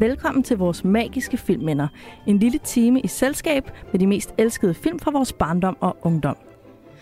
Velkommen 0.00 0.42
til 0.42 0.58
vores 0.58 0.84
magiske 0.84 1.36
filmminder. 1.36 1.88
En 2.26 2.38
lille 2.38 2.58
time 2.58 3.00
i 3.00 3.06
selskab 3.06 3.70
med 3.92 4.00
de 4.00 4.06
mest 4.06 4.34
elskede 4.38 4.74
film 4.74 4.98
fra 4.98 5.10
vores 5.10 5.32
barndom 5.32 5.76
og 5.80 5.96
ungdom. 6.02 6.36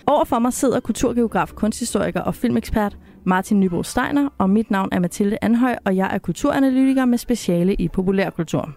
Overfor 0.06 0.38
mig 0.38 0.52
sidder 0.52 0.80
kulturgeograf, 0.80 1.53
kunsthistoriker 1.54 2.21
og 2.21 2.34
filmekspert 2.34 2.96
Martin 3.25 3.61
Nybo 3.61 3.82
Steiner, 3.82 4.29
og 4.39 4.50
mit 4.50 4.71
navn 4.71 4.89
er 4.93 4.98
Mathilde 4.98 5.39
Anhøj, 5.43 5.76
og 5.84 5.96
jeg 5.96 6.11
er 6.14 6.18
kulturanalytiker 6.18 7.04
med 7.04 7.18
speciale 7.18 7.75
i 7.75 7.89
populærkultur. 7.89 8.75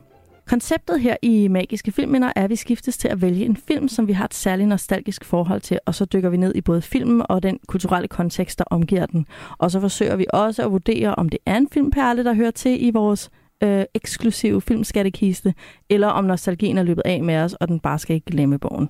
Konceptet 0.48 1.02
her 1.02 1.16
i 1.22 1.48
Magiske 1.48 1.92
Filmminder 1.92 2.32
er, 2.36 2.44
at 2.44 2.50
vi 2.50 2.56
skiftes 2.56 2.98
til 2.98 3.08
at 3.08 3.22
vælge 3.22 3.46
en 3.46 3.56
film, 3.56 3.88
som 3.88 4.08
vi 4.08 4.14
har 4.14 4.26
et 4.26 4.34
særligt 4.34 4.70
nostalgisk 4.70 5.26
forhold 5.26 5.62
til, 5.62 5.80
og 5.86 5.96
så 5.96 6.06
dykker 6.06 6.30
vi 6.30 6.38
ned 6.38 6.56
i 6.56 6.62
både 6.62 6.82
filmen 6.82 7.22
og 7.30 7.44
den 7.44 7.60
kulturelle 7.68 8.08
kontekst, 8.08 8.60
der 8.60 8.66
omgiver 8.68 9.06
den. 9.06 9.26
Og 9.58 9.72
så 9.72 9.80
forsøger 9.80 10.16
vi 10.16 10.26
også 10.34 10.66
at 10.66 10.72
vurdere, 10.72 11.16
om 11.16 11.30
det 11.30 11.40
er 11.46 11.58
en 11.58 11.68
filmperle, 11.72 12.24
der 12.24 12.34
hører 12.34 12.52
til 12.52 12.86
i 12.86 12.92
vores 12.92 13.30
øh, 13.64 13.86
eksklusive 13.94 14.62
filmskattekiste, 14.62 15.54
eller 15.90 16.08
om 16.08 16.24
nostalgien 16.24 16.78
er 16.78 16.84
løbet 16.84 17.02
af 17.06 17.24
med 17.24 17.38
os, 17.38 17.54
og 17.54 17.68
den 17.68 17.80
bare 17.80 18.00
skal 18.00 18.14
ikke 18.14 18.32
glemme 18.32 18.60
bogen. 18.60 18.90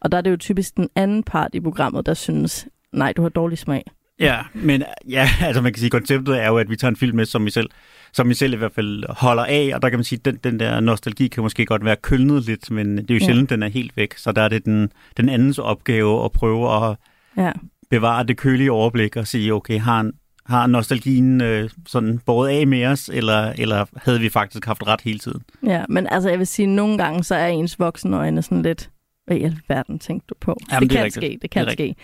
Og 0.00 0.12
der 0.12 0.18
er 0.18 0.22
det 0.22 0.30
jo 0.30 0.36
typisk 0.36 0.76
den 0.76 0.88
anden 0.94 1.22
part 1.22 1.54
i 1.54 1.60
programmet, 1.60 2.06
der 2.06 2.14
synes, 2.14 2.68
nej, 2.92 3.12
du 3.12 3.22
har 3.22 3.28
dårlig 3.28 3.58
smag. 3.58 3.84
Ja, 4.20 4.38
men 4.54 4.82
ja, 5.08 5.28
altså 5.46 5.62
man 5.62 5.72
kan 5.72 5.80
sige, 5.80 5.90
konceptet 5.90 6.42
er 6.42 6.46
jo, 6.46 6.58
at 6.58 6.70
vi 6.70 6.76
tager 6.76 6.90
en 6.90 6.96
film 6.96 7.16
med, 7.16 7.24
som 7.24 7.44
vi 7.44 7.50
selv, 7.50 7.70
som 8.12 8.28
vi 8.28 8.34
selv 8.34 8.52
i 8.52 8.56
hvert 8.56 8.72
fald 8.72 9.04
holder 9.08 9.44
af, 9.44 9.70
og 9.74 9.82
der 9.82 9.88
kan 9.88 9.98
man 9.98 10.04
sige, 10.04 10.18
at 10.18 10.24
den, 10.24 10.38
den 10.44 10.60
der 10.60 10.80
nostalgi 10.80 11.28
kan 11.28 11.42
måske 11.42 11.66
godt 11.66 11.84
være 11.84 11.96
kølnet 11.96 12.44
lidt, 12.44 12.70
men 12.70 12.96
det 12.96 13.10
er 13.10 13.14
jo 13.14 13.20
ja. 13.20 13.24
sjældent, 13.24 13.50
den 13.50 13.62
er 13.62 13.68
helt 13.68 13.96
væk. 13.96 14.16
Så 14.16 14.32
der 14.32 14.42
er 14.42 14.48
det 14.48 14.64
den, 14.64 14.92
den 15.16 15.28
andens 15.28 15.58
opgave 15.58 16.24
at 16.24 16.32
prøve 16.32 16.90
at 16.90 16.96
ja. 17.36 17.52
bevare 17.90 18.24
det 18.24 18.36
kølige 18.36 18.72
overblik 18.72 19.16
og 19.16 19.26
sige, 19.26 19.54
okay, 19.54 19.80
har, 19.80 20.10
har 20.46 20.66
nostalgien 20.66 21.40
øh, 21.40 21.70
sådan 21.86 22.20
båret 22.26 22.48
af 22.48 22.66
med 22.66 22.86
os, 22.86 23.10
eller, 23.12 23.52
eller 23.58 23.84
havde 23.96 24.20
vi 24.20 24.28
faktisk 24.28 24.64
haft 24.64 24.86
ret 24.86 25.00
hele 25.00 25.18
tiden? 25.18 25.42
Ja, 25.66 25.84
men 25.88 26.06
altså 26.10 26.28
jeg 26.28 26.38
vil 26.38 26.46
sige, 26.46 26.66
at 26.66 26.72
nogle 26.72 26.98
gange 26.98 27.24
så 27.24 27.34
er 27.34 27.46
ens 27.46 27.80
øjne 28.04 28.42
sådan 28.42 28.62
lidt, 28.62 28.90
hvad 29.26 29.36
i 29.36 29.42
alverden 29.42 29.98
tænkte 29.98 30.26
du 30.28 30.34
på? 30.40 30.56
Jamen, 30.72 30.82
det, 30.82 30.90
det 30.90 30.96
kan 30.96 31.04
rigtigt. 31.04 31.24
ske, 31.24 31.38
det 31.42 31.50
kan 31.50 31.64
det 31.64 31.72
ske. 31.72 31.94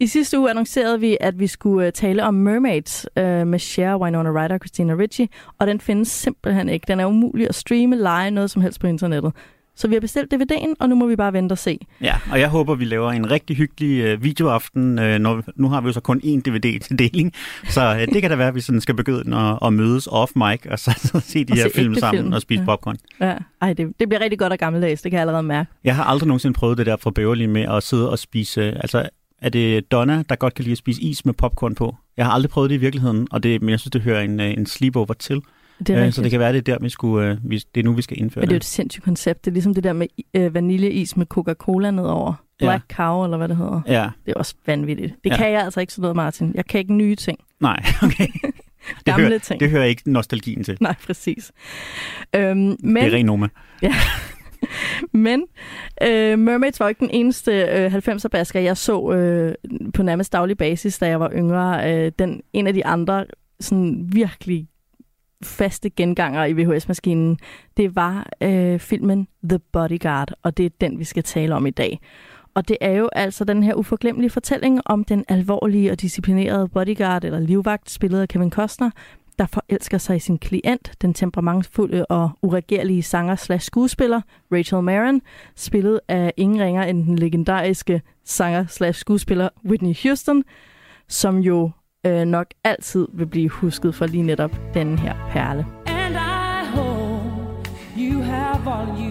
I 0.00 0.06
sidste 0.06 0.38
uge 0.38 0.50
annoncerede 0.50 1.00
vi, 1.00 1.16
at 1.20 1.38
vi 1.38 1.46
skulle 1.46 1.86
uh, 1.86 1.92
tale 1.92 2.24
om 2.24 2.34
Mermaids 2.34 3.06
uh, 3.16 3.22
med 3.22 3.58
Cher, 3.58 3.96
Winona 3.96 4.30
Ryder 4.30 4.54
og 4.54 4.58
Christina 4.58 4.94
Ricci, 4.94 5.28
og 5.58 5.66
den 5.66 5.80
findes 5.80 6.08
simpelthen 6.08 6.68
ikke. 6.68 6.84
Den 6.88 7.00
er 7.00 7.06
umulig 7.06 7.48
at 7.48 7.54
streame, 7.54 7.96
lege 7.96 8.30
noget 8.30 8.50
som 8.50 8.62
helst 8.62 8.80
på 8.80 8.86
internettet. 8.86 9.32
Så 9.80 9.88
vi 9.88 9.94
har 9.94 10.00
bestilt 10.00 10.34
DVD'en, 10.34 10.74
og 10.80 10.88
nu 10.88 10.94
må 10.94 11.06
vi 11.06 11.16
bare 11.16 11.32
vente 11.32 11.52
og 11.52 11.58
se. 11.58 11.78
Ja, 12.00 12.14
og 12.32 12.40
jeg 12.40 12.48
håber, 12.48 12.74
vi 12.74 12.84
laver 12.84 13.12
en 13.12 13.30
rigtig 13.30 13.56
hyggelig 13.56 14.00
øh, 14.00 14.22
videoaften. 14.22 14.98
Øh, 14.98 15.18
når, 15.18 15.42
nu 15.56 15.68
har 15.68 15.80
vi 15.80 15.86
jo 15.86 15.92
så 15.92 16.00
kun 16.00 16.20
én 16.24 16.40
DVD 16.40 16.80
til 16.80 16.98
deling, 16.98 17.32
så 17.64 17.94
øh, 17.94 18.14
det 18.14 18.22
kan 18.22 18.30
da 18.30 18.36
være, 18.36 18.48
at 18.48 18.54
vi 18.54 18.60
sådan 18.60 18.80
skal 18.80 18.94
begynde 18.94 19.36
at, 19.36 19.58
at 19.66 19.72
mødes 19.72 20.06
off-mic, 20.06 20.70
og 20.70 20.78
så, 20.78 21.00
så 21.04 21.20
se 21.20 21.44
de 21.44 21.52
og 21.52 21.56
her 21.56 21.62
se 21.64 21.74
film 21.74 21.94
sammen 21.94 22.22
film. 22.22 22.32
og 22.32 22.42
spise 22.42 22.60
ja. 22.60 22.66
popcorn. 22.66 22.96
Ja, 23.20 23.34
Ej, 23.62 23.72
det, 23.72 23.92
det 24.00 24.08
bliver 24.08 24.20
rigtig 24.20 24.38
godt 24.38 24.52
og 24.52 24.58
gammeldags, 24.58 25.02
det 25.02 25.10
kan 25.10 25.16
jeg 25.16 25.20
allerede 25.20 25.42
mærke. 25.42 25.70
Jeg 25.84 25.96
har 25.96 26.04
aldrig 26.04 26.26
nogensinde 26.26 26.54
prøvet 26.54 26.78
det 26.78 26.86
der 26.86 26.96
fra 26.96 27.10
Beverly 27.10 27.44
med 27.44 27.62
at 27.62 27.82
sidde 27.82 28.10
og 28.10 28.18
spise... 28.18 28.62
Altså, 28.62 29.08
er 29.42 29.48
det 29.48 29.92
Donna, 29.92 30.22
der 30.28 30.36
godt 30.36 30.54
kan 30.54 30.62
lide 30.62 30.72
at 30.72 30.78
spise 30.78 31.02
is 31.02 31.24
med 31.24 31.34
popcorn 31.34 31.74
på? 31.74 31.96
Jeg 32.16 32.26
har 32.26 32.32
aldrig 32.32 32.50
prøvet 32.50 32.70
det 32.70 32.76
i 32.76 32.80
virkeligheden, 32.80 33.28
og 33.30 33.42
det, 33.42 33.62
men 33.62 33.70
jeg 33.70 33.80
synes, 33.80 33.90
det 33.90 34.00
hører 34.00 34.20
en, 34.20 34.40
en 34.40 34.66
sleepover 34.66 35.14
til. 35.14 35.42
Det 35.86 35.90
er 35.90 36.06
øh, 36.06 36.12
så 36.12 36.22
det 36.22 36.30
kan 36.30 36.40
være, 36.40 36.52
det 36.52 36.68
er 36.68 36.72
der, 36.72 36.78
vi 36.82 36.88
skulle, 36.88 37.28
øh, 37.28 37.36
vi, 37.44 37.62
det 37.74 37.80
er 37.80 37.84
nu, 37.84 37.92
vi 37.92 38.02
skal 38.02 38.18
indføre 38.18 38.42
Men 38.42 38.48
det 38.48 38.52
er 38.52 38.56
jo 38.56 38.58
et 38.58 38.64
sindssygt 38.64 39.04
koncept. 39.04 39.44
Det 39.44 39.50
er 39.50 39.52
ligesom 39.52 39.74
det 39.74 39.84
der 39.84 39.92
med 39.92 40.06
øh, 40.34 40.54
vaniljeis 40.54 41.16
med 41.16 41.26
Coca-Cola 41.26 41.90
nedover. 41.90 42.34
Black 42.58 42.84
ja. 42.90 42.94
Cow, 42.94 43.24
eller 43.24 43.36
hvad 43.36 43.48
det 43.48 43.56
hedder. 43.56 43.80
Ja. 43.86 44.10
Det 44.26 44.32
er 44.32 44.38
også 44.38 44.54
vanvittigt. 44.66 45.14
Det 45.24 45.30
ja. 45.30 45.36
kan 45.36 45.52
jeg 45.52 45.62
altså 45.62 45.80
ikke 45.80 45.92
sådan 45.92 46.02
noget, 46.02 46.16
Martin. 46.16 46.52
Jeg 46.54 46.66
kan 46.66 46.80
ikke 46.80 46.94
nye 46.94 47.16
ting. 47.16 47.38
Nej, 47.60 47.82
okay. 48.02 48.26
det 48.26 48.54
Gamle 49.04 49.26
hører, 49.26 49.38
ting. 49.38 49.60
Det 49.60 49.70
hører 49.70 49.84
ikke 49.84 50.12
nostalgien 50.12 50.64
til. 50.64 50.76
Nej, 50.80 50.94
præcis. 51.06 51.52
Øhm, 52.36 52.76
men, 52.82 52.96
det 52.96 53.12
er 53.12 53.16
ren 53.16 53.26
Noma. 53.26 53.48
Ja. 53.82 53.94
Men 55.12 55.44
øh, 56.02 56.38
Mermaids 56.38 56.80
var 56.80 56.88
ikke 56.88 56.98
den 56.98 57.10
eneste 57.10 57.52
øh, 57.52 57.94
90'er-basker, 57.94 58.60
jeg 58.60 58.76
så 58.76 59.12
øh, 59.12 59.54
på 59.94 60.02
nærmest 60.02 60.32
daglig 60.32 60.58
basis, 60.58 60.98
da 60.98 61.06
jeg 61.06 61.20
var 61.20 61.30
yngre. 61.34 61.94
Øh, 61.94 62.12
den, 62.18 62.42
en 62.52 62.66
af 62.66 62.74
de 62.74 62.86
andre 62.86 63.24
sådan 63.60 64.08
virkelig 64.12 64.68
faste 65.42 65.90
genganger 65.90 66.44
i 66.44 66.52
VHS-maskinen, 66.52 67.38
det 67.76 67.96
var 67.96 68.28
øh, 68.40 68.78
filmen 68.78 69.28
The 69.48 69.58
Bodyguard, 69.58 70.32
og 70.42 70.56
det 70.56 70.66
er 70.66 70.70
den, 70.80 70.98
vi 70.98 71.04
skal 71.04 71.22
tale 71.22 71.54
om 71.54 71.66
i 71.66 71.70
dag. 71.70 72.00
Og 72.54 72.68
det 72.68 72.76
er 72.80 72.92
jo 72.92 73.08
altså 73.12 73.44
den 73.44 73.62
her 73.62 73.74
uforglemmelige 73.74 74.30
fortælling 74.30 74.80
om 74.84 75.04
den 75.04 75.24
alvorlige 75.28 75.90
og 75.90 76.00
disciplinerede 76.00 76.68
bodyguard 76.68 77.24
eller 77.24 77.40
livvagt, 77.40 77.90
spillet 77.90 78.20
af 78.20 78.28
Kevin 78.28 78.50
Costner, 78.50 78.90
der 79.38 79.46
forelsker 79.46 79.98
sig 79.98 80.16
i 80.16 80.18
sin 80.18 80.38
klient, 80.38 80.92
den 81.02 81.14
temperamentfulde 81.14 82.06
og 82.06 82.30
uregerlige 82.42 83.02
sanger 83.02 83.36
slash 83.36 83.66
skuespiller 83.66 84.20
Rachel 84.52 84.82
Maron, 84.82 85.20
spillet 85.56 86.00
af 86.08 86.32
ingen 86.36 86.60
ringer 86.60 86.82
end 86.82 87.04
den 87.04 87.18
legendariske 87.18 88.02
sanger 88.24 88.66
slash 88.66 89.00
skuespiller 89.00 89.48
Whitney 89.64 89.94
Houston, 90.02 90.44
som 91.08 91.38
jo 91.38 91.70
øh, 92.06 92.24
nok 92.24 92.46
altid 92.64 93.08
vil 93.12 93.26
blive 93.26 93.48
husket 93.48 93.94
for 93.94 94.06
lige 94.06 94.22
netop 94.22 94.50
den 94.74 94.98
her 94.98 95.14
perle. 95.30 95.66
And 95.86 96.14
I 96.14 96.66
hope 96.76 97.70
you 97.96 98.22
have 98.22 98.68
all 98.68 98.88
you 99.04 99.09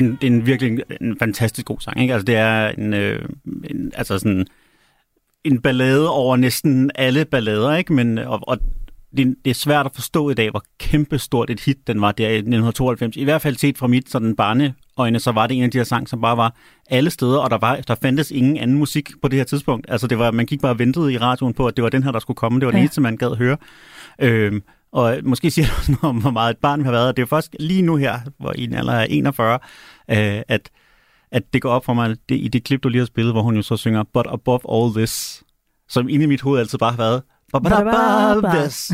det 0.00 0.06
er, 0.06 0.10
en, 0.10 0.18
det 0.20 0.26
er 0.26 0.30
en 0.30 0.46
virkelig 0.46 0.82
en 1.00 1.18
fantastisk 1.18 1.66
god 1.66 1.80
sang. 1.80 2.00
Ikke? 2.00 2.14
Altså, 2.14 2.24
det 2.24 2.36
er 2.36 2.68
en, 2.68 2.94
øh, 2.94 3.28
en, 3.70 3.92
altså 3.94 4.18
sådan, 4.18 4.46
en 5.44 5.62
ballade 5.62 6.10
over 6.10 6.36
næsten 6.36 6.90
alle 6.94 7.24
ballader, 7.24 7.76
ikke? 7.76 7.92
Men, 7.92 8.18
og, 8.18 8.40
og 8.42 8.58
det, 9.16 9.36
det 9.44 9.50
er 9.50 9.54
svært 9.54 9.86
at 9.86 9.92
forstå 9.94 10.30
i 10.30 10.34
dag, 10.34 10.50
hvor 10.50 10.62
kæmpestort 10.78 11.50
et 11.50 11.60
hit 11.60 11.86
den 11.86 12.00
var 12.00 12.12
der 12.12 12.28
i 12.28 12.34
1992. 12.34 13.16
I 13.16 13.24
hvert 13.24 13.42
fald 13.42 13.56
set 13.56 13.78
fra 13.78 13.86
mit 13.86 14.10
sådan 14.10 14.36
barneøjne, 14.36 15.20
så 15.20 15.32
var 15.32 15.46
det 15.46 15.56
en 15.56 15.62
af 15.62 15.70
de 15.70 15.78
her 15.78 15.84
sange, 15.84 16.06
som 16.06 16.20
bare 16.20 16.36
var 16.36 16.56
alle 16.90 17.10
steder, 17.10 17.38
og 17.38 17.50
der, 17.50 17.58
var, 17.58 17.76
der 17.76 17.94
fandtes 18.02 18.30
ingen 18.30 18.56
anden 18.56 18.76
musik 18.76 19.10
på 19.22 19.28
det 19.28 19.36
her 19.36 19.44
tidspunkt. 19.44 19.86
Altså, 19.88 20.06
det 20.06 20.18
var, 20.18 20.30
man 20.30 20.46
gik 20.46 20.60
bare 20.60 20.72
og 20.72 20.78
ventede 20.78 21.12
i 21.12 21.18
radioen 21.18 21.54
på, 21.54 21.66
at 21.66 21.76
det 21.76 21.84
var 21.84 21.90
den 21.90 22.02
her, 22.02 22.12
der 22.12 22.18
skulle 22.18 22.36
komme. 22.36 22.60
Det 22.60 22.66
var 22.66 22.72
ja. 22.72 22.76
det 22.76 22.82
eneste, 22.82 23.00
man 23.00 23.16
gad 23.16 23.36
høre. 23.36 23.56
Øhm, 24.18 24.62
og 24.92 25.18
måske 25.22 25.50
siger 25.50 25.66
det 25.66 25.74
også 25.76 25.92
noget 25.92 26.04
om, 26.04 26.20
hvor 26.20 26.30
meget 26.30 26.50
et 26.50 26.58
barn 26.58 26.84
har 26.84 26.92
været. 26.92 27.16
Det 27.16 27.22
er 27.22 27.26
jo 27.26 27.26
først 27.26 27.56
lige 27.60 27.82
nu 27.82 27.96
her, 27.96 28.18
hvor 28.38 28.52
i 28.56 28.64
en 28.64 28.74
alder 28.74 28.92
er 28.92 29.04
41, 29.10 29.58
øh, 30.10 30.42
at, 30.48 30.70
at 31.30 31.42
det 31.52 31.62
går 31.62 31.70
op 31.70 31.84
for 31.84 31.94
mig 31.94 32.16
det, 32.28 32.34
i 32.34 32.48
det 32.48 32.64
klip, 32.64 32.82
du 32.82 32.88
lige 32.88 32.98
har 32.98 33.06
spillet, 33.06 33.34
hvor 33.34 33.42
hun 33.42 33.56
jo 33.56 33.62
så 33.62 33.76
synger 33.76 34.02
But 34.14 34.26
Above 34.28 34.60
All 34.68 34.94
This, 34.94 35.42
som 35.88 36.08
inde 36.08 36.24
i 36.24 36.28
mit 36.28 36.40
hoved 36.40 36.60
altid 36.60 36.78
bare 36.78 36.90
har 36.90 36.96
været 36.96 37.22
But 37.52 37.72
above 37.72 38.42
this. 38.60 38.92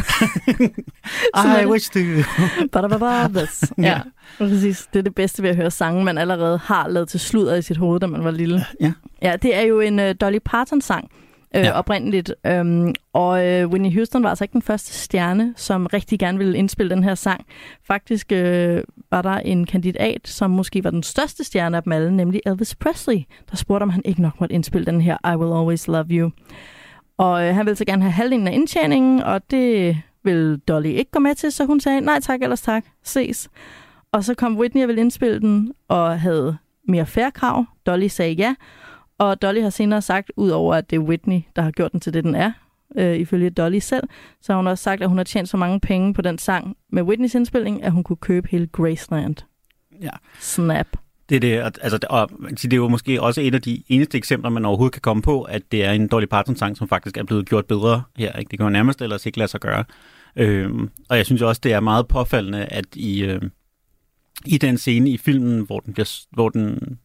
I 1.62 1.66
wish 1.66 1.90
to. 1.90 2.00
But 2.72 2.84
above 2.84 3.28
this. 3.28 3.64
Ja, 3.78 4.00
præcis. 4.38 4.88
Det 4.92 4.98
er 4.98 5.02
det 5.02 5.14
bedste 5.14 5.42
ved 5.42 5.50
at 5.50 5.56
høre 5.56 5.70
sange, 5.70 6.04
man 6.04 6.18
allerede 6.18 6.58
har 6.58 6.88
lavet 6.88 7.08
til 7.08 7.20
sludder 7.20 7.54
i 7.54 7.62
sit 7.62 7.76
hoved, 7.76 8.00
da 8.00 8.06
man 8.06 8.24
var 8.24 8.30
lille. 8.30 8.64
Ja. 8.80 8.92
Ja, 9.22 9.36
det 9.42 9.56
er 9.56 9.60
jo 9.60 9.80
en 9.80 9.98
uh, 9.98 10.04
Dolly 10.20 10.38
Parton-sang, 10.44 11.10
øh, 11.56 11.64
ja. 11.64 11.78
oprindeligt. 11.78 12.34
Øhm, 12.46 12.94
og 13.12 13.46
øh, 13.46 13.68
Whitney 13.68 13.94
Houston 13.94 14.22
var 14.22 14.28
altså 14.28 14.44
ikke 14.44 14.52
den 14.52 14.62
første 14.62 14.92
stjerne, 14.92 15.54
som 15.56 15.86
rigtig 15.86 16.18
gerne 16.18 16.38
ville 16.38 16.58
indspille 16.58 16.90
den 16.90 17.04
her 17.04 17.14
sang. 17.14 17.46
Faktisk 17.86 18.32
øh, 18.32 18.82
var 19.10 19.22
der 19.22 19.30
en 19.38 19.66
kandidat, 19.66 20.28
som 20.28 20.50
måske 20.50 20.84
var 20.84 20.90
den 20.90 21.02
største 21.02 21.44
stjerne 21.44 21.76
af 21.76 21.82
dem 21.82 21.92
alle, 21.92 22.16
nemlig 22.16 22.40
Elvis 22.46 22.74
Presley, 22.74 23.18
der 23.50 23.56
spurgte, 23.56 23.82
om 23.82 23.90
han 23.90 24.02
ikke 24.04 24.22
nok 24.22 24.40
måtte 24.40 24.54
indspille 24.54 24.86
den 24.86 25.00
her 25.00 25.32
I 25.32 25.36
Will 25.36 25.60
Always 25.60 25.88
Love 25.88 26.06
You. 26.10 26.30
Og 27.18 27.48
øh, 27.48 27.54
han 27.54 27.66
ville 27.66 27.76
så 27.76 27.84
gerne 27.84 28.02
have 28.02 28.12
halvdelen 28.12 28.48
af 28.48 28.52
indtjeningen, 28.52 29.22
og 29.22 29.50
det 29.50 29.96
ville 30.22 30.56
Dolly 30.56 30.88
ikke 30.88 31.10
gå 31.10 31.18
med 31.18 31.34
til, 31.34 31.52
så 31.52 31.64
hun 31.64 31.80
sagde, 31.80 32.00
nej 32.00 32.20
tak, 32.20 32.42
ellers 32.42 32.62
tak, 32.62 32.84
ses. 33.04 33.48
Og 34.12 34.24
så 34.24 34.34
kom 34.34 34.58
Whitney 34.58 34.82
og 34.82 34.88
ville 34.88 35.00
indspille 35.00 35.40
den, 35.40 35.72
og 35.88 36.20
havde 36.20 36.56
mere 36.88 37.06
færre 37.06 37.30
krav. 37.30 37.64
Dolly 37.86 38.06
sagde 38.06 38.32
ja, 38.32 38.54
og 39.18 39.42
Dolly 39.42 39.60
har 39.60 39.70
senere 39.70 40.02
sagt, 40.02 40.32
udover 40.36 40.74
at 40.74 40.90
det 40.90 40.96
er 40.96 41.00
Whitney, 41.00 41.40
der 41.56 41.62
har 41.62 41.70
gjort 41.70 41.92
den 41.92 42.00
til 42.00 42.14
det, 42.14 42.24
den 42.24 42.34
er, 42.34 42.52
øh, 42.96 43.16
ifølge 43.16 43.50
Dolly 43.50 43.78
selv, 43.78 44.08
så 44.42 44.52
har 44.52 44.56
hun 44.56 44.66
også 44.66 44.84
sagt, 44.84 45.02
at 45.02 45.08
hun 45.08 45.18
har 45.18 45.24
tjent 45.24 45.48
så 45.48 45.56
mange 45.56 45.80
penge 45.80 46.14
på 46.14 46.22
den 46.22 46.38
sang 46.38 46.76
med 46.92 47.02
Whitneys 47.02 47.34
indspilling, 47.34 47.82
at 47.84 47.92
hun 47.92 48.04
kunne 48.04 48.16
købe 48.16 48.48
hele 48.50 48.66
Graceland. 48.66 49.36
Ja. 50.02 50.10
Snap. 50.40 50.86
Det 51.28 51.36
er 51.36 51.40
det, 51.40 51.78
altså, 51.82 51.98
og 52.10 52.30
det 52.50 52.72
er 52.72 52.76
jo 52.76 52.88
måske 52.88 53.22
også 53.22 53.40
et 53.40 53.54
af 53.54 53.62
de 53.62 53.82
eneste 53.88 54.18
eksempler, 54.18 54.50
man 54.50 54.64
overhovedet 54.64 54.92
kan 54.92 55.02
komme 55.02 55.22
på, 55.22 55.42
at 55.42 55.62
det 55.72 55.84
er 55.84 55.92
en 55.92 56.08
Dolly 56.08 56.26
Parton-sang, 56.26 56.76
som 56.76 56.88
faktisk 56.88 57.16
er 57.16 57.24
blevet 57.24 57.48
gjort 57.48 57.66
bedre 57.66 58.02
her. 58.16 58.32
Ikke? 58.32 58.50
Det 58.50 58.58
kan 58.58 58.66
jo 58.66 58.70
nærmest 58.70 59.02
ellers 59.02 59.26
ikke 59.26 59.38
lade 59.38 59.48
sig 59.48 59.60
gøre. 59.60 59.84
Øhm, 60.36 60.90
og 61.08 61.16
jeg 61.16 61.26
synes 61.26 61.42
også, 61.42 61.60
det 61.64 61.72
er 61.72 61.80
meget 61.80 62.08
påfaldende, 62.08 62.64
at 62.64 62.84
i, 62.94 63.24
øh, 63.24 63.42
i 64.46 64.58
den 64.58 64.78
scene 64.78 65.10
i 65.10 65.16
filmen, 65.16 65.60
hvor 65.60 65.80
den 65.80 65.92
bliver, 65.92 66.20
hvor 66.32 66.48
den 66.48 66.98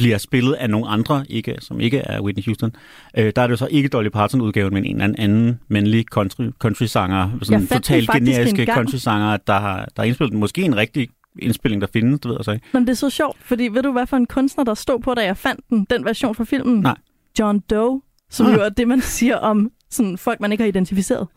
bliver 0.00 0.18
spillet 0.18 0.52
af 0.52 0.70
nogle 0.70 0.88
andre, 0.88 1.24
ikke, 1.28 1.56
som 1.60 1.80
ikke 1.80 1.98
er 1.98 2.20
Whitney 2.20 2.44
Houston, 2.44 2.72
øh, 3.18 3.32
der 3.36 3.42
er 3.42 3.46
det 3.46 3.50
jo 3.52 3.56
så 3.56 3.68
ikke 3.70 3.88
Dolly 3.88 4.08
Parton-udgaven, 4.08 4.74
men 4.74 4.84
en 4.84 5.00
eller 5.00 5.14
anden 5.18 5.60
mandlig 5.68 6.04
country, 6.04 6.44
country-sanger, 6.58 7.30
sådan 7.42 7.66
totalt 7.66 8.10
generiske 8.10 8.66
country-sanger, 8.74 9.36
der 9.36 9.52
har, 9.60 9.76
der 9.76 10.02
har 10.02 10.04
indspillet 10.04 10.32
den. 10.32 10.40
Måske 10.40 10.62
en 10.62 10.76
rigtig 10.76 11.08
indspilling, 11.38 11.80
der 11.82 11.88
findes, 11.92 12.20
det 12.20 12.28
ved 12.28 12.36
jeg 12.38 12.44
så 12.44 12.52
ikke. 12.52 12.66
Men 12.72 12.82
det 12.82 12.90
er 12.90 12.94
så 12.96 13.10
sjovt, 13.10 13.36
fordi 13.44 13.68
ved 13.72 13.82
du, 13.82 13.92
hvad 13.92 14.06
for 14.06 14.16
en 14.16 14.26
kunstner, 14.26 14.64
der 14.64 14.74
stod 14.74 15.00
på, 15.00 15.14
da 15.14 15.24
jeg 15.24 15.36
fandt 15.36 15.60
den, 15.70 15.86
den 15.90 16.04
version 16.04 16.34
fra 16.34 16.44
filmen? 16.44 16.80
Nej. 16.80 16.96
John 17.38 17.60
Doe, 17.70 18.00
som 18.30 18.46
Ah. 18.46 18.52
jo 18.54 18.60
er 18.60 18.68
det, 18.68 18.88
man 18.88 19.00
siger 19.00 19.36
om 19.36 19.70
sådan, 19.90 20.18
folk, 20.18 20.40
man 20.40 20.52
ikke 20.52 20.62
har 20.62 20.68
identificeret. 20.68 21.28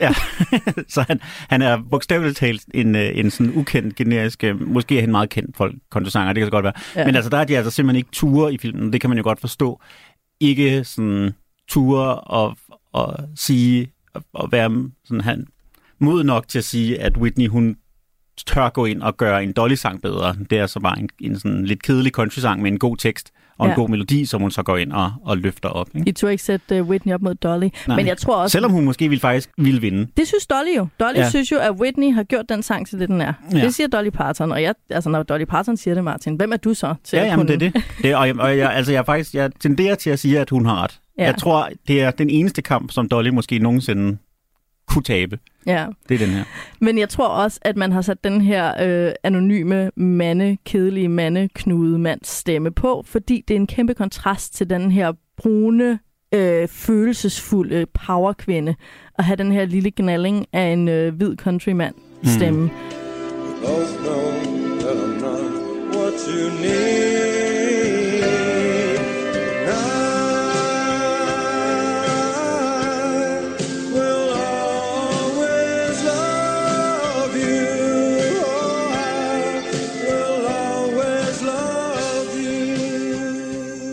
så 0.94 1.06
han, 1.08 1.20
han 1.24 1.62
er 1.62 1.84
bogstaveligt 1.92 2.38
talt 2.38 2.64
en, 2.74 2.96
øh, 2.96 3.12
en 3.18 3.32
sådan 3.32 3.54
ukendt 3.56 3.96
generisk, 3.96 4.44
øh, 4.44 4.68
måske 4.68 4.98
er 4.98 5.02
han 5.02 5.12
meget 5.12 5.30
kendt 5.30 5.58
folk, 5.58 5.76
kontosanger, 5.92 6.34
det 6.34 6.42
kan 6.42 6.48
så 6.48 6.52
godt 6.52 6.64
være. 6.64 6.74
Ja. 6.96 7.00
Ja. 7.00 7.06
Men 7.06 7.16
altså, 7.16 7.30
der 7.30 7.38
er 7.38 7.44
de 7.44 7.58
altså 7.58 7.72
simpelthen 7.72 7.98
ikke 7.98 8.12
ture 8.12 8.54
i 8.54 8.58
filmen, 8.58 8.94
det 8.94 9.02
kan 9.02 9.10
man 9.10 9.18
jo 9.18 9.24
godt 9.24 9.40
forstå. 9.40 9.82
Ikke 10.40 10.84
sådan 10.84 11.32
ture 11.68 12.16
og, 12.16 12.58
og 12.94 13.16
sige, 13.36 13.92
og, 14.14 14.24
og 14.34 14.52
være 14.52 14.90
sådan 15.06 15.22
han, 15.22 15.48
mod 16.00 16.24
nok 16.24 16.48
til 16.48 16.58
at 16.58 16.66
sige, 16.66 17.02
at 17.02 17.18
Whitney, 17.18 17.48
hun 17.48 17.78
tør 18.46 18.70
gå 18.70 18.86
ind 18.86 19.02
og 19.02 19.18
gøre 19.18 19.44
en 19.44 19.54
Dolly-sang 19.54 20.02
bedre. 20.02 20.36
Det 20.50 20.58
er 20.58 20.68
så 20.68 20.80
bare 20.80 21.00
en, 21.00 21.10
en 21.20 21.40
sådan 21.40 21.66
lidt 21.66 21.84
kedelig 21.84 22.12
country-sang 22.12 22.62
med 22.62 22.72
en 22.72 22.80
god 22.80 22.98
tekst 22.98 23.32
og 23.58 23.66
en 23.66 23.70
Ja. 23.70 23.76
god 23.76 23.90
melodi, 23.90 24.26
som 24.26 24.42
hun 24.42 24.52
så 24.52 24.64
går 24.64 24.78
ind 24.78 24.92
og, 24.92 25.12
og 25.26 25.38
løfter 25.38 25.70
op. 25.70 25.88
Ikke? 25.96 26.10
I 26.10 26.12
turde 26.12 26.32
ikke 26.34 26.44
sætte 26.44 26.82
uh, 26.82 26.88
Whitney 26.90 27.14
op 27.14 27.22
mod 27.22 27.36
Dolly. 27.36 27.68
Nej. 27.88 27.96
Men 27.98 28.08
jeg 28.08 28.18
tror 28.18 28.36
også... 28.36 28.52
Selvom 28.52 28.72
hun 28.72 28.86
måske 28.86 29.10
ville 29.10 29.20
faktisk 29.22 29.50
ville 29.58 29.82
vinde. 29.82 30.08
Det 30.18 30.28
synes 30.28 30.46
Dolly 30.48 30.78
jo. 30.78 30.88
Dolly 31.00 31.18
ja. 31.18 31.30
Synes 31.30 31.52
jo, 31.52 31.58
at 31.58 31.72
Whitney 31.72 32.14
har 32.14 32.24
gjort 32.24 32.46
den 32.50 32.64
sang 32.64 32.88
til 32.88 33.00
det, 33.00 33.10
den 33.10 33.22
er. 33.22 33.34
Ja. 33.54 33.58
Det 33.62 33.74
siger 33.74 33.88
Dolly 33.88 34.10
Parton, 34.10 34.52
og 34.52 34.62
jeg, 34.62 34.74
altså, 34.90 35.10
når 35.10 35.24
Dolly 35.24 35.44
Parton 35.46 35.78
siger 35.78 35.94
det, 35.94 36.04
Martin, 36.04 36.36
hvem 36.36 36.52
er 36.52 36.58
du 36.58 36.74
så 36.74 36.96
til 37.04 37.18
Ja, 37.18 37.24
at 37.24 37.28
jamen 37.32 37.48
kunne... 37.48 37.60
det 37.60 37.66
er 37.68 37.72
det. 37.72 37.84
det 38.04 38.16
og 38.16 38.28
jeg, 38.28 38.40
og 38.40 38.58
jeg, 38.58 38.74
altså, 38.74 38.92
jeg, 38.92 39.06
faktisk, 39.06 39.34
jeg 39.36 39.52
tenderer 39.60 39.96
til 39.96 40.10
at 40.10 40.20
sige, 40.20 40.40
at 40.40 40.50
hun 40.50 40.66
har 40.66 40.84
ret. 40.84 41.00
Ja. 41.18 41.24
Jeg 41.24 41.38
tror, 41.38 41.70
det 41.88 42.02
er 42.02 42.12
den 42.12 42.30
eneste 42.30 42.62
kamp, 42.62 42.92
som 42.92 43.10
Dolly 43.10 43.30
måske 43.30 43.60
nogensinde 43.60 44.18
kunne 44.88 45.04
tabe. 45.04 45.40
Ja. 45.66 45.88
Det 46.10 46.16
er 46.16 46.26
den 46.26 46.36
her. 46.36 46.44
Men 46.80 46.98
jeg 46.98 47.10
tror 47.10 47.28
også, 47.28 47.60
at 47.62 47.78
man 47.78 47.92
har 47.92 48.02
sat 48.02 48.24
den 48.24 48.42
her 48.42 48.74
øh, 48.82 49.14
anonyme 49.24 49.92
mande, 49.96 50.58
kedelige 50.66 51.10
mande, 51.10 51.50
knude 51.56 52.00
mands 52.00 52.28
stemme 52.28 52.72
på, 52.72 53.04
fordi 53.08 53.44
det 53.48 53.54
er 53.54 53.60
en 53.60 53.68
kæmpe 53.68 53.94
kontrast 53.94 54.56
til 54.56 54.70
den 54.70 54.92
her 54.92 55.14
brune, 55.38 56.00
øh, 56.34 56.68
følelsesfulde 56.68 57.86
powerkvinde, 58.06 58.76
at 59.18 59.26
have 59.26 59.36
den 59.36 59.52
her 59.52 59.66
lille 59.66 59.92
gnalling 59.92 60.46
af 60.54 60.66
en 60.66 60.88
øh, 60.88 61.16
hvid 61.16 61.36
countrymand 61.36 61.96
stemme. 62.24 62.62
Mm. 62.62 62.70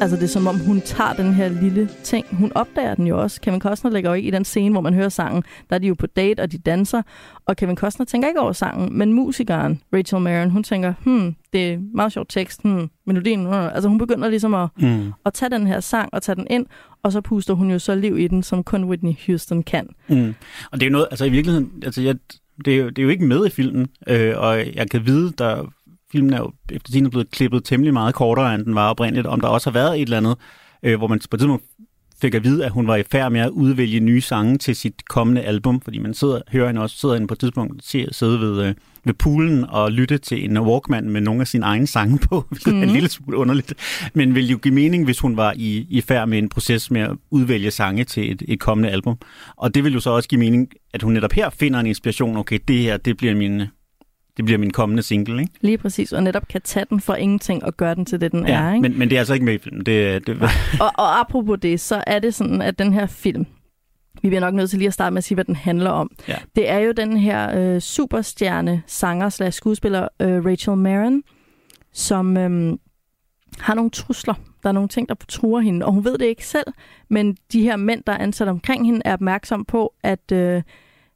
Altså 0.00 0.16
det 0.16 0.22
er 0.22 0.28
som 0.28 0.46
om, 0.46 0.58
hun 0.58 0.80
tager 0.80 1.12
den 1.12 1.32
her 1.34 1.48
lille 1.48 1.88
ting. 2.04 2.26
Hun 2.32 2.52
opdager 2.54 2.94
den 2.94 3.06
jo 3.06 3.22
også. 3.22 3.40
Kevin 3.40 3.60
Costner 3.60 3.90
lægger 3.90 4.10
jo 4.10 4.14
ikke 4.14 4.28
i 4.28 4.30
den 4.30 4.44
scene, 4.44 4.72
hvor 4.72 4.80
man 4.80 4.94
hører 4.94 5.08
sangen. 5.08 5.42
Der 5.70 5.76
er 5.76 5.80
de 5.80 5.86
jo 5.86 5.94
på 5.94 6.06
date, 6.06 6.40
og 6.40 6.52
de 6.52 6.58
danser. 6.58 7.02
Og 7.46 7.56
Kevin 7.56 7.76
Costner 7.76 8.06
tænker 8.06 8.28
ikke 8.28 8.40
over 8.40 8.52
sangen. 8.52 8.98
Men 8.98 9.12
musikeren, 9.12 9.80
Rachel 9.94 10.20
Maron, 10.20 10.50
hun 10.50 10.62
tænker, 10.62 10.92
hmm, 11.04 11.34
det 11.52 11.72
er 11.72 11.78
meget 11.94 12.12
sjov 12.12 12.26
tekst. 12.28 12.62
Hmm, 12.62 12.90
melodien. 13.06 13.46
Uh. 13.46 13.74
Altså 13.74 13.88
hun 13.88 13.98
begynder 13.98 14.28
ligesom 14.28 14.54
at, 14.54 14.68
Mm. 14.76 15.12
at 15.26 15.34
tage 15.34 15.50
den 15.50 15.66
her 15.66 15.80
sang 15.80 16.08
og 16.14 16.22
tage 16.22 16.36
den 16.36 16.46
ind. 16.50 16.66
Og 17.02 17.12
så 17.12 17.20
puster 17.20 17.54
hun 17.54 17.70
jo 17.70 17.78
så 17.78 17.94
liv 17.94 18.18
i 18.18 18.26
den, 18.28 18.42
som 18.42 18.62
kun 18.64 18.84
Whitney 18.84 19.12
Houston 19.26 19.62
kan. 19.62 19.88
Mm. 20.08 20.34
Og 20.72 20.80
det 20.80 20.82
er 20.82 20.90
jo 20.90 20.92
noget, 20.92 21.06
altså 21.10 21.24
i 21.24 21.30
virkeligheden, 21.30 21.70
altså 21.84 22.02
jeg, 22.02 22.14
det, 22.64 22.74
er 22.74 22.78
jo, 22.78 22.88
det 22.88 22.98
er 22.98 23.02
jo 23.02 23.08
ikke 23.08 23.24
med 23.24 23.46
i 23.46 23.50
filmen, 23.50 23.86
øh, 24.06 24.34
og 24.36 24.58
jeg 24.74 24.90
kan 24.90 25.06
vide, 25.06 25.32
der 25.38 25.72
filmen 26.12 26.32
er 26.32 26.38
jo 26.38 26.52
efter 26.70 26.92
tiden 26.92 27.10
blevet 27.10 27.30
klippet 27.30 27.64
temmelig 27.64 27.92
meget 27.92 28.14
kortere, 28.14 28.54
end 28.54 28.64
den 28.64 28.74
var 28.74 28.90
oprindeligt, 28.90 29.26
om 29.26 29.40
der 29.40 29.48
også 29.48 29.70
har 29.70 29.72
været 29.72 29.96
et 29.96 30.02
eller 30.02 30.16
andet, 30.16 30.36
øh, 30.82 30.98
hvor 30.98 31.06
man 31.06 31.20
på 31.30 31.36
et 31.36 31.40
tidspunkt 31.40 31.64
fik 32.20 32.34
at 32.34 32.44
vide, 32.44 32.64
at 32.64 32.70
hun 32.70 32.86
var 32.86 32.96
i 32.96 33.02
færd 33.02 33.32
med 33.32 33.40
at 33.40 33.50
udvælge 33.50 34.00
nye 34.00 34.20
sange 34.20 34.58
til 34.58 34.76
sit 34.76 35.08
kommende 35.08 35.42
album, 35.42 35.80
fordi 35.80 35.98
man 35.98 36.14
sidder, 36.14 36.40
hører 36.52 36.66
hende 36.66 36.80
også, 36.80 36.96
sidder 36.96 37.14
hende 37.14 37.26
på 37.26 37.34
et 37.34 37.40
tidspunkt 37.40 37.84
til 37.84 37.98
at 37.98 38.14
sidde 38.14 38.40
ved, 38.40 38.64
øh, 38.64 38.74
ved 39.04 39.14
poolen 39.14 39.64
og 39.68 39.92
lytte 39.92 40.18
til 40.18 40.44
en 40.44 40.58
Walkman 40.58 41.10
med 41.10 41.20
nogle 41.20 41.40
af 41.40 41.46
sine 41.46 41.64
egne 41.64 41.86
sange 41.86 42.18
på, 42.18 42.44
hvilket 42.48 42.74
mm. 42.74 42.78
er 42.78 42.82
en 42.82 42.90
lille 42.90 43.08
smule 43.08 43.36
underligt. 43.36 43.74
Men 44.14 44.34
ville 44.34 44.50
jo 44.50 44.58
give 44.58 44.74
mening, 44.74 45.04
hvis 45.04 45.20
hun 45.20 45.36
var 45.36 45.54
i, 45.56 45.86
i 45.90 46.00
færd 46.00 46.28
med 46.28 46.38
en 46.38 46.48
proces 46.48 46.90
med 46.90 47.00
at 47.00 47.16
udvælge 47.30 47.70
sange 47.70 48.04
til 48.04 48.32
et, 48.32 48.42
et 48.48 48.60
kommende 48.60 48.90
album. 48.90 49.16
Og 49.56 49.74
det 49.74 49.84
vil 49.84 49.92
jo 49.92 50.00
så 50.00 50.10
også 50.10 50.28
give 50.28 50.38
mening, 50.38 50.68
at 50.94 51.02
hun 51.02 51.12
netop 51.12 51.32
her 51.32 51.50
finder 51.50 51.80
en 51.80 51.86
inspiration. 51.86 52.36
Okay, 52.36 52.58
det 52.68 52.78
her, 52.78 52.96
det 52.96 53.16
bliver 53.16 53.34
min, 53.34 53.62
det 54.40 54.44
bliver 54.44 54.58
min 54.58 54.70
kommende 54.70 55.02
single, 55.02 55.40
ikke? 55.40 55.52
Lige 55.60 55.78
præcis, 55.78 56.12
og 56.12 56.22
netop 56.22 56.48
kan 56.48 56.60
tage 56.62 56.86
den 56.90 57.00
for 57.00 57.14
ingenting 57.14 57.64
og 57.64 57.76
gøre 57.76 57.94
den 57.94 58.04
til 58.04 58.20
det, 58.20 58.32
den 58.32 58.46
er. 58.46 58.74
Ikke? 58.74 58.82
men, 58.82 58.98
men 58.98 59.10
det 59.10 59.16
er 59.16 59.20
altså 59.20 59.34
ikke 59.34 59.46
med 59.46 59.54
i 59.54 59.58
filmen. 59.58 59.86
Det, 59.86 60.26
det, 60.26 60.42
Og, 60.80 60.90
og 60.94 61.20
apropos 61.20 61.58
det, 61.62 61.80
så 61.80 62.04
er 62.06 62.18
det 62.18 62.34
sådan, 62.34 62.62
at 62.62 62.78
den 62.78 62.92
her 62.92 63.06
film, 63.06 63.46
vi 64.22 64.28
bliver 64.28 64.40
nok 64.40 64.54
nødt 64.54 64.70
til 64.70 64.78
lige 64.78 64.86
at 64.86 64.94
starte 64.94 65.12
med 65.14 65.18
at 65.18 65.24
sige, 65.24 65.34
hvad 65.34 65.44
den 65.44 65.56
handler 65.56 65.90
om. 65.90 66.10
Ja. 66.28 66.36
Det 66.56 66.70
er 66.70 66.78
jo 66.78 66.92
den 66.92 67.16
her 67.16 67.58
øh, 67.74 67.80
superstjerne, 67.80 68.82
sanger 68.86 69.28
slash 69.28 69.56
skuespiller 69.56 70.08
øh, 70.20 70.44
Rachel 70.44 70.76
Maron, 70.76 71.22
som 71.92 72.36
øh, 72.36 72.78
har 73.58 73.74
nogle 73.74 73.90
trusler. 73.90 74.34
Der 74.62 74.68
er 74.68 74.72
nogle 74.72 74.88
ting, 74.88 75.08
der 75.08 75.14
truer 75.28 75.60
hende, 75.60 75.86
og 75.86 75.92
hun 75.92 76.04
ved 76.04 76.18
det 76.18 76.26
ikke 76.26 76.46
selv, 76.46 76.66
men 77.10 77.36
de 77.52 77.62
her 77.62 77.76
mænd, 77.76 78.02
der 78.06 78.12
er 78.12 78.18
ansat 78.18 78.48
omkring 78.48 78.86
hende, 78.86 79.00
er 79.04 79.12
opmærksom 79.12 79.64
på, 79.64 79.94
at, 80.02 80.32
øh, 80.32 80.62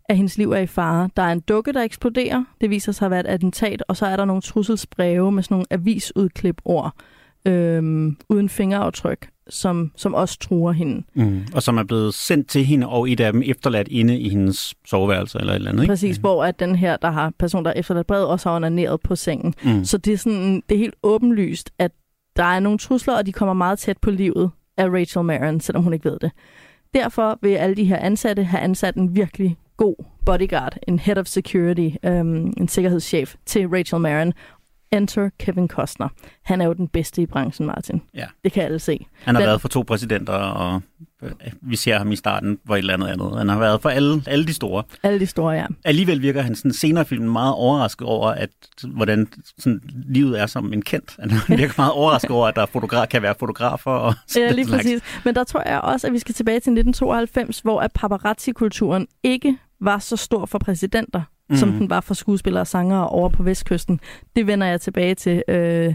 at 0.08 0.16
hendes 0.16 0.38
liv 0.38 0.52
er 0.52 0.58
i 0.58 0.66
fare. 0.66 1.10
Der 1.16 1.22
er 1.22 1.32
en 1.32 1.40
dukke, 1.40 1.72
der 1.72 1.82
eksploderer. 1.82 2.44
Det 2.60 2.70
viser 2.70 2.92
sig 2.92 3.04
at 3.06 3.10
være 3.10 3.20
et 3.20 3.26
attentat, 3.26 3.84
og 3.88 3.96
så 3.96 4.06
er 4.06 4.16
der 4.16 4.24
nogle 4.24 4.42
trusselsbreve 4.42 5.32
med 5.32 5.42
sådan 5.42 5.54
nogle 5.54 5.66
avisudklip-ord 5.70 6.94
øh, 7.46 8.12
uden 8.28 8.48
fingeraftryk, 8.48 9.28
som, 9.48 9.92
som 9.96 10.14
også 10.14 10.38
truer 10.38 10.72
hende. 10.72 11.02
mm. 11.14 11.46
Og 11.54 11.62
som 11.62 11.78
er 11.78 11.84
blevet 11.84 12.14
sendt 12.14 12.48
til 12.48 12.64
hende, 12.64 12.88
og 12.88 13.10
et 13.10 13.20
af 13.20 13.32
dem 13.32 13.42
efterladt 13.46 13.88
inde 13.88 14.18
i 14.18 14.28
hendes 14.28 14.74
soveværelse 14.86 15.38
eller 15.38 15.52
et 15.52 15.56
eller 15.56 15.70
andet, 15.70 15.82
ikke? 15.82 15.92
Præcis, 15.92 16.16
hvor 16.16 16.44
at 16.44 16.60
den 16.60 16.76
her, 16.76 16.96
der 16.96 17.10
har 17.10 17.32
person, 17.38 17.64
der 17.64 17.70
er 17.70 17.74
efterladt 17.76 18.06
brevet, 18.06 18.26
også 18.26 18.48
har 18.48 18.56
onaneret 18.56 19.00
på 19.00 19.16
sengen. 19.16 19.54
Mm. 19.64 19.84
Så 19.84 19.98
det 19.98 20.12
er, 20.12 20.18
sådan, 20.18 20.62
det 20.68 20.74
er 20.74 20.78
helt 20.78 20.94
åbenlyst, 21.02 21.70
at 21.78 21.92
der 22.36 22.44
er 22.44 22.60
nogle 22.60 22.78
trusler, 22.78 23.16
og 23.16 23.26
de 23.26 23.32
kommer 23.32 23.52
meget 23.52 23.78
tæt 23.78 23.98
på 23.98 24.10
livet 24.10 24.50
af 24.76 24.88
Rachel 24.88 25.24
Maron, 25.24 25.60
selvom 25.60 25.82
hun 25.82 25.92
ikke 25.92 26.10
ved 26.10 26.18
det. 26.18 26.30
Derfor 26.94 27.38
vil 27.42 27.54
alle 27.54 27.76
de 27.76 27.84
her 27.84 27.96
ansatte 27.96 28.44
have 28.44 28.60
ansat 28.60 28.94
en 28.94 29.16
virkelig 29.16 29.56
god 29.76 29.94
bodyguard, 30.26 30.76
en 30.88 30.98
head 30.98 31.18
of 31.18 31.26
security, 31.26 31.90
øhm, 32.04 32.52
en 32.56 32.68
sikkerhedschef 32.68 33.34
til 33.46 33.68
Rachel 33.68 34.00
Maron. 34.00 34.32
Enter 34.92 35.30
Kevin 35.38 35.68
Costner. 35.68 36.08
Han 36.42 36.60
er 36.60 36.64
jo 36.66 36.72
den 36.72 36.88
bedste 36.88 37.22
i 37.22 37.26
branchen, 37.26 37.66
Martin. 37.66 38.02
Ja. 38.14 38.26
Det 38.44 38.52
kan 38.52 38.62
alle 38.62 38.78
se. 38.78 39.06
Han 39.22 39.34
har 39.34 39.42
Den- 39.42 39.46
været 39.48 39.60
for 39.60 39.68
to 39.68 39.82
præsidenter, 39.82 40.32
og 40.32 40.82
vi 41.62 41.76
ser 41.76 41.98
ham 41.98 42.12
i 42.12 42.16
starten 42.16 42.58
for 42.66 42.74
et 42.74 42.78
eller 42.78 42.94
andet 42.94 43.06
andet. 43.08 43.38
Han 43.38 43.48
har 43.48 43.58
været 43.58 43.82
for 43.82 43.88
alle, 43.88 44.22
alle 44.26 44.46
de 44.46 44.54
store. 44.54 44.82
Alle 45.02 45.20
de 45.20 45.26
store, 45.26 45.52
ja. 45.52 45.66
Alligevel 45.84 46.22
virker 46.22 46.42
han 46.42 46.54
sådan 46.54 46.72
senere 46.72 47.04
filmen 47.04 47.30
meget 47.32 47.54
overrasket 47.54 48.06
over, 48.06 48.28
at 48.30 48.50
hvordan 48.84 49.28
sådan, 49.58 49.80
livet 50.08 50.40
er 50.40 50.46
som 50.46 50.72
en 50.72 50.82
kendt. 50.82 51.16
Han 51.18 51.30
virker 51.58 51.74
meget 51.76 51.92
overrasket 51.92 52.30
over, 52.30 52.46
at 52.48 52.56
der 52.56 52.62
er 52.62 52.66
fotograf, 52.66 53.08
kan 53.08 53.22
være 53.22 53.34
fotografer. 53.40 53.90
Og 53.90 54.14
Ja, 54.36 54.50
lige 54.52 54.66
slags. 54.66 54.82
præcis. 54.84 55.02
Men 55.24 55.34
der 55.34 55.44
tror 55.44 55.62
jeg 55.68 55.80
også, 55.80 56.06
at 56.06 56.12
vi 56.12 56.18
skal 56.18 56.34
tilbage 56.34 56.54
til 56.60 56.70
1992, 56.72 57.60
hvor 57.60 57.80
at 57.80 57.92
paparazzi-kulturen 57.94 59.06
ikke 59.22 59.56
var 59.80 59.98
så 59.98 60.16
stor 60.16 60.46
for 60.46 60.58
præsidenter, 60.58 61.22
mm. 61.50 61.56
som 61.56 61.68
Mhm. 61.68 61.78
den 61.78 61.90
var 61.90 62.00
for 62.00 62.14
skuespillere 62.14 62.60
og 62.62 62.66
sangere 62.66 63.08
over 63.08 63.28
på 63.28 63.42
Vestkysten. 63.42 64.00
Det 64.36 64.46
vender 64.46 64.66
jeg 64.66 64.80
tilbage 64.80 65.14
til, 65.14 65.42
øh, 65.48 65.94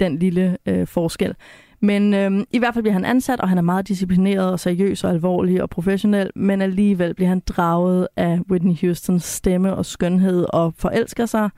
den 0.00 0.18
lille 0.18 0.56
øh, 0.66 0.86
forskel. 0.86 1.34
Men 1.80 2.14
øh, 2.14 2.44
i 2.50 2.58
hvert 2.58 2.74
fald 2.74 2.82
bliver 2.82 2.92
han 2.92 3.04
ansat, 3.04 3.40
og 3.40 3.48
han 3.48 3.58
er 3.58 3.62
meget 3.62 3.88
disciplineret 3.88 4.52
og 4.52 4.60
seriøs 4.60 5.04
og 5.04 5.10
alvorlig 5.10 5.62
og 5.62 5.70
professionel, 5.70 6.30
men 6.36 6.62
alligevel 6.62 7.14
bliver 7.14 7.28
han 7.28 7.42
draget 7.46 8.08
af 8.16 8.38
Whitney 8.50 8.80
Houstons 8.80 9.24
stemme 9.24 9.74
og 9.74 9.86
skønhed 9.86 10.46
og 10.52 10.74
forelsker 10.78 11.26
sig. 11.26 11.50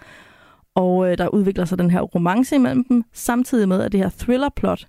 Og 0.75 1.11
øh, 1.11 1.19
der 1.19 1.29
udvikler 1.29 1.65
sig 1.65 1.79
den 1.79 1.91
her 1.91 2.01
romance 2.01 2.57
imellem 2.57 2.85
dem, 2.85 3.05
samtidig 3.13 3.69
med, 3.69 3.83
at 3.83 3.93
det 3.93 4.01
her 4.01 4.11
thriller-plot 4.19 4.87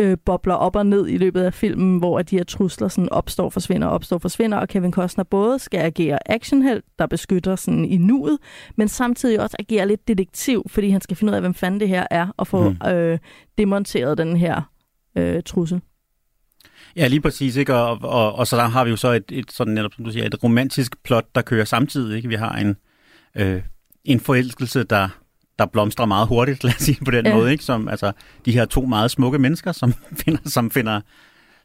øh, 0.00 0.16
bobler 0.24 0.54
op 0.54 0.76
og 0.76 0.86
ned 0.86 1.08
i 1.08 1.16
løbet 1.16 1.42
af 1.42 1.54
filmen, 1.54 1.98
hvor 1.98 2.22
de 2.22 2.36
her 2.36 2.44
trusler 2.44 2.88
sådan 2.88 3.08
opstår, 3.08 3.50
forsvinder, 3.50 3.86
opstår, 3.88 4.18
forsvinder, 4.18 4.58
og 4.58 4.68
Kevin 4.68 4.92
Costner 4.92 5.24
både 5.24 5.58
skal 5.58 5.80
agere 5.80 6.30
actionhelt, 6.30 6.84
der 6.98 7.06
beskytter 7.06 7.56
sådan 7.56 7.84
i 7.84 7.96
nuet, 7.96 8.38
men 8.76 8.88
samtidig 8.88 9.40
også 9.40 9.56
agere 9.58 9.88
lidt 9.88 10.08
detektiv, 10.08 10.62
fordi 10.68 10.90
han 10.90 11.00
skal 11.00 11.16
finde 11.16 11.30
ud 11.30 11.34
af, 11.34 11.40
hvem 11.40 11.54
fanden 11.54 11.80
det 11.80 11.88
her 11.88 12.06
er, 12.10 12.26
og 12.36 12.46
få 12.46 12.68
Mm. 12.70 12.88
øh, 12.88 13.18
demonteret 13.58 14.18
den 14.18 14.36
her 14.36 14.62
øh, 15.18 15.42
trussel. 15.46 15.80
Ja, 16.96 17.06
lige 17.06 17.20
præcis. 17.20 17.56
Ikke? 17.56 17.74
Og, 17.74 17.98
og, 18.02 18.34
og 18.34 18.46
så 18.46 18.56
der 18.56 18.62
har 18.62 18.84
vi 18.84 18.90
jo 18.90 18.96
så 18.96 19.08
et, 19.12 19.24
et 19.32 19.52
sådan 19.52 19.74
netop, 19.74 19.92
som 19.94 20.04
du 20.04 20.10
siger, 20.10 20.26
et 20.26 20.44
romantisk 20.44 21.02
plot, 21.02 21.24
der 21.34 21.42
kører 21.42 21.64
samtidig. 21.64 22.16
Ikke? 22.16 22.28
Vi 22.28 22.34
har 22.34 22.56
en, 22.56 22.76
øh, 23.34 23.62
en 24.04 24.20
forelskelse, 24.20 24.84
der, 24.84 25.08
der 25.58 25.66
blomstrer 25.66 26.06
meget 26.06 26.28
hurtigt, 26.28 26.62
lad 26.64 26.72
os 26.74 26.80
sige 26.82 27.04
på 27.04 27.10
den 27.10 27.26
Ja. 27.26 27.34
måde. 27.34 27.52
Ikke? 27.52 27.64
Som, 27.64 27.88
altså, 27.88 28.12
de 28.44 28.52
her 28.52 28.64
to 28.64 28.80
meget 28.86 29.10
smukke 29.10 29.38
mennesker, 29.38 29.72
som 29.72 29.94
finder, 30.24 30.40
som 30.46 30.70
finder 30.70 31.00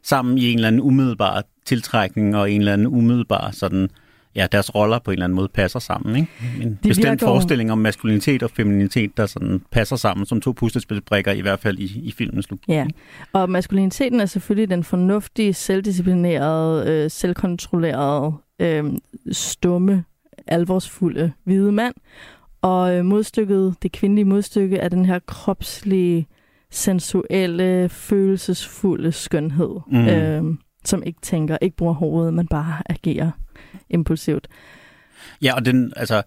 sammen 0.02 0.38
i 0.38 0.50
en 0.50 0.54
eller 0.58 0.68
anden 0.68 0.80
umiddelbar 0.80 1.42
tiltrækning 1.64 2.36
og 2.36 2.50
en 2.52 2.60
eller 2.60 2.72
anden 2.72 2.86
umiddelbar 2.86 3.50
sådan, 3.52 3.88
ja, 4.34 4.46
deres 4.52 4.74
roller 4.74 4.98
på 4.98 5.10
en 5.10 5.12
eller 5.12 5.24
anden 5.24 5.36
måde 5.36 5.48
passer 5.54 5.78
sammen. 5.78 6.16
Ikke? 6.16 6.28
En 6.62 6.78
De 6.82 6.88
bestemt 6.88 7.06
virker 7.10 7.26
forestilling 7.26 7.72
om 7.72 7.78
maskulinitet 7.78 8.42
og 8.42 8.50
feminitet, 8.50 9.16
der 9.16 9.26
sådan 9.26 9.62
passer 9.72 9.96
sammen 9.96 10.26
som 10.26 10.40
to 10.40 10.52
puslespilsbrikker, 10.52 11.32
i 11.32 11.40
hvert 11.40 11.60
fald 11.60 11.78
i, 11.78 12.00
i 12.02 12.12
filmens 12.12 12.50
logik. 12.50 12.68
Ja, 12.68 12.86
og 13.32 13.50
maskuliniteten 13.50 14.20
er 14.20 14.26
selvfølgelig 14.26 14.70
den 14.70 14.84
fornuftige, 14.84 15.54
selvdisciplinerede, 15.54 16.90
øh, 16.90 17.10
selvkontrollerede, 17.10 18.32
øh, 18.60 18.84
stumme, 19.32 20.04
alvorsfulde 20.46 21.32
hvide 21.44 21.72
mand. 21.72 21.94
Og 22.62 22.96
øh, 22.96 23.04
modstykket, 23.04 23.74
det 23.82 23.92
kvindelige 23.92 24.24
modstykke, 24.24 24.76
er 24.76 24.88
den 24.88 25.04
her 25.04 25.18
kropslige, 25.26 26.26
sensuelle, 26.70 27.88
følelsesfulde 27.88 29.12
skønhed, 29.12 29.70
Mm. 29.86 29.98
mm. 29.98 30.06
øh, 30.06 30.44
som 30.84 31.02
ikke 31.02 31.20
tænker, 31.22 31.58
ikke 31.60 31.76
bruger 31.76 31.94
hovedet, 31.94 32.34
men 32.34 32.46
bare 32.46 32.82
agerer 32.86 33.30
impulsivt. 33.90 34.48
Ja, 35.42 35.54
og 35.54 35.64
den, 35.64 35.92
altså, 35.96 36.22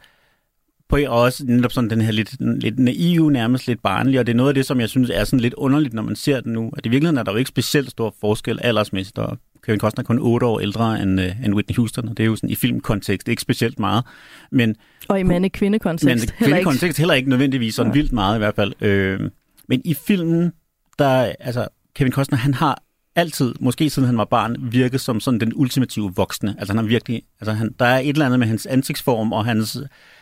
på 0.89 0.97
og 1.07 1.21
også 1.21 1.45
netop 1.45 1.71
sådan 1.71 1.89
den 1.89 2.01
her 2.01 2.11
lidt, 2.11 2.35
lidt 2.61 2.79
naive, 2.79 3.31
nærmest 3.31 3.67
lidt 3.67 3.81
barnlige, 3.83 4.19
og 4.19 4.25
det 4.27 4.33
er 4.33 4.37
noget 4.37 4.49
af 4.49 4.55
det, 4.55 4.65
som 4.65 4.79
jeg 4.79 4.89
synes 4.89 5.09
er 5.09 5.23
sådan 5.23 5.39
lidt 5.39 5.53
underligt, 5.53 5.93
når 5.93 6.01
man 6.03 6.15
ser 6.15 6.39
den 6.41 6.53
nu. 6.53 6.71
At 6.77 6.85
i 6.85 6.89
virkeligheden 6.89 7.17
er 7.17 7.23
der 7.23 7.31
jo 7.31 7.37
ikke 7.37 7.49
specielt 7.49 7.89
stor 7.91 8.15
forskel 8.21 8.59
aldersmæssigt, 8.61 9.17
og 9.19 9.37
Kevin 9.65 9.79
Costner 9.79 10.03
er 10.03 10.05
kun 10.05 10.19
8 10.19 10.45
år 10.45 10.59
ældre 10.59 11.01
end, 11.01 11.19
uh, 11.19 11.45
end 11.45 11.53
Whitney 11.53 11.75
Houston, 11.75 12.09
og 12.09 12.17
det 12.17 12.23
er 12.23 12.27
jo 12.27 12.35
sådan 12.35 12.49
i 12.49 12.55
filmkontekst 12.55 13.27
ikke 13.27 13.41
specielt 13.41 13.79
meget, 13.79 14.03
men, 14.51 14.75
Og 15.09 15.19
i 15.19 15.23
mande-kvinde-kontekst. 15.23 16.05
men 16.05 16.19
heller 16.19 16.23
ikke. 16.57 16.63
kvindekontekst 16.63 16.97
heller 16.97 17.13
ikke 17.13 17.29
nødvendigvis 17.29 17.75
sådan 17.75 17.89
Nej. 17.89 17.93
vildt 17.93 18.11
meget 18.13 18.35
i 18.35 18.37
hvert 18.37 18.55
fald. 18.55 18.73
Øh, 18.81 19.19
men 19.67 19.81
i 19.85 19.93
filmen, 19.93 20.51
der, 20.99 21.33
altså, 21.39 21.67
Kevin 21.95 22.11
Costner, 22.11 22.37
han 22.37 22.53
har 22.53 22.83
altid, 23.15 23.53
måske 23.59 23.89
siden 23.89 24.05
han 24.05 24.17
var 24.17 24.25
barn, 24.25 24.55
virket 24.59 25.01
som 25.01 25.19
sådan 25.19 25.39
den 25.39 25.51
ultimative 25.55 26.13
voksne. 26.15 26.55
Altså 26.57 26.73
han 26.73 26.77
har 26.77 26.85
virkelig, 26.85 27.21
altså 27.41 27.53
han, 27.53 27.75
der 27.79 27.85
er 27.85 27.99
et 27.99 28.09
eller 28.09 28.25
andet 28.25 28.39
med 28.39 28.47
hans 28.47 28.65
ansigtsform 28.65 29.31
og 29.31 29.45
hans 29.45 29.77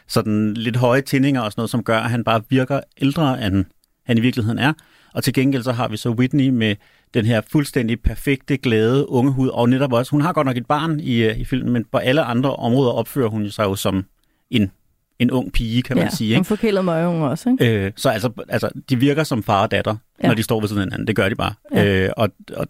sådan 0.08 0.54
lidt 0.54 0.76
høje 0.76 1.02
tændinger 1.02 1.42
og 1.42 1.52
sådan 1.52 1.60
noget, 1.60 1.70
som 1.70 1.84
gør, 1.84 2.00
at 2.00 2.10
han 2.10 2.24
bare 2.24 2.42
virker 2.50 2.80
ældre, 3.02 3.46
end 3.48 3.66
han 4.06 4.18
i 4.18 4.22
virkeligheden 4.22 4.60
er. 4.60 4.74
Og 5.14 5.24
til 5.24 5.34
gengæld 5.34 5.64
så 5.64 5.72
har 5.72 5.88
vi 5.88 5.98
så 5.98 6.10
Whitney 6.10 6.50
med 6.50 6.76
den 7.13 7.25
her 7.25 7.41
fuldstændig 7.51 8.01
perfekte, 8.01 8.58
glade 8.58 9.10
unge 9.10 9.32
hud, 9.32 9.48
og 9.48 9.70
netop 9.70 9.94
også, 9.94 10.12
hun 10.12 10.22
har 10.22 10.34
godt 10.34 10.48
nok 10.48 10.58
et 10.58 10.65
barn 10.65 11.00
i, 11.00 11.24
øh, 11.24 11.39
i 11.39 11.46
filmen, 11.46 11.74
men 11.74 11.86
på 11.91 11.98
alle 11.98 12.24
andre 12.24 12.56
områder 12.56 12.91
opfører 12.91 13.30
hun 13.30 13.50
sig 13.50 13.63
jo 13.63 13.75
som 13.75 14.06
en, 14.50 14.72
en 15.20 15.32
ung 15.32 15.53
pige, 15.53 15.82
kan 15.82 15.98
man 15.98 16.06
ja, 16.06 16.10
sige. 16.10 16.34
en 16.34 16.39
Ikke? 16.39 16.48
forkælet 16.48 16.86
møgeunge 16.86 17.27
også, 17.27 17.50
ikke? 17.50 17.86
Øh, 17.86 17.91
så 17.96 18.10
altså, 18.10 18.32
altså, 18.50 18.70
de 18.89 18.96
virker 18.96 19.24
som 19.24 19.44
far 19.44 19.62
og 19.62 19.72
datter. 19.72 19.96
Ja. 20.24 20.27
når 20.27 20.36
de 20.36 20.44
står 20.44 20.60
ved 20.60 20.68
siden 20.68 20.82
af 20.82 20.86
hinanden. 20.86 21.08
Det 21.08 21.15
gør 21.15 21.30
de 21.30 21.36
bare. 21.36 21.53
Ja. 21.74 22.06
Øh, 22.06 22.10
og, 22.18 22.30
og 22.56 22.68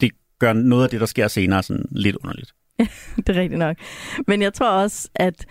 det 0.00 0.10
gør 0.38 0.52
noget 0.52 0.84
af 0.84 0.90
det, 0.90 1.00
der 1.00 1.06
sker 1.06 1.28
senere, 1.28 1.62
sådan 1.62 1.84
lidt 1.90 2.16
underligt. 2.16 2.54
det 3.26 3.28
er 3.28 3.40
rigtigt 3.40 3.58
nok. 3.58 3.76
Men 4.26 4.42
jeg 4.42 4.54
tror 4.54 4.70
også, 4.70 5.08
at 5.14 5.46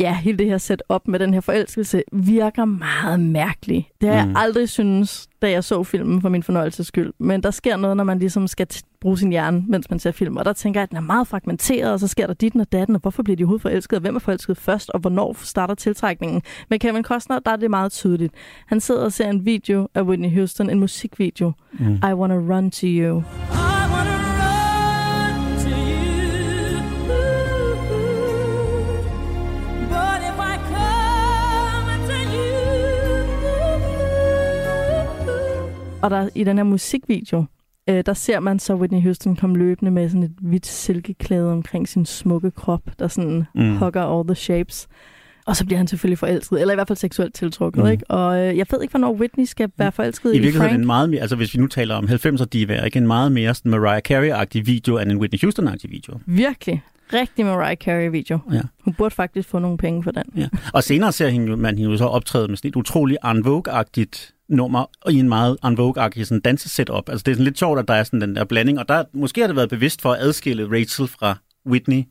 ja, 0.00 0.14
hele 0.14 0.38
det 0.38 0.46
her 0.46 0.58
setup 0.58 1.02
med 1.08 1.18
den 1.18 1.34
her 1.34 1.40
forelskelse 1.40 2.02
virker 2.12 2.64
meget 2.64 3.20
mærkeligt. 3.20 3.86
Det 4.00 4.08
har 4.08 4.24
mm. 4.24 4.30
Jeg 4.30 4.42
aldrig 4.42 4.68
synes, 4.68 5.28
da 5.42 5.50
jeg 5.50 5.64
så 5.64 5.84
filmen 5.84 6.20
for 6.20 6.28
min 6.28 6.42
fornøjelses 6.42 6.86
skyld. 6.86 7.12
Men 7.18 7.42
der 7.42 7.50
sker 7.50 7.76
noget, 7.76 7.96
når 7.96 8.04
man 8.04 8.18
ligesom 8.18 8.46
skal 8.46 8.66
bruge 9.00 9.18
sin 9.18 9.30
hjerne, 9.30 9.64
mens 9.68 9.90
man 9.90 9.98
ser 9.98 10.12
film. 10.12 10.36
Og 10.36 10.44
der 10.44 10.52
tænker 10.52 10.80
jeg, 10.80 10.82
at 10.82 10.88
den 10.88 10.96
er 10.96 11.02
meget 11.02 11.28
fragmenteret, 11.28 11.92
og 11.92 12.00
så 12.00 12.06
sker 12.06 12.26
der 12.26 12.34
dit 12.34 12.56
og 12.56 12.72
datten, 12.72 12.94
og 12.94 13.00
hvorfor 13.00 13.22
bliver 13.22 13.36
de 13.36 13.42
overhovedet 13.42 13.62
forelsket, 13.62 13.96
og 13.96 14.00
hvem 14.00 14.16
er 14.16 14.20
forelsket 14.20 14.56
først, 14.56 14.90
og 14.90 15.00
hvornår 15.00 15.36
starter 15.42 15.74
tiltrækningen. 15.74 16.42
Men 16.70 16.78
Kevin 16.78 17.04
Costner, 17.04 17.38
der 17.38 17.50
er 17.50 17.56
det 17.56 17.70
meget 17.70 17.92
tydeligt. 17.92 18.34
Han 18.66 18.80
sidder 18.80 19.04
og 19.04 19.12
ser 19.12 19.30
en 19.30 19.44
video 19.44 19.88
af 19.94 20.02
Whitney 20.02 20.30
Houston, 20.34 20.70
en 20.70 20.80
musikvideo. 20.80 21.52
Mm. 21.72 21.94
I 21.94 22.12
Wanna 22.12 22.34
Run 22.34 22.70
To 22.70 22.86
You. 22.86 23.18
I 23.18 23.67
Og 36.02 36.10
der, 36.10 36.28
i 36.34 36.44
den 36.44 36.56
her 36.56 36.64
musikvideo, 36.64 37.44
øh, 37.90 38.02
der 38.06 38.12
ser 38.14 38.40
man 38.40 38.58
så 38.58 38.74
Whitney 38.74 39.02
Houston 39.02 39.36
komme 39.36 39.56
løbende 39.58 39.90
med 39.90 40.08
sådan 40.08 40.22
et 40.22 40.34
hvidt 40.40 40.66
silkeklæde 40.66 41.52
omkring 41.52 41.88
sin 41.88 42.06
smukke 42.06 42.50
krop, 42.50 42.82
der 42.98 43.08
sådan 43.08 43.44
Mm. 43.54 43.76
hugger 43.76 44.02
all 44.18 44.28
the 44.28 44.34
shapes. 44.34 44.88
Og 45.46 45.56
så 45.56 45.64
bliver 45.64 45.76
han 45.78 45.86
selvfølgelig 45.86 46.18
forelsket, 46.18 46.60
eller 46.60 46.72
i 46.72 46.76
hvert 46.76 46.88
fald 46.88 46.96
seksuelt 46.96 47.34
tiltrukket, 47.34 47.84
Mm. 47.84 47.90
ikke? 47.90 48.04
Og 48.10 48.38
øh, 48.38 48.56
jeg 48.58 48.66
ved 48.70 48.82
ikke, 48.82 48.92
hvornår 48.92 49.12
Whitney 49.14 49.44
skal 49.44 49.70
være 49.78 49.92
forelsket 49.92 50.32
I 50.34 50.36
i, 50.36 50.38
virkeligheden 50.38 50.70
Frank. 50.70 50.80
en 50.80 50.86
meget 50.86 51.10
mere, 51.10 51.20
altså 51.20 51.36
hvis 51.36 51.54
vi 51.54 51.60
nu 51.60 51.66
taler 51.66 51.94
om 51.94 52.04
90'er 52.04 52.44
diva, 52.44 52.84
ikke 52.84 52.96
en 52.98 53.06
meget 53.06 53.32
mere 53.32 53.54
sådan 53.54 53.70
Mariah 53.70 54.02
Carey-agtig 54.10 54.62
video, 54.66 54.98
end 54.98 55.10
en 55.12 55.18
Whitney 55.18 55.38
Houston-agtig 55.44 55.90
video. 55.90 56.18
Virkelig. 56.26 56.82
Rigtig 57.12 57.44
Mariah 57.46 57.76
Carey-video. 57.76 58.38
Ja. 58.52 58.60
Hun 58.84 58.94
burde 58.94 59.14
faktisk 59.14 59.48
få 59.48 59.58
nogle 59.58 59.78
penge 59.78 60.02
for 60.02 60.10
den. 60.10 60.22
Ja. 60.36 60.48
Og 60.74 60.82
senere 60.82 61.12
ser 61.12 61.28
hende, 61.28 61.46
jo- 61.48 61.56
man 61.56 61.78
hende 61.78 61.90
jo 61.90 61.96
så 61.96 62.04
optræde 62.04 62.48
med 62.48 62.56
sådan 62.56 62.68
et 62.68 62.76
utroligt 62.76 63.18
en 63.24 63.44
Vogue-agtigt 63.46 64.34
nummer, 64.48 64.84
i 65.10 65.18
en 65.18 65.28
meget 65.28 65.56
en 65.64 65.78
Vogue-agtig 65.78 66.24
sådan 66.24 66.40
dansesetup. 66.40 67.08
Altså 67.08 67.22
det 67.26 67.32
er 67.32 67.34
sådan 67.34 67.44
lidt 67.44 67.58
sjovt, 67.58 67.78
at 67.78 67.88
der 67.88 67.94
er 67.94 68.02
sådan 68.04 68.20
den 68.20 68.36
der 68.36 68.44
blanding, 68.44 68.78
og 68.78 68.88
der 68.88 69.04
måske 69.12 69.40
har 69.40 69.46
det 69.48 69.56
været 69.56 69.68
bevidst 69.68 70.02
for 70.02 70.12
at 70.12 70.20
adskille 70.20 70.78
Rachel 70.78 71.08
fra 71.08 71.36
Whitney, 71.66 72.02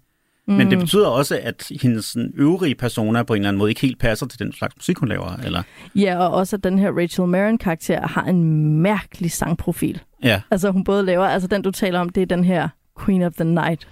mm. 0.48 0.54
men 0.54 0.72
det 0.72 0.80
betyder 0.80 1.08
også, 1.08 1.40
at 1.44 1.72
hendes 1.82 2.06
sådan, 2.06 2.34
øvrige 2.36 2.76
personer 2.76 3.24
på 3.24 3.34
en 3.34 3.38
eller 3.38 3.50
anden 3.50 3.60
måde 3.60 3.72
ikke 3.72 3.82
helt 3.82 4.00
passer 4.00 4.26
til 4.26 4.40
den 4.40 4.54
slags 4.54 4.76
musik, 4.78 4.98
hun 4.98 5.10
laver. 5.10 5.38
Eller, 5.44 5.64
Ja, 5.96 6.18
og 6.18 6.32
også 6.32 6.56
at 6.56 6.64
den 6.64 6.80
her 6.80 6.92
Rachel 6.92 7.28
Marin-karakter 7.28 8.08
har 8.08 8.24
en 8.24 8.72
mærkelig 8.82 9.32
sangprofil. 9.32 10.02
ja. 10.24 10.42
Altså 10.52 10.72
hun 10.72 10.84
både 10.84 11.04
laver, 11.04 11.26
altså 11.26 11.48
den 11.48 11.62
du 11.62 11.72
taler 11.72 12.00
om, 12.00 12.10
det 12.10 12.22
er 12.22 12.26
den 12.26 12.44
her 12.44 12.70
Queen 13.06 13.24
of 13.24 13.34
the 13.34 13.44
Night. 13.44 13.88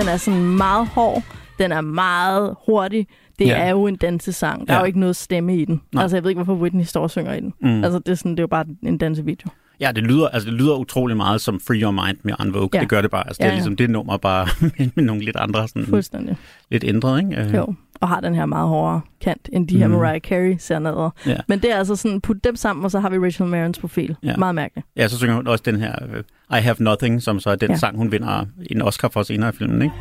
Den 0.00 0.08
er 0.08 0.16
sådan 0.16 0.40
meget 0.56 0.86
hård, 0.88 1.22
den 1.58 1.72
er 1.72 1.80
meget 1.80 2.54
hurtig. 2.66 3.06
Det 3.38 3.46
Ja. 3.46 3.56
er 3.58 3.70
jo 3.70 3.86
en 3.86 3.96
dansesang. 3.96 4.66
Der 4.68 4.72
er 4.72 4.76
Ja. 4.76 4.80
jo 4.82 4.86
ikke 4.86 5.00
noget 5.00 5.16
stemme 5.16 5.56
i 5.56 5.64
den. 5.64 5.80
Nej. 5.94 6.02
Altså 6.02 6.16
jeg 6.16 6.24
ved 6.24 6.30
ikke, 6.30 6.42
hvorfor 6.42 6.60
Whitney 6.62 6.84
står 6.84 7.02
og 7.02 7.10
synger 7.10 7.32
i 7.34 7.40
den. 7.40 7.54
Mm. 7.60 7.84
Altså 7.84 7.98
det 7.98 8.08
er, 8.08 8.14
sådan, 8.14 8.32
det 8.32 8.38
er 8.38 8.42
jo 8.42 8.46
bare 8.46 8.64
en 8.82 8.98
dansevideo. 8.98 9.48
Ja, 9.80 9.92
det 9.96 10.04
lyder, 10.04 10.28
altså, 10.28 10.50
det 10.50 10.58
lyder 10.58 10.74
utrolig 10.76 11.16
meget 11.16 11.40
som 11.40 11.60
Free 11.66 11.80
Your 11.82 11.90
Mind 11.90 12.16
med 12.22 12.34
En 12.44 12.54
Vogue. 12.54 12.68
Ja. 12.74 12.80
Det 12.80 12.88
gør 12.88 13.00
det 13.02 13.10
bare. 13.10 13.26
Altså, 13.26 13.38
det 13.38 13.44
Ja, 13.44 13.46
er 13.46 13.50
ja. 13.50 13.54
ligesom 13.56 13.76
det 13.76 13.90
nummer 13.90 14.16
bare 14.16 14.48
med 14.96 15.04
nogle 15.04 15.24
lidt 15.24 15.36
andre, 15.36 15.68
sådan, 15.68 15.86
Fuldstændig. 15.86 16.36
lidt 16.70 16.84
ændret, 16.84 17.18
ikke? 17.18 17.36
Øh, 17.42 17.54
Jo. 17.54 17.74
Og 18.00 18.08
har 18.08 18.20
den 18.20 18.34
her 18.34 18.46
meget 18.46 18.68
hårdere 18.68 19.00
kant, 19.20 19.48
end 19.52 19.68
de 19.68 19.78
her 19.78 19.86
Mm. 19.86 19.94
Mariah 19.94 20.20
Carey 20.20 20.56
ser 20.58 21.12
Ja. 21.26 21.36
Men 21.48 21.58
det 21.58 21.72
er 21.72 21.76
altså 21.76 21.96
sådan, 21.96 22.20
put 22.20 22.44
dem 22.44 22.56
sammen, 22.56 22.84
og 22.84 22.90
så 22.90 23.00
har 23.00 23.08
vi 23.10 23.18
Rachel 23.18 23.46
Marins 23.46 23.78
profil. 23.78 24.16
Ja. 24.22 24.36
Meget 24.36 24.54
mærkeligt. 24.54 24.86
Ja, 24.96 25.08
så 25.08 25.18
synger 25.18 25.34
hun 25.36 25.46
også 25.46 25.62
den 25.66 25.80
her 25.80 25.92
øh, 26.14 26.22
I 26.50 26.60
Have 26.60 26.76
Nothing, 26.80 27.22
som 27.22 27.40
så 27.40 27.50
er 27.50 27.56
den 27.56 27.70
ja. 27.70 27.76
Sang, 27.76 27.96
hun 27.96 28.12
vinder 28.12 28.46
en 28.70 28.82
Oscar 28.82 29.08
for 29.08 29.22
senere 29.22 29.48
i 29.48 29.52
filmen, 29.52 29.82
ikke? 29.82 29.94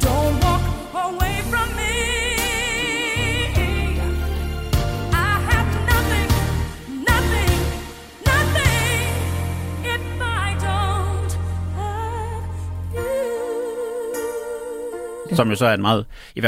don't 0.00 0.44
walk 0.44 0.62
away 0.94 1.40
from 1.50 1.68
me. 1.76 1.94
I 5.12 5.38
have 5.50 5.70
nothing, 5.92 6.28
nothing, 7.10 7.60
nothing 8.26 9.06
if 9.84 10.02
I 10.20 10.56
don't 10.66 11.32
have 11.78 12.48
you. 15.30 15.36
Som 15.36 15.50
jo 15.50 15.56
så 15.56 15.66
er 15.66 15.74
en 15.74 15.82
meget... 15.82 16.06
I, 16.36 16.40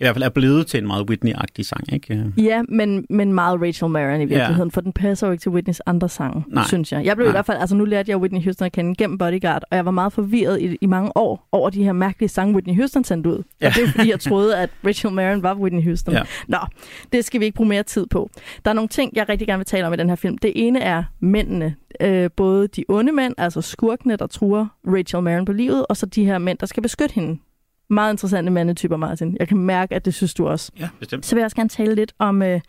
i 0.00 0.04
hvert 0.04 0.14
fald 0.14 0.24
er 0.24 0.28
blevet 0.28 0.66
til 0.66 0.80
en 0.80 0.86
meget 0.86 1.10
Whitney-agtig 1.10 1.62
sang, 1.62 1.92
ikke? 1.92 2.32
Ja, 2.36 2.62
men, 2.68 3.06
men 3.10 3.32
meget 3.32 3.60
Rachel 3.62 3.88
Marin 3.90 4.20
i 4.20 4.24
virkeligheden, 4.24 4.68
ja. 4.68 4.74
for 4.74 4.80
den 4.80 4.92
passer 4.92 5.26
jo 5.26 5.32
ikke 5.32 5.42
til 5.42 5.50
Whitneys 5.50 5.80
andre 5.86 6.08
sange, 6.08 6.44
Nej. 6.48 6.64
synes 6.66 6.92
jeg. 6.92 7.04
Jeg 7.04 7.16
blev 7.16 7.24
Nej. 7.24 7.30
i 7.30 7.34
hvert 7.34 7.46
fald, 7.46 7.58
altså 7.58 7.76
nu 7.76 7.84
lærte 7.84 8.10
jeg 8.10 8.18
Whitney 8.18 8.42
Houston 8.42 8.66
at 8.66 8.72
kende 8.72 8.94
gennem 8.94 9.18
Bodyguard, 9.18 9.62
og 9.70 9.76
jeg 9.76 9.84
var 9.84 9.90
meget 9.90 10.12
forvirret 10.12 10.60
i, 10.60 10.76
i 10.80 10.86
mange 10.86 11.16
år 11.16 11.48
over 11.52 11.70
de 11.70 11.84
her 11.84 11.92
mærkelige 11.92 12.28
sange, 12.28 12.54
Whitney 12.54 12.74
Houston 12.76 13.04
sendte 13.04 13.30
ud. 13.30 13.42
Ja. 13.60 13.66
Og 13.66 13.74
det 13.74 13.82
er 13.82 13.88
fordi, 13.88 14.10
jeg 14.10 14.20
troede, 14.20 14.56
at 14.58 14.70
Rachel 14.86 15.12
Marin 15.12 15.42
var 15.42 15.54
Whitney 15.54 15.82
Houston. 15.84 16.14
Ja. 16.14 16.22
Nå, 16.48 16.58
det 17.12 17.24
skal 17.24 17.40
vi 17.40 17.44
ikke 17.44 17.56
bruge 17.56 17.68
mere 17.68 17.82
tid 17.82 18.06
på. 18.06 18.30
Der 18.64 18.70
er 18.70 18.74
nogle 18.74 18.88
ting, 18.88 19.12
jeg 19.16 19.28
rigtig 19.28 19.48
gerne 19.48 19.58
vil 19.58 19.66
tale 19.66 19.86
om 19.86 19.92
i 19.92 19.96
den 19.96 20.08
her 20.08 20.16
film. 20.16 20.38
Det 20.38 20.52
ene 20.54 20.80
er 20.80 21.04
mændene. 21.20 21.74
Øh, 22.00 22.30
både 22.36 22.68
de 22.68 22.84
onde 22.88 23.12
mænd, 23.12 23.34
altså 23.38 23.60
skurkene, 23.60 24.16
der 24.16 24.26
truer 24.26 24.66
Rachel 24.86 25.22
Marin 25.22 25.44
på 25.44 25.52
livet, 25.52 25.86
og 25.88 25.96
så 25.96 26.06
de 26.06 26.24
her 26.24 26.38
mænd, 26.38 26.58
der 26.58 26.66
skal 26.66 26.82
beskytte 26.82 27.14
hende. 27.14 27.38
Meget 27.90 28.12
interessante 28.12 28.52
mandetyper, 28.52 28.96
Martin. 28.96 29.36
Jeg 29.40 29.48
kan 29.48 29.58
mærke, 29.58 29.94
at 29.94 30.04
det 30.04 30.14
synes 30.14 30.34
du 30.34 30.48
også. 30.48 30.72
Ja, 30.78 30.88
bestemt. 30.98 31.26
Så 31.26 31.34
vil 31.34 31.40
jeg 31.40 31.44
også 31.44 31.56
gerne 31.56 31.68
tale 31.68 31.94
lidt 31.94 32.12
om, 32.18 32.42
øh, 32.42 32.60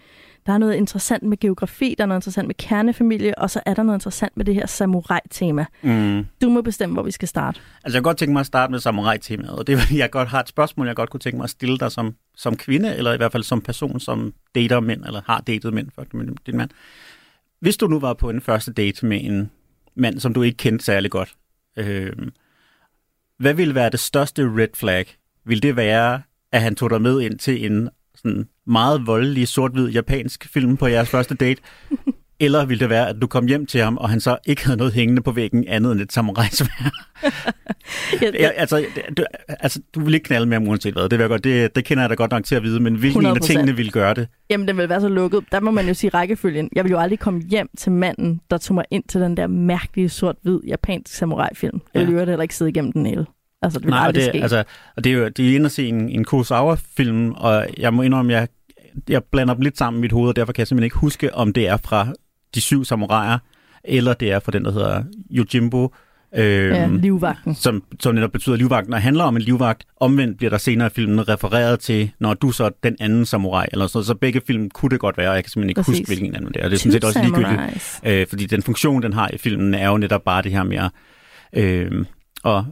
der 0.46 0.54
er 0.54 0.58
noget 0.58 0.76
interessant 0.76 1.24
med 1.24 1.38
geografi, 1.38 1.96
der 1.98 2.04
er 2.04 2.08
noget 2.08 2.18
interessant 2.18 2.48
med 2.48 2.56
kernefamilie, 2.56 3.38
og 3.38 3.50
så 3.50 3.62
er 3.66 3.74
der 3.74 3.84
noget 3.84 3.98
interessant 3.98 4.38
med 4.38 4.46
det 4.46 4.56
her 4.56 4.68
samurai-tema. 4.68 5.66
Mm. 5.82 6.26
Du 6.42 6.50
må 6.50 6.62
bestemme, 6.62 6.94
hvor 6.94 7.04
vi 7.04 7.12
skal 7.12 7.28
starte. 7.28 7.60
Altså, 7.84 7.98
jeg 7.98 8.04
kunne 8.04 8.10
godt 8.10 8.18
tænke 8.18 8.34
mig 8.34 8.40
at 8.40 8.46
starte 8.46 8.72
med 8.72 8.80
samurai-temaet, 8.80 9.52
og 9.52 9.68
det 9.68 9.74
er, 9.74 9.80
fordi 9.80 9.98
jeg 10.04 10.12
godt 10.12 10.28
har 10.28 10.40
et 10.40 10.50
spørgsmål, 10.50 10.88
jeg 10.88 10.96
godt 10.96 11.10
kunne 11.10 11.20
tænke 11.20 11.38
mig 11.38 11.44
at 11.44 11.50
stille 11.50 11.78
dig 11.78 11.92
som, 11.92 12.16
som 12.36 12.58
kvinde, 12.58 12.96
eller 12.96 13.14
i 13.14 13.18
hvert 13.18 13.32
fald 13.32 13.44
som 13.44 13.62
person, 13.62 14.00
som 14.00 14.34
dater 14.56 14.80
mænd, 14.80 15.06
eller 15.06 15.22
har 15.26 15.42
datet 15.42 15.74
mænd 15.74 15.88
med 16.14 16.36
din 16.46 16.58
mand. 16.58 16.70
Hvis 17.60 17.78
du 17.78 17.88
nu 17.88 18.00
var 18.00 18.14
på 18.14 18.30
en 18.30 18.42
første 18.42 18.74
date 18.74 19.06
med 19.06 19.20
en 19.24 19.52
mand, 19.96 20.20
som 20.20 20.34
du 20.34 20.42
ikke 20.42 20.58
kendte 20.58 20.86
særlig 20.86 21.12
godt, 21.12 21.36
øh, 21.78 22.14
hvad 23.40 23.54
ville 23.54 23.76
være 23.76 23.90
det 23.90 24.00
største 24.00 24.44
red 24.44 24.68
flag? 24.76 25.06
Vil 25.46 25.64
det 25.64 25.76
være, 25.76 26.22
at 26.52 26.62
han 26.62 26.76
tog 26.76 26.90
dig 26.90 27.02
med 27.02 27.22
ind 27.22 27.40
til 27.40 27.66
en 27.66 27.90
sådan 28.16 28.48
meget 28.68 29.08
voldelig 29.08 29.48
sort-hvid 29.48 29.90
japansk 29.90 30.50
film 30.54 30.78
på 30.78 30.88
jeres 30.88 31.10
første 31.10 31.36
date? 31.36 31.62
Eller 32.40 32.66
ville 32.66 32.80
det 32.80 32.90
være, 32.90 33.10
at 33.10 33.16
du 33.22 33.28
kom 33.28 33.46
hjem 33.48 33.66
til 33.66 33.82
ham, 33.82 33.98
og 33.98 34.10
han 34.10 34.20
så 34.20 34.38
ikke 34.46 34.66
havde 34.66 34.78
noget 34.78 34.94
hængende 34.94 35.22
på 35.22 35.32
væggen 35.32 35.66
andet 35.68 35.92
end 35.92 36.02
et 36.02 36.14
samurai-sværd? 36.14 36.92
Jeg, 38.22 38.32
Ja, 38.40 38.50
altså, 38.50 38.86
du, 39.18 39.24
altså, 39.50 39.82
du 39.96 40.00
vil 40.00 40.14
ikke 40.14 40.24
knalde 40.24 40.46
med 40.46 40.58
ham 40.58 40.68
uanset 40.68 40.94
hvad. 40.94 41.10
Det, 41.10 41.30
godt, 41.30 41.44
det, 41.44 41.76
det 41.76 41.86
kender 41.86 42.04
jeg 42.04 42.10
da 42.10 42.16
godt 42.16 42.32
nok 42.32 42.44
til 42.44 42.56
at 42.56 42.64
vide, 42.64 42.80
men 42.80 42.96
hvilken 42.96 43.22
en 43.22 43.28
af 43.28 43.34
100%. 43.36 43.40
tingene 43.40 43.76
vil 43.76 43.92
gøre 43.92 44.14
det? 44.14 44.28
Jamen, 44.50 44.68
den 44.68 44.78
vil 44.78 44.90
være 44.90 45.02
så 45.02 45.08
lukket. 45.08 45.44
Der 45.52 45.60
må 45.60 45.72
man 45.72 45.88
jo 45.88 45.94
sige 45.94 46.10
rækkefølgen. 46.14 46.70
Jeg 46.76 46.84
vil 46.84 46.90
jo 46.92 47.00
aldrig 47.00 47.20
komme 47.20 47.42
hjem 47.42 47.70
til 47.78 47.92
manden, 47.92 48.42
der 48.52 48.58
tog 48.58 48.76
mig 48.76 48.86
ind 48.92 49.04
til 49.10 49.22
den 49.22 49.38
der 49.38 49.48
mærkelige 49.48 50.10
sort-hvid 50.10 50.60
japansk 50.68 51.14
samurai-film. 51.16 51.82
Jeg 51.94 52.02
vil 52.08 52.14
Ja. 52.14 52.20
jo 52.20 52.26
heller 52.26 52.42
ikke 52.42 52.56
sidde 52.56 52.70
igennem 52.72 52.92
den 52.92 53.06
hele. 53.06 53.26
Altså, 53.62 53.80
det 53.80 53.86
vil 53.86 53.92
Nej, 53.92 54.06
aldrig 54.06 54.24
det, 54.24 54.32
ske. 54.32 54.42
altså, 54.42 54.64
og 54.98 55.04
det 55.04 55.10
er 55.12 55.18
jo 55.18 55.28
det 55.28 55.52
er 55.52 55.56
inde 55.56 55.66
at 55.66 55.72
se 55.72 55.88
en, 55.88 56.10
en 56.10 56.24
Kurosawa-film, 56.26 57.32
og 57.32 57.68
jeg 57.78 57.94
må 57.94 58.02
indrømme, 58.02 58.34
jeg, 58.34 58.48
jeg 59.10 59.24
blander 59.24 59.54
dem 59.54 59.62
lidt 59.64 59.78
sammen 59.78 60.00
i 60.00 60.02
mit 60.02 60.12
hoved, 60.12 60.30
og 60.30 60.36
derfor 60.36 60.54
kan 60.54 60.60
jeg 60.60 60.68
simpelthen 60.68 60.86
ikke 60.86 60.98
huske, 60.98 61.36
om 61.36 61.54
det 61.54 61.68
er 61.68 61.78
fra 61.78 62.08
De 62.56 62.62
Syv 62.62 62.86
Samuraier, 62.86 63.38
eller 63.84 64.14
det 64.14 64.32
er 64.32 64.40
fra 64.40 64.52
den, 64.52 64.66
der 64.66 64.72
hedder 64.72 65.04
Yojimbo, 65.32 65.94
øh, 66.36 66.70
ja, 66.70 66.88
livvagten. 66.88 67.56
som, 67.56 67.84
som 68.00 68.16
netop 68.16 68.32
betyder 68.32 68.56
livvagten, 68.56 68.94
og 68.94 69.02
handler 69.02 69.24
om 69.24 69.36
en 69.36 69.42
livvagt. 69.42 69.86
Omvendt 70.00 70.38
bliver 70.38 70.50
der 70.50 70.58
senere 70.58 70.88
i 70.88 70.90
filmen 70.90 71.30
refereret 71.30 71.80
til, 71.80 72.12
når 72.20 72.34
du 72.34 72.52
så 72.52 72.70
den 72.84 72.96
anden 73.00 73.26
samurai, 73.26 73.68
eller 73.72 73.88
sådan 73.88 73.98
noget. 73.98 74.08
Så 74.08 74.16
begge 74.16 74.42
film 74.48 74.70
kunne 74.70 74.90
det 74.90 75.00
godt 75.00 75.18
være, 75.18 75.30
og 75.30 75.36
jeg 75.36 75.44
kan 75.44 75.52
simpelthen 75.52 75.70
ikke 75.70 75.82
Præcis. 75.82 76.00
huske, 76.00 76.08
hvilken 76.08 76.36
anden 76.36 76.54
det 76.54 76.64
er. 76.64 76.70
Det 76.70 76.76
er 76.76 76.80
sådan 76.80 76.92
set 76.92 77.04
også 77.04 77.22
ligegyldigt. 77.24 78.00
Øh, 78.06 78.28
fordi 78.28 78.46
den 78.46 78.64
funktion, 78.64 79.04
den 79.04 79.14
har 79.14 79.30
i 79.34 79.38
filmen, 79.38 79.74
er 79.74 79.90
jo 79.90 79.98
netop 79.98 80.24
bare 80.24 80.42
det 80.42 80.52
her 80.52 80.64
med 80.64 80.78
at, 80.78 80.92
øh, 81.54 82.06
at 82.46 82.64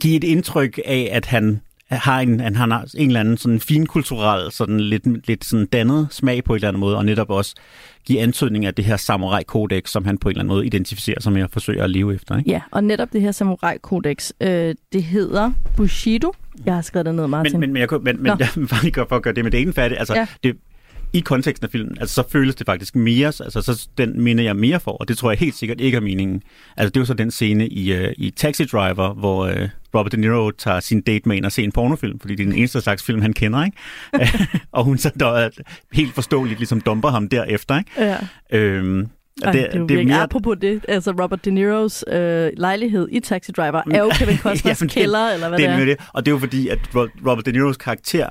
give 0.00 0.16
et 0.16 0.24
indtryk 0.24 0.78
af, 0.84 1.08
at 1.12 1.26
han 1.26 1.60
har 1.88 2.20
en, 2.20 2.40
han 2.40 2.70
har 2.70 2.86
en 2.94 3.06
eller 3.06 3.20
anden 3.20 3.36
sådan 3.36 3.60
finkulturel, 3.60 4.52
sådan 4.52 4.80
lidt, 4.80 5.26
lidt 5.26 5.44
sådan 5.44 5.66
dannet 5.66 6.08
smag 6.10 6.44
på 6.44 6.52
en 6.52 6.54
eller 6.54 6.68
anden 6.68 6.80
måde, 6.80 6.96
og 6.96 7.04
netop 7.04 7.30
også 7.30 7.54
give 8.04 8.20
antydning 8.20 8.66
af 8.66 8.74
det 8.74 8.84
her 8.84 8.96
samurai-kodex, 8.96 9.90
som 9.90 10.04
han 10.04 10.18
på 10.18 10.28
en 10.28 10.30
eller 10.30 10.40
anden 10.40 10.54
måde 10.54 10.66
identificerer 10.66 11.20
sig 11.20 11.32
med 11.32 11.42
og 11.42 11.50
forsøger 11.50 11.84
at 11.84 11.90
leve 11.90 12.14
efter. 12.14 12.38
Ikke? 12.38 12.50
Ja, 12.50 12.60
og 12.70 12.84
netop 12.84 13.12
det 13.12 13.20
her 13.20 13.32
samurai-kodex, 13.32 14.30
øh, 14.40 14.74
det 14.92 15.02
hedder 15.02 15.52
Bushido. 15.76 16.32
Jeg 16.66 16.74
har 16.74 16.82
skrevet 16.82 17.06
det 17.06 17.14
ned, 17.14 17.26
Martin. 17.26 17.52
Men, 17.52 17.60
men, 17.60 17.72
men, 17.72 17.80
jeg, 17.80 17.88
kunne- 17.88 18.04
men, 18.04 18.22
men 18.22 18.26
jeg 18.38 18.48
bare 18.70 18.82
lige 18.82 18.94
for 19.08 19.16
at 19.16 19.22
gøre 19.22 19.34
det 19.34 19.44
med 19.44 19.50
det 19.52 19.60
ene 19.60 19.72
færdigt. 19.72 19.98
Altså, 19.98 20.14
ja. 20.14 20.26
det, 20.42 20.56
i 21.12 21.20
konteksten 21.20 21.64
af 21.64 21.70
filmen, 21.70 21.96
altså, 22.00 22.14
så 22.14 22.24
føles 22.28 22.54
det 22.54 22.66
faktisk 22.66 22.96
mere, 22.96 23.26
altså 23.26 23.62
så 23.62 23.88
den 23.98 24.20
minder 24.22 24.44
jeg 24.44 24.56
mere 24.56 24.80
for, 24.80 24.90
og 24.90 25.08
det 25.08 25.18
tror 25.18 25.30
jeg 25.30 25.38
helt 25.38 25.54
sikkert 25.54 25.80
ikke 25.80 25.96
er 25.96 26.00
meningen. 26.00 26.42
Altså 26.76 26.90
det 26.90 26.96
er 26.96 27.00
jo 27.00 27.04
så 27.04 27.14
den 27.14 27.30
scene 27.30 27.68
i, 27.68 27.92
uh, 28.04 28.12
i 28.16 28.30
Taxi 28.30 28.64
Driver, 28.64 29.14
hvor 29.14 29.46
uh, 29.48 29.68
Robert 29.94 30.12
De 30.12 30.16
Niro 30.16 30.50
tager 30.50 30.80
sin 30.80 31.00
date 31.00 31.28
med 31.28 31.36
ind 31.36 31.44
og 31.44 31.52
ser 31.52 31.64
en 31.64 31.72
pornofilm, 31.72 32.18
fordi 32.20 32.34
det 32.34 32.42
er 32.42 32.46
den 32.50 32.58
eneste 32.58 32.80
slags 32.80 33.02
film, 33.02 33.22
han 33.22 33.32
kender, 33.32 33.64
ikke? 33.64 33.76
og 34.72 34.84
hun 34.84 34.98
så 34.98 35.10
der, 35.20 35.48
helt 35.92 36.14
forståeligt 36.14 36.58
ligesom 36.60 36.80
dumper 36.80 37.08
ham 37.10 37.28
derefter, 37.28 37.78
ikke? 37.78 37.90
ja. 37.98 38.16
Øhm, 38.52 39.08
Ej, 39.42 39.52
det, 39.52 39.60
det, 39.60 39.66
er 39.66 39.70
det 39.72 39.80
er 39.80 39.84
virkelig- 39.86 40.06
mere... 40.06 40.22
Apropos 40.22 40.56
det, 40.60 40.84
altså 40.88 41.10
Robert 41.10 41.44
De 41.44 41.50
Niros 41.50 42.04
øh, 42.08 42.50
lejlighed 42.56 43.08
i 43.12 43.20
Taxi 43.20 43.52
Driver 43.52 43.82
er 43.90 43.98
jo 43.98 44.10
Kevin 44.18 44.38
Costners 44.38 44.78
det- 44.78 44.90
kælder, 44.90 45.28
eller 45.34 45.48
hvad 45.48 45.58
det 45.58 45.68
det 45.68 45.80
er 45.80 45.84
det. 45.84 45.96
Og 46.12 46.26
det 46.26 46.30
er 46.30 46.34
jo 46.34 46.38
fordi, 46.38 46.68
at 46.68 46.78
Ro- 46.94 47.30
Robert 47.30 47.46
De 47.46 47.52
Niros 47.52 47.76
karakter, 47.76 48.28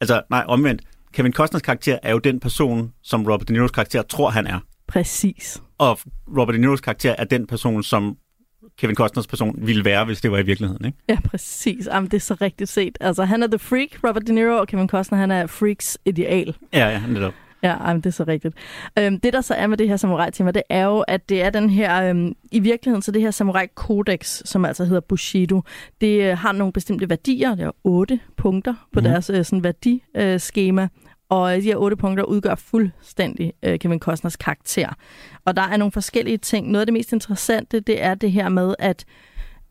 altså 0.00 0.22
nej, 0.30 0.44
omvendt, 0.48 0.82
Kevin 1.12 1.32
Costners 1.32 1.62
karakter 1.62 1.98
er 2.02 2.12
jo 2.12 2.18
den 2.18 2.40
person, 2.40 2.92
som 3.02 3.26
Robert 3.26 3.48
De 3.48 3.52
Niros 3.52 3.70
karakter 3.70 4.02
tror, 4.02 4.30
han 4.30 4.46
er. 4.46 4.58
Præcis. 4.88 5.62
Og 5.78 5.98
Robert 6.38 6.54
De 6.54 6.60
Niros 6.60 6.80
karakter 6.80 7.14
er 7.18 7.24
den 7.24 7.46
person, 7.46 7.82
som 7.82 8.16
Kevin 8.78 8.96
Costners 8.96 9.26
person 9.26 9.54
ville 9.58 9.84
være, 9.84 10.04
hvis 10.04 10.20
det 10.20 10.30
var 10.30 10.38
i 10.38 10.42
virkeligheden. 10.42 10.84
Ikke? 10.84 10.98
Ja, 11.08 11.18
præcis. 11.24 11.86
Jamen, 11.86 12.10
det 12.10 12.16
er 12.16 12.20
så 12.20 12.34
rigtigt 12.34 12.70
set. 12.70 12.98
Altså, 13.00 13.24
han 13.24 13.42
er 13.42 13.46
the 13.46 13.58
freak, 13.58 13.88
Robert 14.04 14.26
De 14.26 14.32
Niro, 14.32 14.58
og 14.58 14.68
Kevin 14.68 14.88
Costner, 14.88 15.18
han 15.18 15.30
er 15.30 15.46
freaks 15.46 15.98
ideal. 16.04 16.56
Ja, 16.72 16.88
ja, 16.88 17.02
netop. 17.08 17.34
Ja, 17.62 17.88
jamen, 17.88 18.00
det 18.00 18.06
er 18.06 18.10
så 18.10 18.24
rigtigt. 18.24 18.54
Øhm, 18.98 19.20
det, 19.20 19.32
der 19.32 19.40
så 19.40 19.54
er 19.54 19.66
med 19.66 19.76
det 19.76 19.88
her 19.88 19.96
samurai-tema, 19.96 20.50
det 20.50 20.62
er 20.68 20.84
jo, 20.84 21.00
at 21.00 21.28
det 21.28 21.42
er 21.42 21.50
den 21.50 21.70
her, 21.70 22.10
øhm, 22.10 22.32
i 22.52 22.58
virkeligheden, 22.58 23.02
så 23.02 23.12
det 23.12 23.22
her 23.22 23.30
samurai-kodex, 23.30 24.42
som 24.44 24.64
altså 24.64 24.84
hedder 24.84 25.00
Bushido, 25.00 25.62
det 26.00 26.30
øh, 26.30 26.38
har 26.38 26.52
nogle 26.52 26.72
bestemte 26.72 27.10
værdier, 27.10 27.54
det 27.54 27.64
er 27.64 27.70
otte 27.84 28.20
punkter 28.36 28.74
på 28.92 29.00
mm. 29.00 29.04
deres 29.04 29.30
øh, 29.30 29.44
sådan 29.44 29.64
værdiskema, 29.64 30.34
øh, 30.34 30.40
skema. 30.40 30.88
og 31.28 31.56
de 31.56 31.60
her 31.60 31.76
otte 31.76 31.96
punkter 31.96 32.24
udgør 32.24 32.54
fuldstændig 32.54 33.52
øh, 33.62 33.78
Kevin 33.78 33.98
Costners 33.98 34.36
karakter. 34.36 34.88
Og 35.44 35.56
der 35.56 35.62
er 35.62 35.76
nogle 35.76 35.92
forskellige 35.92 36.38
ting. 36.38 36.70
Noget 36.70 36.80
af 36.80 36.86
det 36.86 36.92
mest 36.92 37.12
interessante, 37.12 37.80
det 37.80 38.02
er 38.02 38.14
det 38.14 38.32
her 38.32 38.48
med, 38.48 38.74
at 38.78 39.04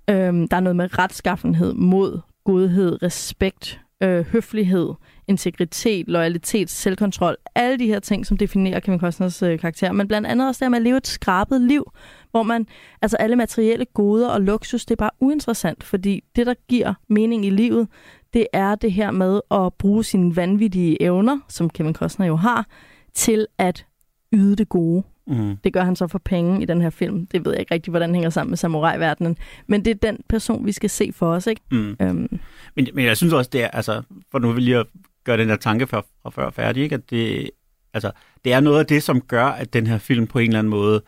øhm, 0.09 0.47
der 0.47 0.57
er 0.57 0.61
noget 0.61 0.75
med 0.75 0.99
retskaffenhed, 0.99 1.73
mod, 1.73 2.19
godhed, 2.45 3.03
respekt, 3.03 3.81
øh, 4.03 4.25
høflighed, 4.25 4.89
integritet, 5.27 6.07
loyalitet, 6.07 6.69
selvkontrol. 6.69 7.35
Alle 7.55 7.79
de 7.79 7.87
her 7.87 7.99
ting, 7.99 8.25
som 8.25 8.37
definerer 8.37 8.79
Kevin 8.79 8.99
Costners 8.99 9.43
øh, 9.43 9.59
karakter. 9.59 9.91
Men 9.91 10.07
blandt 10.07 10.27
andet 10.27 10.47
også 10.47 10.65
det 10.65 10.71
med 10.71 10.77
at 10.77 10.83
leve 10.83 10.97
et 10.97 11.07
skrabet 11.07 11.61
liv, 11.61 11.91
hvor 12.31 12.43
man, 12.43 12.67
altså 13.01 13.17
alle 13.17 13.35
materielle 13.35 13.85
goder 13.85 14.29
og 14.29 14.41
luksus, 14.41 14.85
det 14.85 14.91
er 14.91 14.95
bare 14.95 15.09
uinteressant, 15.19 15.83
fordi 15.83 16.23
det, 16.35 16.45
der 16.45 16.53
giver 16.69 16.93
mening 17.07 17.45
i 17.45 17.49
livet, 17.49 17.87
det 18.33 18.47
er 18.53 18.75
det 18.75 18.91
her 18.91 19.11
med 19.11 19.41
at 19.51 19.73
bruge 19.73 20.03
sine 20.03 20.35
vanvittige 20.35 21.01
evner, 21.01 21.39
som 21.47 21.69
Kevin 21.69 21.93
Costner 21.93 22.25
jo 22.25 22.35
har, 22.35 22.67
til 23.13 23.47
at 23.57 23.85
yde 24.33 24.55
det 24.55 24.69
gode. 24.69 25.03
Mm. 25.27 25.57
Det 25.63 25.73
gør 25.73 25.83
han 25.83 25.95
så 25.95 26.07
for 26.07 26.19
penge 26.25 26.61
i 26.61 26.65
den 26.65 26.81
her 26.81 26.89
film. 26.89 27.27
Det 27.27 27.45
ved 27.45 27.51
jeg 27.51 27.59
ikke 27.59 27.73
rigtig, 27.73 27.91
hvordan 27.91 28.09
det 28.09 28.15
hænger 28.15 28.29
sammen 28.29 28.51
med 28.51 28.57
samurai-verdenen. 28.57 29.37
Men 29.67 29.85
det 29.85 29.91
er 29.91 30.11
den 30.11 30.19
person, 30.29 30.65
vi 30.65 30.71
skal 30.71 30.89
se 30.89 31.11
for 31.13 31.31
os, 31.33 31.47
ikke? 31.47 31.61
Mm. 31.71 31.95
Øhm, 32.01 32.39
Men, 32.75 32.87
men 32.93 33.05
jeg 33.05 33.17
synes 33.17 33.33
også, 33.33 33.49
det 33.53 33.63
er, 33.63 33.67
altså, 33.67 34.01
for 34.31 34.39
nu 34.39 34.51
vil 34.51 34.55
jeg 34.55 34.63
lige 34.63 34.77
at 34.77 34.85
gøre 35.27 35.37
den 35.37 35.49
der 35.49 35.55
tanke 35.55 35.87
for 35.87 36.07
før 36.31 36.49
færdig, 36.49 36.83
ikke? 36.83 36.95
at 36.95 37.09
det, 37.09 37.49
altså, 37.93 38.11
det 38.45 38.53
er 38.53 38.59
noget 38.59 38.79
af 38.79 38.85
det, 38.85 39.03
som 39.03 39.21
gør, 39.21 39.45
at 39.45 39.73
den 39.73 39.87
her 39.87 39.97
film 39.97 40.27
på 40.27 40.39
en 40.39 40.47
eller 40.47 40.59
anden 40.59 40.71
måde 40.71 41.01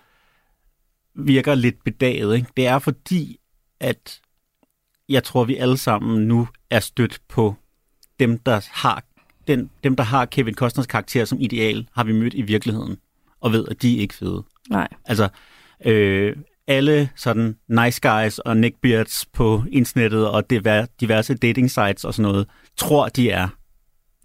virker 1.16 1.56
lidt 1.56 1.84
bedaget. 1.84 2.36
Ikke? 2.36 2.48
Det 2.58 2.68
er 2.68 2.80
fordi, 2.80 3.40
at 3.80 4.22
jeg 5.10 5.24
tror, 5.24 5.44
vi 5.44 5.56
alle 5.56 5.78
sammen 5.78 6.28
nu 6.28 6.48
er 6.70 6.80
stødt 6.80 7.22
på 7.28 7.56
dem, 8.20 8.38
der 8.38 8.68
har 8.72 9.04
den, 9.48 9.70
dem, 9.84 9.96
der 9.96 10.04
har 10.04 10.26
Kevin 10.26 10.56
Costners 10.56 10.88
karakter 10.88 11.26
som 11.26 11.42
ideal, 11.42 11.88
har 11.96 12.04
vi 12.04 12.12
mødt 12.14 12.34
i 12.34 12.42
virkeligheden, 12.42 12.98
og 13.42 13.52
ved, 13.52 13.66
at 13.72 13.82
de 13.82 13.98
er 13.98 14.02
ikke 14.02 14.14
fede. 14.14 14.44
nej. 14.70 14.88
Altså, 15.06 15.30
øh, 15.86 16.36
alle 16.68 17.10
sådan 17.16 17.58
nice 17.68 18.02
guys 18.02 18.40
og 18.40 18.58
neckbeards 18.58 19.26
på 19.34 19.64
internettet 19.72 20.28
og 20.30 20.50
diver- 20.50 20.86
diverse 21.00 21.34
dating 21.34 21.72
sites 21.72 22.06
og 22.06 22.14
sådan 22.14 22.32
noget, 22.32 22.48
tror, 22.78 23.08
de 23.08 23.30
er 23.30 23.48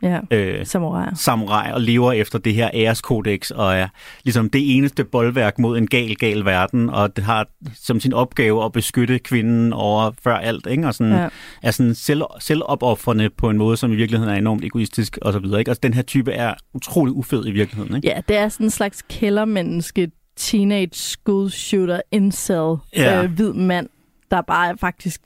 Ja, 0.05 0.21
øh, 0.31 0.67
samuraier. 0.67 1.14
samurai 1.14 1.73
og 1.73 1.81
lever 1.81 2.12
efter 2.12 2.38
det 2.38 2.55
her 2.55 2.71
æreskodex 2.75 3.51
og 3.51 3.75
er 3.77 3.88
ligesom 4.25 4.51
det 4.51 4.77
eneste 4.77 5.05
boldværk 5.05 5.59
mod 5.59 5.79
en 5.79 5.87
gal, 5.87 6.17
gal 6.17 6.45
verden, 6.45 6.90
og 6.90 7.17
det 7.17 7.25
har 7.25 7.47
som 7.75 8.01
sin 8.01 8.12
opgave 8.12 8.64
at 8.64 8.73
beskytte 8.73 9.19
kvinden 9.19 9.73
over 9.73 10.11
før 10.25 10.35
alt, 10.37 10.67
ikke? 10.67 10.87
og 10.87 10.95
sådan, 10.95 11.12
Ja. 11.12 11.23
ja. 11.23 11.29
er 11.62 11.71
sådan 11.71 11.95
selv, 11.95 12.23
selvopoffrende 12.40 13.31
på 13.31 13.51
en 13.51 13.59
måde, 13.59 13.77
som 13.77 13.93
i 13.93 13.97
virkeligheden 13.97 14.35
er 14.35 14.38
enormt 14.38 14.64
egoistisk 14.64 15.19
og 15.23 15.33
så 15.33 15.38
videre. 15.38 15.59
Ikke? 15.59 15.71
Altså, 15.71 15.81
den 15.83 15.95
her 15.95 16.03
type 16.03 16.33
er 16.33 16.55
utrolig 16.75 17.14
ufed 17.14 17.47
i 17.47 17.51
virkeligheden. 17.51 17.97
Ikke? 17.97 18.09
Ja, 18.09 18.21
det 18.29 18.37
er 18.37 18.49
sådan 18.49 18.67
en 18.67 18.71
slags 18.71 19.03
kældermenneske, 19.11 20.11
teenage 20.37 20.90
school 20.93 21.51
shooter, 21.51 22.01
incel, 22.12 22.77
Ja. 22.97 23.23
øh, 23.23 23.31
hvid 23.31 23.53
mand, 23.53 23.88
der 24.31 24.40
bare 24.40 24.77
faktisk 24.79 25.21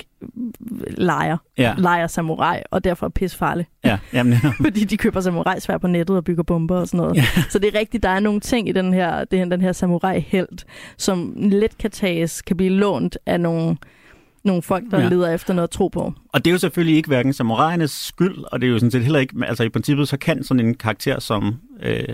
leger, 0.97 1.37
Ja, 1.59 1.75
leger 1.79 2.07
samurai, 2.07 2.59
og 2.71 2.85
derfor 2.85 3.07
er 3.07 3.11
pisfarlig. 3.11 3.67
ja, 3.85 3.99
jamen, 4.13 4.33
ja. 4.45 4.53
Fordi 4.65 4.85
de 4.85 4.97
køber 4.97 5.21
samurai-svær 5.21 5.79
på 5.79 5.87
nettet 5.87 6.17
og 6.17 6.25
bygger 6.25 6.43
bomber 6.43 6.77
og 6.77 6.87
sådan 6.89 6.99
noget. 6.99 7.17
Ja. 7.17 7.25
Så 7.51 7.59
det 7.59 7.75
er 7.75 7.79
rigtigt, 7.79 8.03
der 8.03 8.09
er 8.09 8.21
nogle 8.21 8.41
ting 8.41 8.69
i 8.69 8.73
den 8.73 8.93
her, 8.95 9.25
den, 9.25 9.61
her 9.61 9.73
samurai-held, 9.73 10.65
som 10.97 11.35
let 11.37 11.79
kan 11.79 11.91
tages, 11.91 12.43
kan 12.43 12.57
blive 12.57 12.71
lånt 12.73 13.19
af 13.27 13.41
nogle, 13.41 13.77
nogle 14.45 14.63
folk, 14.63 14.85
der 14.91 15.01
Ja. 15.01 15.09
leder 15.09 15.35
efter 15.35 15.55
noget 15.55 15.67
at 15.69 15.71
tro 15.71 15.89
på. 15.89 16.13
Og 16.33 16.45
det 16.45 16.51
er 16.51 16.53
jo 16.53 16.59
selvfølgelig 16.59 16.97
ikke 16.97 17.07
hverken 17.09 17.33
samurajernes 17.33 17.91
skyld, 17.91 18.39
og 18.53 18.61
det 18.61 18.67
er 18.67 18.71
jo 18.71 18.79
sådan 18.79 18.91
set 18.91 19.03
heller 19.03 19.19
ikke, 19.19 19.35
altså 19.47 19.65
i 19.65 19.69
princippet 19.69 20.09
så 20.09 20.17
kan 20.19 20.43
sådan 20.45 20.67
en 20.67 20.75
karakter 20.75 21.21
som 21.21 21.55
øh, 21.83 22.05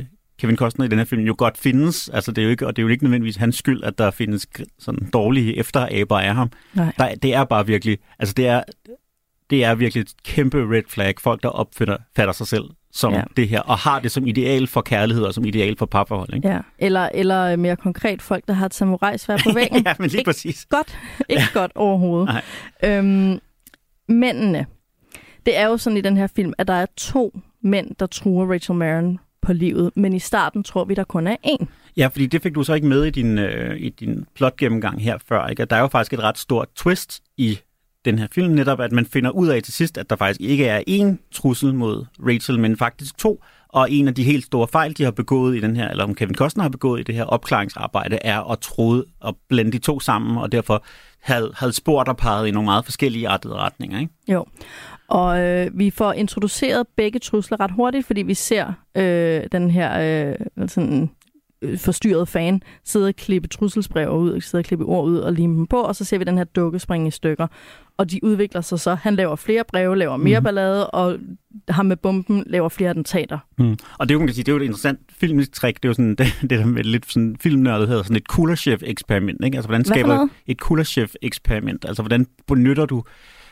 Kevin 0.41 0.57
Costner 0.57 0.85
i 0.85 0.89
den 0.89 0.99
her 0.99 1.05
film 1.05 1.23
jo 1.23 1.35
godt 1.39 1.59
findes, 1.59 2.09
altså 2.09 2.33
det 2.33 2.43
er 2.43 2.45
jo 2.45 2.51
ikke, 2.51 2.67
og 2.67 2.77
det 2.77 2.83
er 2.83 2.85
jo 2.85 2.89
ikke 2.89 3.05
nødvendigvis 3.05 3.37
hans 3.37 3.57
skyld, 3.57 3.85
at 3.85 3.99
der 3.99 4.11
findes 4.11 4.47
sådan 4.79 5.11
dårlige 5.13 5.57
efteraber 5.57 6.19
af 6.21 6.35
ham. 6.35 6.51
Nej. 6.75 6.93
Der, 6.99 7.15
det 7.15 7.35
er 7.35 7.45
bare 7.45 7.67
virkelig, 7.67 7.99
altså 8.19 8.35
det 8.35 8.47
er, 8.47 8.63
det 9.51 9.65
er 9.65 9.75
virkelig 9.75 10.01
et 10.01 10.13
kæmpe 10.25 10.59
red 10.71 10.83
flag, 10.89 11.15
folk 11.21 11.43
der 11.43 11.49
opfatter 11.49 11.97
fatter 12.17 12.33
sig 12.33 12.47
selv 12.47 12.65
som 12.95 13.13
ja. 13.13 13.23
Det 13.37 13.49
her, 13.49 13.61
og 13.61 13.79
har 13.79 14.01
det 14.01 14.11
som 14.11 14.27
ideal 14.27 14.67
for 14.67 14.81
kærlighed 14.81 15.25
og 15.25 15.35
som 15.35 15.45
ideal 15.45 15.77
for 15.79 15.87
parforhold. 15.87 16.35
Ikke? 16.35 16.49
Ja. 16.49 16.61
Eller, 16.79 17.09
eller 17.15 17.57
mere 17.57 17.77
konkret, 17.77 18.23
folk, 18.23 18.49
der 18.49 18.55
har 18.55 18.67
et 18.67 18.75
samurai-svær 18.75 19.37
på 19.45 19.53
væggen. 19.55 19.83
ja 19.87 19.95
men 19.99 20.09
lige 20.09 20.19
Ikke 20.19 20.29
præcis. 20.29 20.67
godt. 20.71 20.99
Ikke 21.29 21.43
ja. 21.55 21.61
godt 21.61 21.73
overhovedet. 21.75 22.29
Nej. 22.29 22.43
Øhm, 22.99 23.41
mændene. 24.09 24.67
Det 25.47 25.57
er 25.57 25.67
jo 25.67 25.77
sådan 25.77 25.97
i 25.97 26.01
den 26.01 26.17
her 26.17 26.27
film, 26.27 26.53
at 26.59 26.69
der 26.69 26.75
er 26.75 26.87
to 26.97 27.41
mænd, 27.63 27.95
der 28.01 28.07
truer 28.07 28.53
Rachel 28.53 28.77
Maron 28.77 29.19
på 29.45 29.53
livet, 29.53 29.91
men 29.97 30.13
i 30.13 30.19
starten 30.19 30.63
tror 30.63 30.85
vi, 30.85 30.95
der 30.95 31.05
kun 31.05 31.27
er 31.27 31.37
én. 31.47 31.67
Ja, 31.97 32.07
fordi 32.07 32.27
det 32.27 32.43
fik 32.43 32.55
du 32.55 32.63
så 32.63 32.75
ikke 32.75 32.87
med 32.87 33.05
i 33.05 33.11
din, 33.11 33.39
øh, 33.39 33.77
i 33.81 33.89
din 33.89 34.27
plot-gennemgang 34.35 35.03
her 35.03 35.19
før. 35.29 35.47
Ikke? 35.47 35.63
At 35.63 35.71
der 35.71 35.77
er 35.77 35.81
jo 35.81 35.89
faktisk 35.89 36.13
et 36.13 36.21
ret 36.21 36.39
stort 36.39 36.69
twist 36.77 37.23
i 37.37 37.59
den 38.05 38.19
her 38.19 38.27
film, 38.33 38.55
netop 38.55 38.81
at 38.81 38.93
man 38.93 39.07
finder 39.07 39.31
ud 39.31 39.49
af 39.49 39.63
til 39.63 39.73
sidst, 39.73 39.99
at 39.99 40.11
der 40.11 40.17
faktisk 40.17 40.41
ikke 40.41 40.67
er 40.67 40.83
én 40.89 41.31
trussel 41.33 41.75
mod 41.75 42.05
Rachel, 42.19 42.59
men 42.59 42.77
faktisk 42.77 43.19
to. 43.19 43.43
Og 43.69 43.91
en 43.91 44.09
af 44.09 44.15
de 44.15 44.25
helt 44.25 44.45
store 44.45 44.69
fejl, 44.69 44.99
de 44.99 45.05
har 45.05 45.11
begået 45.11 45.57
i 45.57 45.61
den 45.61 45.77
her, 45.77 45.89
eller 45.89 46.05
om 46.05 46.15
Kevin 46.15 46.35
Costner 46.35 46.63
har 46.63 46.69
begået 46.69 47.01
i 47.01 47.03
det 47.03 47.15
her 47.15 47.25
opklaringsarbejde, 47.25 48.19
er 48.23 48.51
at 48.53 48.59
troede 48.59 49.05
at 49.27 49.35
blande 49.49 49.73
de 49.73 49.79
to 49.79 50.01
sammen, 50.01 50.39
og 50.39 50.53
derfor 50.53 50.85
havde, 51.21 51.53
havde 51.57 51.73
spor, 51.73 52.05
der 52.05 52.13
pegede 52.13 52.49
i 52.49 52.51
nogle 52.51 52.65
meget 52.65 52.85
forskellige 52.85 53.29
artede 53.29 53.55
retninger. 53.55 54.01
Ikke? 54.01 54.13
Jo. 54.29 54.45
Og 55.15 55.41
øh, 55.41 55.71
vi 55.79 55.91
får 55.91 56.13
introduceret 56.13 56.87
begge 56.97 57.19
trusler 57.19 57.61
ret 57.61 57.71
hurtigt, 57.71 58.07
fordi 58.07 58.23
vi 58.23 58.35
ser 58.35 58.73
øh, 58.97 59.43
den 59.53 59.71
her 59.71 60.29
øh, 60.31 60.69
sådan, 60.69 61.11
øh, 61.63 61.79
forstyrrede 61.79 62.27
fan 62.27 62.63
sidde 62.85 63.09
og 63.09 63.15
klippe 63.17 63.49
trusselsbrev 63.49 64.11
ud, 64.11 64.41
sidde 64.41 64.61
og 64.63 64.65
klippe 64.65 64.85
ord 64.85 65.05
ud 65.09 65.19
og 65.19 65.33
lime 65.33 65.57
dem 65.57 65.67
på, 65.67 65.77
og 65.77 65.97
så 65.97 66.05
ser 66.05 66.19
vi 66.19 66.25
den 66.25 66.37
her 66.39 66.45
dukke 66.45 66.79
springe 66.79 67.09
i 67.09 67.11
stykker. 67.11 67.47
Og 67.97 68.11
de 68.11 68.25
udvikler 68.25 68.61
sig 68.61 68.81
så. 68.81 68.95
Han 68.95 69.15
laver 69.15 69.37
flere 69.37 69.65
breve, 69.69 69.97
laver 69.99 70.17
mere 70.17 70.41
Mhm. 70.41 70.45
ballade, 70.45 70.91
og 70.91 71.19
ham 71.69 71.87
med 71.87 71.97
bomben 71.97 72.45
laver 72.47 72.69
flere 72.69 72.91
attentater. 72.91 73.39
Mm. 73.59 73.77
Og 73.99 74.09
det 74.09 74.11
er 74.11 74.15
jo, 74.15 74.19
man 74.19 74.29
kan 74.29 74.35
sige, 74.35 74.45
det 74.45 74.53
er 74.53 74.57
jo 74.57 74.61
et 74.61 74.65
interessant 74.65 75.01
filmisk 75.11 75.53
trick. 75.53 75.77
Det 75.77 75.85
er 75.85 75.89
jo 75.89 75.95
sådan, 75.95 76.15
det, 76.15 76.27
det 76.41 76.51
der 76.51 76.65
med 76.67 76.85
lidt 76.85 77.13
sådan 77.13 77.37
filmnørdet 77.41 77.89
hedder 77.89 78.03
sådan 78.03 78.17
et 78.17 78.29
Kuleshov-eksperiment. 78.29 79.45
Ikke? 79.45 79.57
Altså, 79.57 79.69
hvordan 79.69 79.85
skaber 79.85 80.29
et 80.47 80.61
Kuleshov-eksperiment? 80.61 81.85
Altså, 81.85 82.03
hvordan 82.03 82.27
benytter 82.47 82.87
du, 82.87 83.03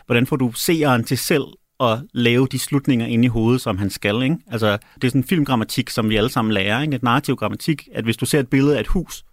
hvordan 0.06 0.26
får 0.26 0.36
du 0.36 0.52
seeren 0.52 1.04
til 1.04 1.18
selv 1.18 1.44
at 1.80 1.98
lave 2.14 2.46
de 2.52 2.58
slutninger 2.58 3.06
ind 3.06 3.24
i 3.24 3.28
hovedet, 3.28 3.60
som 3.60 3.78
han 3.78 3.90
skal. 3.90 4.22
Ikke? 4.22 4.36
Altså, 4.46 4.66
det 4.94 5.04
er 5.04 5.08
sådan 5.08 5.20
en 5.20 5.24
filmgrammatik, 5.24 5.90
som 5.90 6.08
vi 6.10 6.16
alle 6.16 6.30
sammen 6.30 6.52
lærer. 6.54 6.82
Ikke? 6.82 6.94
Et 6.96 7.02
narrativ 7.02 7.36
grammatik, 7.36 7.88
at 7.94 8.04
hvis 8.04 8.16
du 8.16 8.26
ser 8.26 8.40
et 8.40 8.48
billede 8.48 8.76
af 8.76 8.80
et 8.80 8.86
hus, 8.86 9.24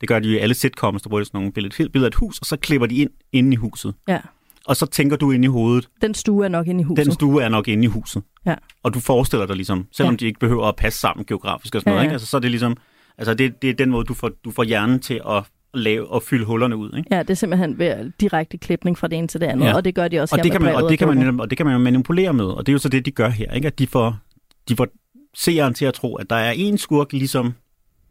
det 0.00 0.08
gør 0.08 0.18
de 0.18 0.28
jo 0.28 0.34
i 0.34 0.38
alle 0.38 0.54
sitcoms, 0.54 1.02
der 1.02 1.08
bruger 1.08 1.24
sådan 1.24 1.38
nogle 1.38 1.52
billeder, 1.52 1.76
billeder 1.76 2.06
af 2.06 2.10
et 2.10 2.14
hus, 2.14 2.38
og 2.38 2.46
så 2.46 2.56
klipper 2.56 2.86
de 2.86 2.94
ind 2.94 3.10
inde 3.32 3.52
i 3.52 3.56
huset. 3.56 3.94
Ja. 4.08 4.18
Og 4.66 4.76
så 4.76 4.86
tænker 4.86 5.16
du 5.16 5.30
ind 5.30 5.44
i 5.44 5.48
hovedet, 5.48 5.88
Den 6.02 6.14
stue 6.14 6.44
er 6.44 6.48
nok 6.48 6.66
inde 6.66 6.80
i 6.80 6.84
huset. 6.84 7.04
den 7.06 7.14
stue 7.14 7.42
er 7.42 7.48
nok 7.48 7.68
inde 7.68 7.84
i 7.84 7.86
huset. 7.86 8.22
Ja. 8.46 8.54
Og 8.82 8.94
du 8.94 9.00
forestiller 9.00 9.46
dig 9.46 9.56
ligesom, 9.56 9.86
selvom 9.92 10.12
Ja. 10.14 10.16
de 10.16 10.26
ikke 10.26 10.40
behøver 10.40 10.66
at 10.68 10.76
passe 10.76 11.00
sammen 11.00 11.26
geografisk 11.26 11.74
og 11.74 11.80
sådan 11.80 11.90
Ja, 11.90 11.94
noget, 11.94 12.04
ikke? 12.04 12.12
Altså, 12.12 12.26
så 12.26 12.36
er 12.36 12.40
det 12.40 12.50
ligesom, 12.50 12.76
altså 13.18 13.34
det, 13.34 13.62
det 13.62 13.70
er 13.70 13.74
den 13.74 13.90
måde, 13.90 14.04
du 14.04 14.14
får, 14.14 14.30
du 14.44 14.50
får 14.50 14.62
hjernen 14.64 15.00
til 15.00 15.20
at 15.28 15.42
lave 15.74 16.06
og 16.10 16.22
fylde 16.22 16.44
hullerne 16.44 16.76
ud, 16.76 16.90
ikke? 16.96 17.08
Ja, 17.14 17.18
det 17.22 17.30
er 17.30 17.34
simpelthen 17.34 17.78
ved 17.78 18.12
direkte 18.20 18.58
klipning 18.58 18.98
fra 18.98 19.08
det 19.08 19.18
ene 19.18 19.26
til 19.28 19.40
det 19.40 19.46
andet, 19.46 19.66
Ja. 19.66 19.74
og 19.76 19.84
det 19.84 19.94
gør 19.94 20.08
de 20.08 20.20
også 20.20 20.34
Og 20.34 20.38
her 20.38 20.42
det, 20.42 20.52
kan 20.52 20.62
med 20.62 20.72
man, 20.72 20.82
og, 20.84 20.90
det 20.90 20.98
kan 20.98 21.08
man, 21.08 21.16
dukken. 21.16 21.34
netop- 21.34 21.40
og 21.40 21.50
det 21.50 21.56
kan 21.58 21.66
man 21.66 21.80
manipulere 21.80 22.32
med, 22.32 22.44
og 22.44 22.66
det 22.66 22.72
er 22.72 22.74
jo 22.74 22.78
så 22.78 22.88
det, 22.88 23.06
de 23.06 23.10
gør 23.10 23.28
her, 23.28 23.52
ikke? 23.52 23.66
At 23.66 23.78
de 23.78 23.86
får, 23.86 24.16
de 24.68 24.76
får 24.76 24.86
seeren 25.34 25.74
til 25.74 25.84
at 25.84 25.94
tro, 25.94 26.14
at 26.16 26.30
der 26.30 26.36
er 26.36 26.50
en 26.56 26.78
skurk, 26.78 27.12
ligesom 27.12 27.54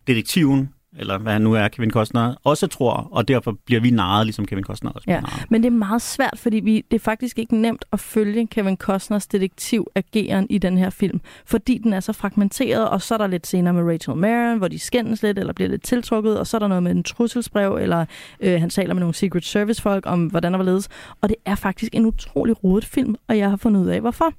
detektiven, 0.07 0.69
eller 0.97 1.17
hvad 1.17 1.33
han 1.33 1.41
nu 1.41 1.53
er, 1.53 1.67
Kevin 1.67 1.91
Costner, 1.91 2.35
også 2.43 2.67
tror, 2.67 2.93
og 3.11 3.27
derfor 3.27 3.57
bliver 3.65 3.81
vi 3.81 3.89
narret, 3.89 4.25
ligesom 4.25 4.45
Kevin 4.45 4.63
Costner 4.63 4.91
også 4.91 5.05
Ja. 5.07 5.19
narret. 5.21 5.45
Men 5.51 5.63
det 5.63 5.67
er 5.67 5.77
meget 5.77 6.01
svært, 6.01 6.33
fordi 6.39 6.59
vi, 6.59 6.85
det 6.91 6.95
er 6.97 6.99
faktisk 7.03 7.39
ikke 7.39 7.55
nemt 7.57 7.85
at 7.93 7.99
følge 7.99 8.47
Kevin 8.47 8.77
Costners 8.77 9.27
detektiv-ageren 9.27 10.47
i 10.49 10.57
den 10.57 10.77
her 10.77 10.89
film, 10.89 11.21
fordi 11.45 11.77
den 11.77 11.93
er 11.93 11.99
så 11.99 12.13
fragmenteret, 12.13 12.89
og 12.89 13.01
så 13.01 13.13
er 13.13 13.17
der 13.17 13.27
lidt 13.27 13.47
senere 13.47 13.73
med 13.73 13.83
Rachel 13.93 14.15
Maron, 14.15 14.57
hvor 14.57 14.67
de 14.67 14.79
skændes 14.79 15.23
lidt, 15.23 15.39
eller 15.39 15.53
bliver 15.53 15.69
lidt 15.69 15.83
tiltrukket, 15.83 16.39
og 16.39 16.47
så 16.47 16.57
er 16.57 16.59
der 16.59 16.67
noget 16.67 16.83
med 16.83 16.91
en 16.91 17.03
trusselsbrev, 17.03 17.77
eller 17.81 18.05
øh, 18.39 18.59
han 18.59 18.69
taler 18.69 18.93
med 18.93 18.99
nogle 18.99 19.13
Secret 19.15 19.45
Service-folk 19.45 20.03
om, 20.07 20.25
hvordan 20.25 20.51
der 20.51 20.57
var 20.57 20.65
ledes. 20.65 20.89
Og 21.21 21.29
det 21.29 21.35
er 21.45 21.55
faktisk 21.55 21.95
en 21.95 22.05
utrolig 22.05 22.63
rodet 22.63 22.85
film, 22.85 23.15
og 23.27 23.37
jeg 23.37 23.49
har 23.49 23.57
fundet 23.57 23.81
ud 23.81 23.87
af, 23.87 24.01
hvorfor. 24.01 24.33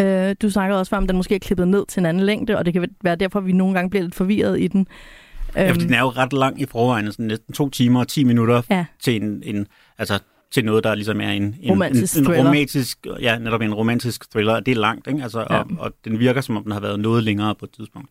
Øh, 0.00 0.34
du 0.42 0.50
snakkede 0.50 0.80
også 0.80 0.96
om, 0.96 1.02
at 1.02 1.08
den 1.08 1.16
måske 1.16 1.34
er 1.34 1.38
klippet 1.38 1.68
ned 1.68 1.86
til 1.88 2.00
en 2.00 2.06
anden 2.06 2.22
længde, 2.22 2.58
og 2.58 2.64
det 2.66 2.72
kan 2.74 2.88
være 3.02 3.16
derfor, 3.16 3.38
at 3.38 3.46
vi 3.46 3.52
nogle 3.52 3.74
gange 3.74 3.90
bliver 3.90 4.02
lidt 4.02 4.14
forvirret 4.14 4.60
i 4.60 4.68
den. 4.68 4.86
Ja, 5.56 5.64
Øhm, 5.64 5.74
fordi 5.74 5.84
den 5.86 5.94
er 5.94 6.00
jo 6.00 6.08
ret 6.08 6.32
lang 6.32 6.60
i 6.60 6.66
forvejen, 6.66 7.12
sådan 7.12 7.26
næsten 7.26 7.54
to 7.54 7.70
timer 7.70 8.00
og 8.00 8.08
10 8.08 8.24
minutter 8.24 8.62
Ja. 8.70 8.84
til 9.02 9.22
en, 9.22 9.42
en 9.44 9.66
altså 9.98 10.18
til 10.50 10.64
noget, 10.64 10.84
der 10.84 10.94
ligesom 10.94 11.20
er 11.20 11.30
en, 11.30 11.42
en, 11.42 11.70
Romantisk 11.70 12.14
en, 12.14 12.20
en 12.20 12.24
thriller. 12.24 12.44
romantisk, 12.48 13.06
ja, 13.20 13.38
netop 13.38 13.60
en 13.60 13.74
romantisk 13.74 14.30
thriller. 14.30 14.60
Det 14.60 14.72
er 14.72 14.80
langt, 14.80 15.06
ikke? 15.06 15.22
Altså, 15.22 15.40
Ja. 15.40 15.58
og, 15.58 15.66
og, 15.78 15.92
den 16.04 16.18
virker, 16.18 16.40
som 16.40 16.56
om 16.56 16.62
den 16.62 16.72
har 16.72 16.80
været 16.80 17.00
noget 17.00 17.24
længere 17.24 17.54
på 17.54 17.64
et 17.64 17.70
tidspunkt. 17.70 18.10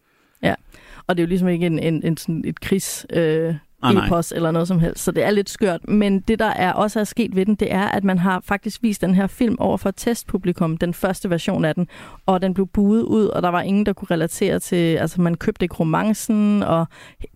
Og 1.07 1.17
det 1.17 1.23
er 1.23 1.25
jo 1.25 1.29
ligesom 1.29 1.47
ikke 1.47 1.65
en, 1.65 1.79
en, 1.79 2.01
en 2.05 2.17
sådan 2.17 2.43
et 2.45 2.59
krigs... 2.59 3.05
Øh, 3.13 3.55
Ah, 3.85 4.07
epos 4.07 4.31
eller 4.31 4.51
noget 4.51 4.67
som 4.67 4.79
helst. 4.79 5.03
Så 5.03 5.11
det 5.11 5.23
er 5.23 5.31
lidt 5.31 5.49
skørt. 5.49 5.87
Men 5.89 6.19
det, 6.19 6.39
der 6.39 6.45
er 6.45 6.73
også 6.73 6.99
er 6.99 7.03
sket 7.03 7.35
ved 7.35 7.45
den, 7.45 7.55
det 7.55 7.73
er, 7.73 7.85
at 7.87 8.03
man 8.03 8.19
har 8.19 8.41
faktisk 8.45 8.83
vist 8.83 9.01
den 9.01 9.13
her 9.15 9.27
film 9.27 9.55
over 9.59 9.77
for 9.77 9.91
testpublikum, 9.91 10.77
den 10.77 10.93
første 10.93 11.29
version 11.29 11.65
af 11.65 11.75
den, 11.75 11.87
og 12.25 12.41
den 12.41 12.53
blev 12.53 12.67
buet 12.67 13.01
ud, 13.03 13.25
og 13.25 13.43
der 13.43 13.49
var 13.49 13.61
ingen, 13.61 13.85
der 13.85 13.93
kunne 13.93 14.07
relatere 14.11 14.59
til, 14.59 14.95
altså 14.95 15.21
man 15.21 15.35
købte 15.35 15.65
ikke 15.65 15.75
romancen, 15.75 16.63
og 16.63 16.87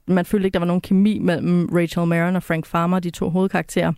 man 0.07 0.25
følte 0.25 0.45
ikke, 0.45 0.53
der 0.53 0.59
var 0.59 0.65
nogen 0.67 0.81
kemi 0.81 1.19
mellem 1.19 1.69
Rachel 1.73 2.07
Maron 2.07 2.35
og 2.35 2.43
Frank 2.43 2.65
Farmer, 2.65 2.99
de 2.99 3.09
to 3.09 3.29
hovedkarakterer. 3.29 3.91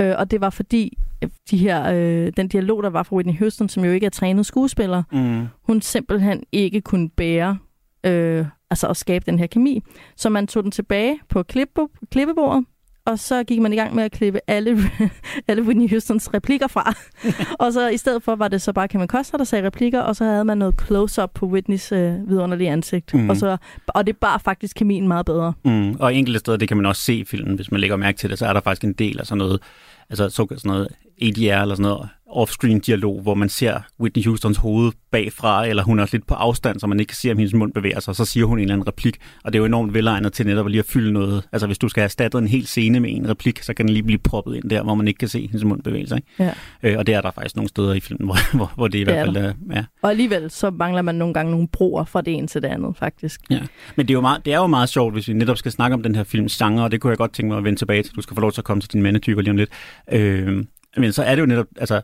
Øh, 0.00 0.14
og 0.18 0.30
det 0.30 0.40
var 0.40 0.50
fordi, 0.50 0.98
øh, 1.24 1.30
de 1.50 1.56
her, 1.58 1.92
øh, 1.94 2.32
den 2.36 2.48
dialog, 2.48 2.82
der 2.82 2.90
var 2.90 3.02
fra 3.02 3.16
Whitney 3.16 3.38
Houston, 3.38 3.68
som 3.68 3.84
jo 3.84 3.90
ikke 3.92 4.06
er 4.06 4.10
trænet 4.10 4.46
skuespiller, 4.46 5.02
Mm. 5.12 5.46
hun 5.62 5.80
simpelthen 5.82 6.42
ikke 6.52 6.80
kunne 6.80 7.08
bære 7.08 7.58
øh, 8.06 8.44
altså 8.70 8.86
at 8.86 8.96
skabe 8.96 9.24
den 9.26 9.38
her 9.38 9.46
kemi. 9.46 9.82
Så 10.16 10.28
man 10.28 10.46
tog 10.46 10.62
den 10.62 10.70
tilbage 10.70 11.20
på 11.28 11.42
klippe, 11.42 11.80
klippebordet, 12.10 12.64
og 13.06 13.18
så 13.18 13.44
gik 13.44 13.60
man 13.60 13.72
i 13.72 13.76
gang 13.76 13.94
med 13.94 14.04
at 14.04 14.12
klippe 14.12 14.40
alle, 14.46 14.78
alle 15.48 15.62
Whitney 15.62 15.90
Houstons 15.90 16.34
replikker 16.34 16.66
fra. 16.66 16.94
og 17.64 17.72
så 17.72 17.88
i 17.88 17.96
stedet 17.96 18.22
for 18.22 18.36
var 18.36 18.48
det 18.48 18.62
så 18.62 18.72
bare 18.72 18.88
Kevin 18.88 19.08
Costner, 19.08 19.38
der 19.38 19.44
sagde 19.44 19.66
replikker, 19.66 20.00
og 20.00 20.16
så 20.16 20.24
havde 20.24 20.44
man 20.44 20.58
noget 20.58 20.74
close-up 20.86 21.30
på 21.34 21.46
Whitneys 21.46 21.92
øh, 21.92 22.28
vidunderlige 22.28 22.70
ansigt. 22.70 23.14
Mm. 23.14 23.30
Og, 23.30 23.36
så, 23.36 23.56
og 23.86 24.06
det 24.06 24.16
bar 24.16 24.38
faktisk 24.38 24.76
kemien 24.76 25.08
meget 25.08 25.26
bedre. 25.26 25.52
Mm. 25.64 25.96
Og 26.00 26.14
enkelte 26.14 26.38
steder, 26.38 26.56
det 26.58 26.68
kan 26.68 26.76
man 26.76 26.86
også 26.86 27.02
se 27.02 27.14
i 27.14 27.24
filmen, 27.24 27.56
hvis 27.56 27.70
man 27.70 27.80
lægger 27.80 27.96
mærke 27.96 28.18
til 28.18 28.30
det, 28.30 28.38
så 28.38 28.46
er 28.46 28.52
der 28.52 28.60
faktisk 28.60 28.84
en 28.84 28.92
del 28.92 29.20
af 29.20 29.26
sådan 29.26 29.38
noget, 29.38 29.62
altså 30.10 30.28
så, 30.28 30.46
sådan 30.50 30.68
noget 30.70 30.88
ADR 31.22 31.62
eller 31.62 31.74
sådan 31.74 31.90
noget 31.90 32.08
off-screen 32.36 32.78
dialog, 32.78 33.20
hvor 33.22 33.34
man 33.34 33.48
ser 33.48 33.80
Whitney 34.00 34.24
Houstons 34.24 34.56
hoved 34.56 34.92
bagfra, 35.10 35.66
eller 35.66 35.82
hun 35.82 35.98
er 35.98 36.06
lidt 36.12 36.26
på 36.26 36.34
afstand, 36.34 36.80
så 36.80 36.86
man 36.86 37.00
ikke 37.00 37.10
kan 37.10 37.16
se, 37.16 37.30
om 37.30 37.38
hendes 37.38 37.54
mund 37.54 37.72
bevæger 37.72 38.00
sig, 38.00 38.08
og 38.08 38.16
så 38.16 38.24
siger 38.24 38.46
hun 38.46 38.58
en 38.58 38.62
eller 38.62 38.74
anden 38.74 38.88
replik, 38.88 39.16
og 39.44 39.52
det 39.52 39.58
er 39.58 39.60
jo 39.60 39.64
enormt 39.64 39.94
velegnet 39.94 40.32
til 40.32 40.46
netop 40.46 40.66
at 40.66 40.72
lige 40.72 40.78
at 40.78 40.86
fylde 40.86 41.12
noget. 41.12 41.48
Altså 41.52 41.66
hvis 41.66 41.78
du 41.78 41.88
skal 41.88 42.00
have 42.00 42.04
erstattet 42.04 42.38
en 42.38 42.48
hel 42.48 42.66
scene 42.66 43.00
med 43.00 43.10
en 43.10 43.28
replik, 43.28 43.62
så 43.62 43.74
kan 43.74 43.86
den 43.86 43.92
lige 43.92 44.02
blive 44.02 44.18
proppet 44.18 44.56
ind 44.56 44.70
der, 44.70 44.82
hvor 44.82 44.94
man 44.94 45.08
ikke 45.08 45.18
kan 45.18 45.28
se 45.28 45.40
hendes 45.40 45.64
mund 45.64 45.82
bevæge 45.82 46.06
sig. 46.06 46.20
Ja. 46.38 46.52
Øh, 46.82 46.98
og 46.98 47.06
det 47.06 47.14
er 47.14 47.20
der 47.20 47.30
faktisk 47.30 47.56
nogle 47.56 47.68
steder 47.68 47.94
i 47.94 48.00
filmen, 48.00 48.26
hvor, 48.28 48.56
hvor, 48.56 48.72
hvor 48.74 48.88
det 48.88 48.98
i 48.98 49.00
Det 49.00 49.08
er 49.08 49.12
hvert 49.14 49.26
fald 49.26 49.36
er, 49.36 49.76
ja. 49.76 49.84
Og 50.02 50.10
alligevel 50.10 50.50
så 50.50 50.70
mangler 50.70 51.02
man 51.02 51.14
nogle 51.14 51.34
gange 51.34 51.50
nogle 51.50 51.68
broer 51.68 52.04
fra 52.04 52.20
det 52.20 52.34
ene 52.34 52.46
til 52.46 52.62
det 52.62 52.68
andet, 52.68 52.96
faktisk. 52.96 53.40
Ja, 53.50 53.60
men 53.96 54.06
det 54.06 54.12
er, 54.12 54.16
jo 54.16 54.20
meget, 54.20 54.44
det 54.44 54.52
er 54.52 54.58
jo 54.58 54.66
meget 54.66 54.88
sjovt, 54.88 55.12
hvis 55.12 55.28
vi 55.28 55.32
netop 55.32 55.56
skal 55.56 55.72
snakke 55.72 55.94
om 55.94 56.02
den 56.02 56.14
her 56.14 56.24
films 56.24 56.58
genre, 56.58 56.84
og 56.84 56.90
det 56.90 57.00
kunne 57.00 57.10
jeg 57.10 57.18
godt 57.18 57.32
tænke 57.32 57.48
mig 57.48 57.58
at 57.58 57.64
vende 57.64 57.78
tilbage 57.78 58.02
til. 58.02 58.16
Du 58.16 58.22
skal 58.22 58.34
få 58.34 58.40
lov 58.40 58.52
til 58.52 58.60
at 58.60 58.64
komme 58.64 58.80
til 58.80 58.92
din 58.92 59.02
mandetyper 59.02 59.40
lige 59.42 59.50
om 59.50 59.56
lidt. 59.56 59.70
Øh, 60.12 60.64
men 60.96 61.12
så 61.12 61.22
er 61.22 61.34
det 61.34 61.42
jo 61.42 61.46
netop, 61.46 61.66
altså, 61.76 62.00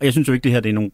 jeg 0.00 0.12
synes 0.12 0.28
jo 0.28 0.32
ikke, 0.32 0.44
det 0.44 0.52
her 0.52 0.60
det 0.60 0.68
er 0.68 0.74
nogen 0.74 0.90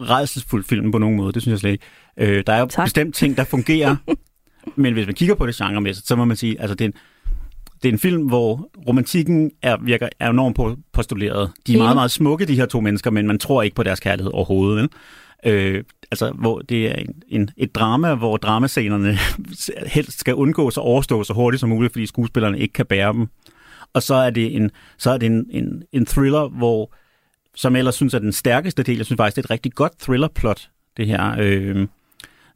redselsfuld 0.00 0.64
film 0.64 0.92
på 0.92 0.98
nogen 0.98 1.16
måde, 1.16 1.32
det 1.32 1.42
synes 1.42 1.52
jeg 1.52 1.58
slet 1.58 1.72
ikke. 1.72 1.84
Øh, 2.16 2.44
der 2.46 2.52
er 2.52 2.60
jo 2.60 2.66
Tak. 2.66 2.86
bestemt 2.86 3.14
ting, 3.14 3.36
der 3.36 3.44
fungerer, 3.44 3.96
men 4.76 4.92
hvis 4.92 5.06
man 5.06 5.14
kigger 5.14 5.34
på 5.34 5.46
det 5.46 5.54
genremæssigt, 5.54 6.06
så 6.08 6.16
må 6.16 6.24
man 6.24 6.36
sige, 6.36 6.60
altså 6.60 6.74
det 6.74 6.84
er 6.84 6.88
en, 6.88 6.94
det 7.82 7.88
er 7.88 7.92
en 7.92 7.98
film, 7.98 8.26
hvor 8.26 8.70
romantikken 8.88 9.50
er, 9.62 9.76
virker, 9.82 10.08
er 10.20 10.30
enormt 10.30 10.78
postuleret. 10.92 11.50
De 11.66 11.74
er 11.74 11.78
meget, 11.78 11.96
meget 11.96 12.10
smukke, 12.10 12.44
de 12.46 12.54
her 12.54 12.66
to 12.66 12.80
mennesker, 12.80 13.10
men 13.10 13.26
man 13.26 13.38
tror 13.38 13.62
ikke 13.62 13.76
på 13.76 13.82
deres 13.82 14.00
kærlighed 14.00 14.32
overhovedet. 14.32 14.76
Vel? 14.76 14.88
Øh, 15.46 15.84
altså, 16.10 16.30
hvor 16.30 16.58
det 16.58 16.86
er 16.86 16.94
en, 16.94 17.14
en, 17.28 17.50
et 17.56 17.74
drama, 17.74 18.14
hvor 18.14 18.36
dramascenerne 18.36 19.18
helst 19.96 20.20
skal 20.20 20.34
undgås 20.34 20.76
og 20.76 20.84
overstås 20.84 21.26
så 21.26 21.32
hurtigt 21.32 21.60
som 21.60 21.68
muligt, 21.68 21.92
fordi 21.92 22.06
skuespillerne 22.06 22.58
ikke 22.58 22.72
kan 22.72 22.86
bære 22.86 23.12
dem. 23.12 23.26
og 23.92 24.02
så 24.02 24.14
er 24.14 24.30
det 24.30 24.56
en, 24.56 24.70
så 24.98 25.10
er 25.10 25.18
det 25.18 25.26
en, 25.26 25.46
en, 25.50 25.82
en 25.92 26.06
thriller, 26.06 26.48
hvor, 26.48 26.94
som 27.54 27.74
jeg 27.74 27.78
ellers 27.78 27.94
synes 27.94 28.14
er 28.14 28.18
den 28.18 28.32
stærkeste 28.32 28.82
del, 28.82 28.96
jeg 28.96 29.06
synes 29.06 29.16
faktisk, 29.16 29.36
det 29.36 29.42
er 29.42 29.46
et 29.46 29.50
rigtig 29.50 29.72
godt 29.72 29.98
thriller-plot, 29.98 30.68
det 30.96 31.06
her. 31.06 31.36
Øh, 31.40 31.86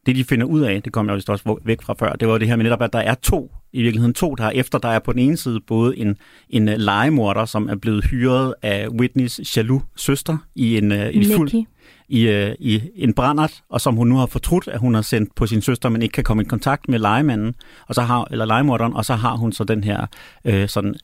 det, 0.07 0.17
de 0.17 0.25
finder 0.25 0.47
ud 0.47 0.61
af, 0.61 0.83
det 0.83 0.93
kom 0.93 1.09
jeg 1.09 1.17
vist 1.17 1.31
også 1.31 1.59
væk 1.65 1.83
fra 1.83 1.95
før, 1.99 2.13
det 2.13 2.29
var 2.29 2.39
det 2.39 2.49
her 2.49 2.57
med 2.57 2.65
netop, 2.65 2.83
at 2.83 2.93
der 2.93 2.99
er 2.99 3.15
to, 3.15 3.53
i 3.73 3.83
virkeligheden 3.83 4.15
to, 4.15 4.35
der 4.35 4.45
er 4.45 4.51
efter. 4.51 4.79
Der 4.79 4.89
er 4.89 4.99
på 4.99 5.13
den 5.13 5.21
ene 5.21 5.37
side 5.37 5.61
både 5.67 5.99
en, 5.99 6.17
en 6.49 6.69
øh, 6.69 6.77
legemorder, 6.77 7.45
som 7.45 7.69
er 7.69 7.77
blevet 7.77 8.05
hyret 8.05 8.55
af 8.63 8.89
Whitneys 8.89 9.57
jaloux 9.57 9.83
søster 9.97 10.37
i 10.55 10.79
en, 10.79 10.93
øh, 10.93 11.17
en 11.17 11.25
fuld, 11.37 11.65
i, 12.09 12.29
øh, 12.29 12.55
i 12.61 12.83
en 12.95 13.13
brændert, 13.13 13.63
og 13.69 13.81
som 13.81 13.97
hun 13.97 14.09
nu 14.09 14.17
har 14.17 14.27
fortrudt, 14.27 14.69
at 14.69 14.81
hun 14.81 14.95
har 14.95 15.03
sendt 15.03 15.35
på 15.35 15.47
sin 15.47 15.63
søster, 15.63 15.89
men 15.89 16.03
ikke 16.03 16.13
kan 16.13 16.25
komme 16.25 16.43
i 16.43 16.47
kontakt 16.47 16.89
med 16.89 16.99
legemanden, 16.99 17.55
og 17.89 17.95
så 17.95 18.03
har, 18.03 18.29
eller 18.31 18.45
legemorderen, 18.45 18.95
og 18.95 19.05
så 19.05 19.15
har 19.15 19.37
hun 19.37 19.53
så 19.53 19.65
den 19.65 19.85
her 19.85 20.07
øh, 20.45 20.69
sådan 20.69 20.95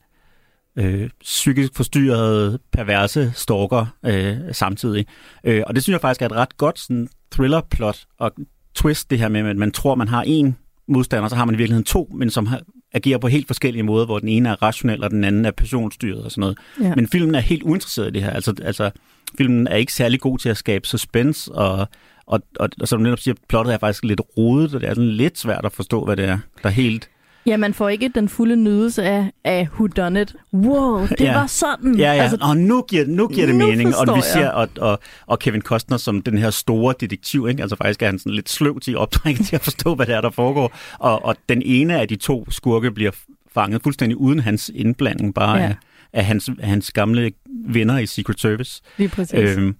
øh, 0.77 1.09
psykisk 1.21 1.75
forstyrrede, 1.75 2.59
perverse 2.71 3.31
stalker 3.35 3.85
øh, 4.05 4.37
samtidig. 4.51 5.05
Øh, 5.43 5.63
og 5.67 5.75
det 5.75 5.83
synes 5.83 5.93
jeg 5.93 6.01
faktisk 6.01 6.21
er 6.21 6.25
et 6.25 6.31
ret 6.31 6.57
godt 6.57 6.79
sådan, 6.79 7.07
thriller-plot 7.31 8.05
og 8.19 8.31
twist, 8.75 9.09
det 9.09 9.19
her 9.19 9.29
med, 9.29 9.49
at 9.49 9.57
man 9.57 9.71
tror, 9.71 9.95
man 9.95 10.07
har 10.07 10.23
en 10.27 10.57
modstander, 10.87 11.29
så 11.29 11.35
har 11.35 11.45
man 11.45 11.55
i 11.55 11.57
virkeligheden 11.57 11.85
to, 11.85 12.11
men 12.15 12.29
som 12.29 12.45
har, 12.45 12.61
agerer 12.93 13.17
på 13.17 13.27
helt 13.27 13.47
forskellige 13.47 13.83
måder, 13.83 14.05
hvor 14.05 14.19
den 14.19 14.27
ene 14.27 14.49
er 14.49 14.61
rationel, 14.61 15.03
og 15.03 15.11
den 15.11 15.23
anden 15.23 15.45
er 15.45 15.51
passionsstyret 15.51 16.23
og 16.23 16.31
sådan 16.31 16.39
noget. 16.39 16.57
Ja. 16.81 16.95
Men 16.95 17.07
filmen 17.07 17.35
er 17.35 17.39
helt 17.39 17.63
uinteresseret 17.63 18.07
i 18.07 18.11
det 18.11 18.23
her. 18.23 18.29
Altså, 18.29 18.53
altså 18.61 18.91
filmen 19.37 19.67
er 19.67 19.75
ikke 19.75 19.93
særlig 19.93 20.19
god 20.19 20.37
til 20.37 20.49
at 20.49 20.57
skabe 20.57 20.87
suspense, 20.87 21.51
og, 21.51 21.87
og, 22.25 22.41
og, 22.59 22.69
og 22.81 22.87
som 22.87 22.99
du 22.99 23.03
netop 23.03 23.19
siger, 23.19 23.35
plottet 23.49 23.73
er 23.73 23.77
faktisk 23.77 24.03
lidt 24.03 24.21
rodet, 24.37 24.75
og 24.75 24.81
det 24.81 24.89
er 24.89 24.93
sådan 24.93 25.09
lidt 25.09 25.39
svært 25.39 25.65
at 25.65 25.71
forstå, 25.71 26.05
hvad 26.05 26.17
det 26.17 26.25
er, 26.25 26.37
der 26.63 26.69
helt... 26.69 27.09
Ja, 27.47 27.57
man 27.57 27.73
får 27.73 27.89
ikke 27.89 28.11
den 28.15 28.29
fulde 28.29 28.55
nydelse 28.55 29.03
af, 29.03 29.31
af 29.43 29.67
who 29.73 29.87
done 29.87 30.21
it. 30.21 30.35
Wow, 30.53 31.07
det 31.07 31.19
Ja. 31.19 31.33
var 31.33 31.47
sådan. 31.47 31.95
Ja, 31.97 32.13
ja, 32.13 32.21
altså, 32.21 32.37
og 32.41 32.57
nu 32.57 32.81
giver, 32.81 33.05
nu 33.07 33.27
giver 33.27 33.45
det 33.45 33.55
nu 33.55 33.67
mening, 33.67 33.95
og 33.95 34.15
vi 34.15 34.21
ser, 34.21 34.49
og, 34.49 34.69
og, 34.79 34.99
og 35.27 35.39
Kevin 35.39 35.61
Costner 35.61 35.97
som 35.97 36.21
den 36.21 36.37
her 36.37 36.49
store 36.49 36.93
detektiv, 36.99 37.47
ikke? 37.49 37.61
altså 37.61 37.75
faktisk 37.75 38.01
er 38.01 38.05
han 38.05 38.19
sådan 38.19 38.33
lidt 38.33 38.49
sløv 38.49 38.79
til 38.79 38.91
at 38.91 38.97
optrække 38.97 39.43
til 39.43 39.55
at 39.55 39.61
forstå, 39.61 39.95
hvad 39.95 40.05
det 40.05 40.15
er, 40.15 40.21
der 40.21 40.29
foregår, 40.29 40.77
og, 40.99 41.25
og 41.25 41.35
den 41.49 41.61
ene 41.65 41.99
af 41.99 42.07
de 42.07 42.15
to 42.15 42.51
skurke 42.51 42.91
bliver 42.91 43.11
fanget 43.53 43.81
fuldstændig 43.83 44.17
uden 44.17 44.39
hans 44.39 44.71
indblanding, 44.75 45.33
bare 45.33 45.57
ja. 45.57 45.63
af, 45.63 45.75
af, 46.13 46.25
hans, 46.25 46.49
af 46.59 46.67
hans 46.67 46.91
gamle 46.91 47.31
venner 47.67 47.97
i 47.97 48.05
Secret 48.05 48.39
Service. 48.39 48.81
Lige 48.97 49.09
præcis. 49.09 49.39
Øhm, 49.39 49.75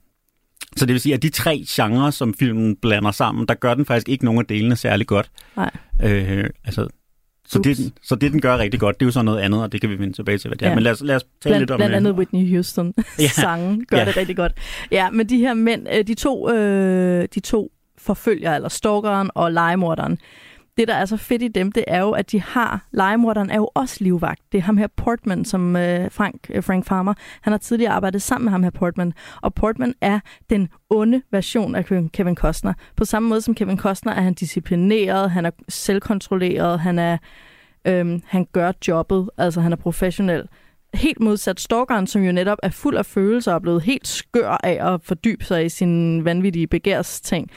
så 0.78 0.86
det 0.86 0.94
vil 0.94 1.02
sige, 1.02 1.14
at 1.16 1.22
de 1.24 1.30
tre 1.30 1.64
genrer, 1.68 2.12
som 2.12 2.34
filmen 2.40 2.76
blander 2.76 3.12
sammen, 3.12 3.46
der 3.48 3.54
gør 3.54 3.74
den 3.74 3.86
faktisk 3.86 4.10
ikke 4.10 4.26
nogen 4.26 4.40
af 4.40 4.46
delene 4.46 4.76
særlig 4.76 5.08
godt. 5.08 5.32
Nej. 5.58 5.72
Øh, 6.04 6.50
altså, 6.66 6.88
så, 7.48 7.60
det, 7.60 7.94
så 8.04 8.16
det, 8.16 8.32
den 8.32 8.42
gør 8.42 8.58
rigtig 8.58 8.80
godt, 8.80 9.00
det 9.00 9.06
er 9.06 9.08
jo 9.08 9.12
så 9.12 9.22
noget 9.22 9.40
andet, 9.40 9.62
og 9.64 9.72
det 9.72 9.82
kan 9.82 9.90
vi 9.90 10.00
vende 10.00 10.14
tilbage 10.14 10.38
til, 10.38 10.48
hvad 10.48 10.58
det 10.58 10.66
er. 10.66 10.70
Ja. 10.70 10.76
Men 10.76 10.84
lad 10.84 10.92
os, 10.92 11.02
lad 11.02 11.16
os 11.16 11.24
tale 11.24 11.32
Blandt, 11.44 11.60
lidt 11.62 11.72
om 11.72 11.78
blandt 11.78 11.92
øh, 11.92 11.98
andet 11.98 12.14
Whitney 12.14 12.50
Houston 12.54 12.94
Ja. 13.20 13.28
sange 13.28 13.86
gør 13.86 13.98
Ja. 13.98 14.06
det 14.06 14.18
rigtig 14.18 14.36
godt. 14.36 14.52
Ja, 14.92 15.10
men 15.10 15.30
de 15.30 15.38
her 15.38 15.54
mænd, 15.54 15.88
øh, 15.98 16.08
de 16.08 16.14
to, 16.14 16.50
øh, 16.52 17.28
de 17.36 17.40
to 17.40 17.72
forfølger, 17.98 18.56
eller 18.56 18.70
stalkeren 18.70 19.30
og 19.36 19.52
legemorderen, 19.52 20.18
det, 20.78 20.88
der 20.88 20.94
er 20.94 21.06
så 21.06 21.18
fedt 21.18 21.42
i 21.42 21.48
dem, 21.48 21.72
det 21.72 21.84
er 21.88 22.00
jo, 22.00 22.12
at 22.12 22.32
de 22.32 22.42
har, 22.42 22.88
legemorderen 22.92 23.50
er 23.50 23.56
jo 23.56 23.70
også 23.74 24.04
livvagt. 24.04 24.42
Det 24.52 24.58
er 24.58 24.62
ham 24.62 24.78
her 24.78 24.88
Portman, 24.88 25.46
som 25.46 25.76
øh, 25.76 26.12
Frank, 26.12 26.50
øh, 26.50 26.64
Frank 26.64 26.86
Farmer, 26.86 27.14
han 27.42 27.54
har 27.54 27.58
tidligere 27.58 27.92
arbejdet 27.94 28.22
sammen 28.22 28.46
med 28.46 28.52
ham 28.52 28.64
her 28.64 28.70
Portman. 28.70 29.14
Og 29.42 29.54
Portman 29.54 29.94
er 30.02 30.20
den 30.50 30.70
onde 30.90 31.22
version 31.32 31.76
af 31.76 31.86
Kevin- 31.86 32.36
Costner. 32.36 32.74
På 32.96 33.06
samme 33.06 33.30
måde 33.30 33.42
som 33.42 33.56
Kevin 33.56 33.78
Costner 33.78 34.14
er 34.14 34.22
han 34.22 34.34
disciplineret, 34.34 35.32
han 35.32 35.46
er 35.46 35.52
selvkontrolleret, 35.70 36.80
han 36.80 37.00
er 37.00 37.18
øhm, 37.88 38.22
han 38.26 38.48
gør 38.52 38.72
jobbet, 38.88 39.30
altså 39.38 39.62
han 39.62 39.72
er 39.72 39.76
professionel. 39.78 40.44
Helt 40.94 41.20
modsat 41.20 41.60
stalkeren, 41.60 42.08
som 42.08 42.24
jo 42.24 42.32
netop 42.32 42.58
er 42.64 42.70
fuld 42.70 42.98
af 42.98 43.06
følelser 43.06 43.52
og 43.52 43.56
er 43.56 43.60
blevet 43.60 43.82
helt 43.82 44.08
skør 44.08 44.58
af 44.64 44.94
at 44.94 45.02
fordybe 45.04 45.44
sig 45.46 45.66
i 45.66 45.70
sin 45.70 46.26
vanvittige 46.26 46.68
begærsting. 46.68 47.50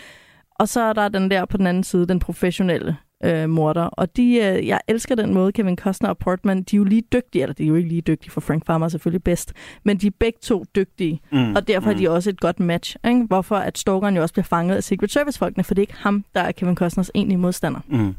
Og 0.54 0.68
så 0.68 0.80
er 0.80 0.92
der 0.92 1.08
den 1.08 1.30
der 1.30 1.44
på 1.44 1.56
den 1.56 1.66
anden 1.66 1.84
side, 1.84 2.06
den 2.06 2.18
professionelle 2.18 2.96
øh, 3.24 3.48
morder. 3.48 3.82
Og 3.82 4.16
de, 4.16 4.34
øh, 4.34 4.66
jeg 4.66 4.80
elsker 4.88 5.14
den 5.14 5.34
måde, 5.34 5.52
Kevin 5.52 5.76
Costner 5.76 6.08
og 6.08 6.18
Portman, 6.18 6.62
de 6.62 6.76
er 6.76 6.78
jo 6.78 6.84
lige 6.84 7.02
dygtige, 7.12 7.42
eller 7.42 7.54
de 7.54 7.62
er 7.62 7.66
jo 7.66 7.74
ikke 7.74 7.88
lige 7.88 8.00
dygtige, 8.00 8.30
for 8.30 8.40
Frank 8.40 8.66
Farmer 8.66 8.86
er 8.86 8.90
selvfølgelig 8.90 9.22
bedst, 9.22 9.52
men 9.84 9.96
de 9.96 10.06
er 10.06 10.10
begge 10.18 10.38
to 10.42 10.64
dygtige, 10.76 11.20
Mm, 11.32 11.54
og 11.56 11.68
derfor 11.68 11.90
er 11.90 11.94
mm. 11.94 11.98
de 12.00 12.10
også 12.10 12.30
et 12.30 12.40
godt 12.40 12.60
match. 12.60 12.96
Ikke? 13.06 13.24
Hvorfor 13.28 13.56
at 13.56 13.78
stalkeren 13.78 14.16
jo 14.16 14.22
også 14.22 14.34
bliver 14.34 14.44
fanget 14.44 14.76
af 14.76 14.84
Secret 14.84 15.10
Service-folkene, 15.10 15.64
for 15.64 15.74
det 15.74 15.82
er 15.82 15.82
ikke 15.82 15.96
ham, 15.96 16.24
der 16.34 16.40
er 16.40 16.52
Kevin 16.52 16.76
Costners 16.76 17.10
egentlige 17.14 17.38
modstander. 17.38 17.80
Mm. 17.88 18.14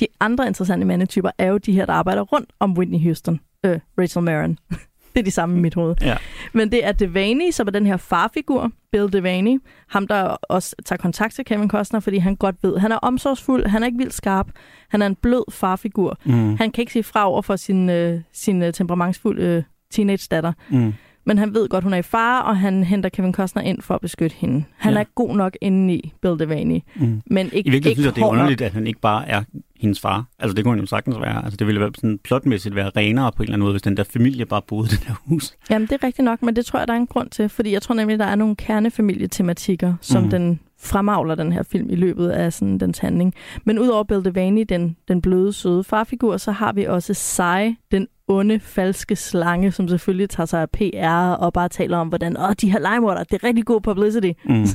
De 0.00 0.06
andre 0.20 0.46
interessante 0.46 0.86
mandetyper 0.86 1.30
er 1.38 1.46
jo 1.46 1.58
de 1.58 1.72
her, 1.72 1.86
der 1.86 1.92
arbejder 1.92 2.22
rundt 2.22 2.50
om 2.60 2.72
Whitney 2.78 3.00
Houston. 3.00 3.40
Øh, 3.64 3.78
Rachel 3.98 4.22
Marin. 4.22 4.58
det 5.14 5.20
er 5.20 5.24
de 5.24 5.30
samme 5.30 5.58
i 5.58 5.60
mit 5.60 5.74
hoved. 5.74 5.94
Ja. 6.00 6.16
Men 6.52 6.72
det 6.72 6.86
er 6.86 6.92
Devaney, 6.92 7.50
som 7.50 7.66
er 7.66 7.70
den 7.70 7.86
her 7.86 7.96
farfigur, 7.96 8.70
Bill 8.92 9.12
Devaney. 9.12 9.58
Ham, 9.88 10.06
der 10.06 10.22
også 10.42 10.76
tager 10.86 10.96
kontakt 10.98 11.34
til 11.34 11.44
Kevin 11.44 11.68
Costner, 11.70 12.00
fordi 12.00 12.18
han 12.18 12.36
godt 12.36 12.56
ved, 12.62 12.78
han 12.78 12.92
er 12.92 12.96
omsorgsfuld, 12.96 13.66
han 13.66 13.82
er 13.82 13.86
ikke 13.86 13.98
vildt 13.98 14.14
skarp, 14.14 14.46
han 14.88 15.02
er 15.02 15.06
en 15.06 15.14
blød 15.14 15.52
farfigur. 15.52 16.18
Mm. 16.24 16.56
Han 16.56 16.70
kan 16.70 16.82
ikke 16.82 16.92
sige 16.92 17.02
fra 17.02 17.28
over 17.30 17.42
for 17.42 17.56
sin, 17.56 17.90
øh, 17.90 18.20
sin 18.32 18.62
øh, 18.62 18.72
temperamentsfulde 18.72 19.42
øh, 19.42 19.62
teenage-datter. 19.90 20.52
Mm. 20.68 20.94
Men 21.26 21.38
han 21.38 21.54
ved 21.54 21.68
godt, 21.68 21.84
hun 21.84 21.92
er 21.94 21.98
i 21.98 22.02
fare, 22.02 22.42
og 22.44 22.56
han 22.58 22.84
henter 22.84 23.08
Kevin 23.08 23.34
Costner 23.34 23.62
ind 23.62 23.82
for 23.82 23.94
at 23.94 24.00
beskytte 24.00 24.36
hende. 24.38 24.64
Han 24.76 24.92
Ja. 24.94 25.00
er 25.00 25.04
god 25.14 25.36
nok 25.36 25.56
indeni, 25.60 26.12
Bill 26.22 26.38
Devaney. 26.38 26.80
Mm. 26.96 27.22
Men 27.26 27.46
ikke, 27.52 27.68
I 27.68 27.70
virkeligheden 27.70 27.74
ikke 27.76 27.90
synes 27.94 28.06
jeg, 28.06 28.14
det 28.14 28.20
er 28.20 28.24
hård 28.24 28.34
nok. 28.34 28.40
underligt, 28.40 28.60
at 28.60 28.72
han 28.72 28.86
ikke 28.86 29.00
bare 29.00 29.28
er 29.28 29.42
hendes 29.80 30.00
far. 30.00 30.24
Altså, 30.38 30.54
det 30.54 30.64
kunne 30.64 30.72
han 30.72 30.80
jo 30.80 30.86
sagtens 30.86 31.20
være. 31.20 31.44
Altså, 31.44 31.56
det 31.56 31.66
ville 31.66 31.80
være 31.80 31.90
sådan 31.94 32.18
plotmæssigt 32.24 32.74
være 32.74 32.90
renere 32.96 33.32
på 33.32 33.42
en 33.42 33.44
eller 33.44 33.54
anden 33.54 33.64
måde, 33.64 33.72
hvis 33.72 33.82
den 33.82 33.96
der 33.96 34.04
familie 34.04 34.46
bare 34.46 34.62
boede 34.62 34.86
i 34.86 34.90
det 34.90 35.04
der 35.08 35.14
hus. 35.24 35.54
Jamen, 35.70 35.88
det 35.88 35.92
er 35.92 36.06
rigtigt 36.06 36.24
nok, 36.24 36.42
men 36.42 36.56
det 36.56 36.66
tror 36.66 36.78
jeg, 36.78 36.88
der 36.88 36.94
er 36.94 36.98
en 36.98 37.06
grund 37.06 37.30
til. 37.30 37.48
Fordi 37.48 37.72
jeg 37.72 37.82
tror 37.82 37.94
nemlig, 37.94 38.18
der 38.18 38.24
er 38.24 38.34
nogle 38.34 38.56
kernefamilietematikker, 38.56 39.94
som 40.00 40.22
mm. 40.22 40.30
den 40.30 40.60
fremavler 40.82 41.34
den 41.34 41.52
her 41.52 41.62
film 41.62 41.90
i 41.90 41.94
løbet 41.94 42.28
af 42.28 42.52
sådan, 42.52 42.78
dens 42.78 42.98
handling. 42.98 43.34
Men 43.64 43.78
udover 43.78 44.04
Bill 44.04 44.24
Devaney, 44.24 44.64
den, 44.68 44.96
den 45.08 45.22
bløde, 45.22 45.52
søde 45.52 45.84
farfigur, 45.84 46.36
så 46.36 46.52
har 46.52 46.72
vi 46.72 46.84
også 46.84 47.14
Sai, 47.14 47.76
den 47.90 48.06
onde, 48.28 48.60
falske 48.60 49.16
slange, 49.16 49.72
som 49.72 49.88
selvfølgelig 49.88 50.30
tager 50.30 50.46
sig 50.46 50.62
af 50.62 50.70
PR 50.70 51.32
og 51.32 51.52
bare 51.52 51.68
taler 51.68 51.98
om, 51.98 52.08
hvordan 52.08 52.36
Åh, 52.36 52.52
de 52.60 52.72
her 52.72 52.78
legemorder, 52.78 53.24
det 53.24 53.42
er 53.42 53.44
rigtig 53.44 53.64
god 53.64 53.80
publicity. 53.80 54.30
Mm. 54.44 54.66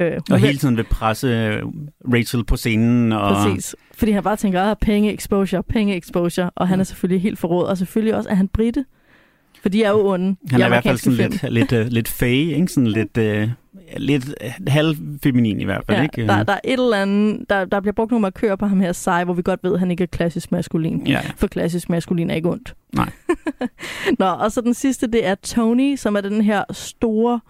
Øh, 0.00 0.12
Og 0.16 0.22
hun 0.30 0.38
hele 0.38 0.58
tiden 0.58 0.76
vil 0.76 0.84
presse 0.84 1.26
øh, 1.28 1.62
Rachel 2.12 2.44
på 2.44 2.56
scenen. 2.56 3.12
Og... 3.12 3.34
Præcis. 3.36 3.76
Fordi 3.94 4.12
han 4.12 4.22
bare 4.22 4.36
tænker, 4.36 4.62
ah, 4.62 4.76
penge 4.80 5.14
exposure, 5.14 5.62
penge 5.62 5.96
exposure. 5.96 6.50
Og 6.54 6.68
han 6.68 6.80
er 6.80 6.84
selvfølgelig 6.84 7.22
helt 7.22 7.38
forråd. 7.38 7.66
Og 7.66 7.78
selvfølgelig 7.78 8.14
også, 8.14 8.28
at 8.28 8.36
han 8.36 8.48
britte. 8.48 8.84
For 9.62 9.68
de 9.68 9.84
er 9.84 9.90
jo 9.90 10.06
onde. 10.08 10.36
Han 10.50 10.60
er 10.60 10.66
i 10.66 10.68
hvert 10.68 10.82
fald 10.82 10.98
sådan 10.98 11.16
film. 11.16 11.30
lidt, 11.52 11.70
lidt, 11.70 11.86
uh, 11.86 11.92
lidt 11.92 12.08
fag, 12.08 12.32
ikke? 12.32 12.68
Sådan 12.68 12.86
lidt, 12.86 13.18
uh, 13.18 13.50
lidt 13.96 14.34
halvfeminin 14.68 15.60
i 15.60 15.64
hvert 15.64 15.82
fald, 15.86 15.98
Ja, 15.98 16.02
ikke? 16.02 16.26
der, 16.26 16.42
der 16.42 16.52
er 16.52 16.60
et 16.64 16.72
eller 16.72 16.96
andet, 16.96 17.50
der, 17.50 17.64
der 17.64 17.80
bliver 17.80 17.92
brugt 17.92 18.10
nogle 18.10 18.22
markører 18.22 18.56
på 18.56 18.66
ham 18.66 18.80
her 18.80 18.92
sej, 18.92 19.24
hvor 19.24 19.34
vi 19.34 19.42
godt 19.42 19.60
ved, 19.62 19.72
at 19.72 19.78
han 19.78 19.90
ikke 19.90 20.02
er 20.02 20.06
klassisk 20.06 20.52
maskulin. 20.52 21.06
Ja, 21.06 21.20
For 21.36 21.46
klassisk 21.46 21.88
maskulin 21.90 22.30
er 22.30 22.34
ikke 22.34 22.48
ondt. 22.50 22.74
Nej. 22.94 23.10
Nå, 24.18 24.26
og 24.26 24.52
så 24.52 24.60
den 24.60 24.74
sidste, 24.74 25.06
det 25.06 25.26
er 25.26 25.34
Tony, 25.34 25.96
som 25.96 26.16
er 26.16 26.20
den 26.20 26.40
her 26.40 26.64
store 26.72 27.40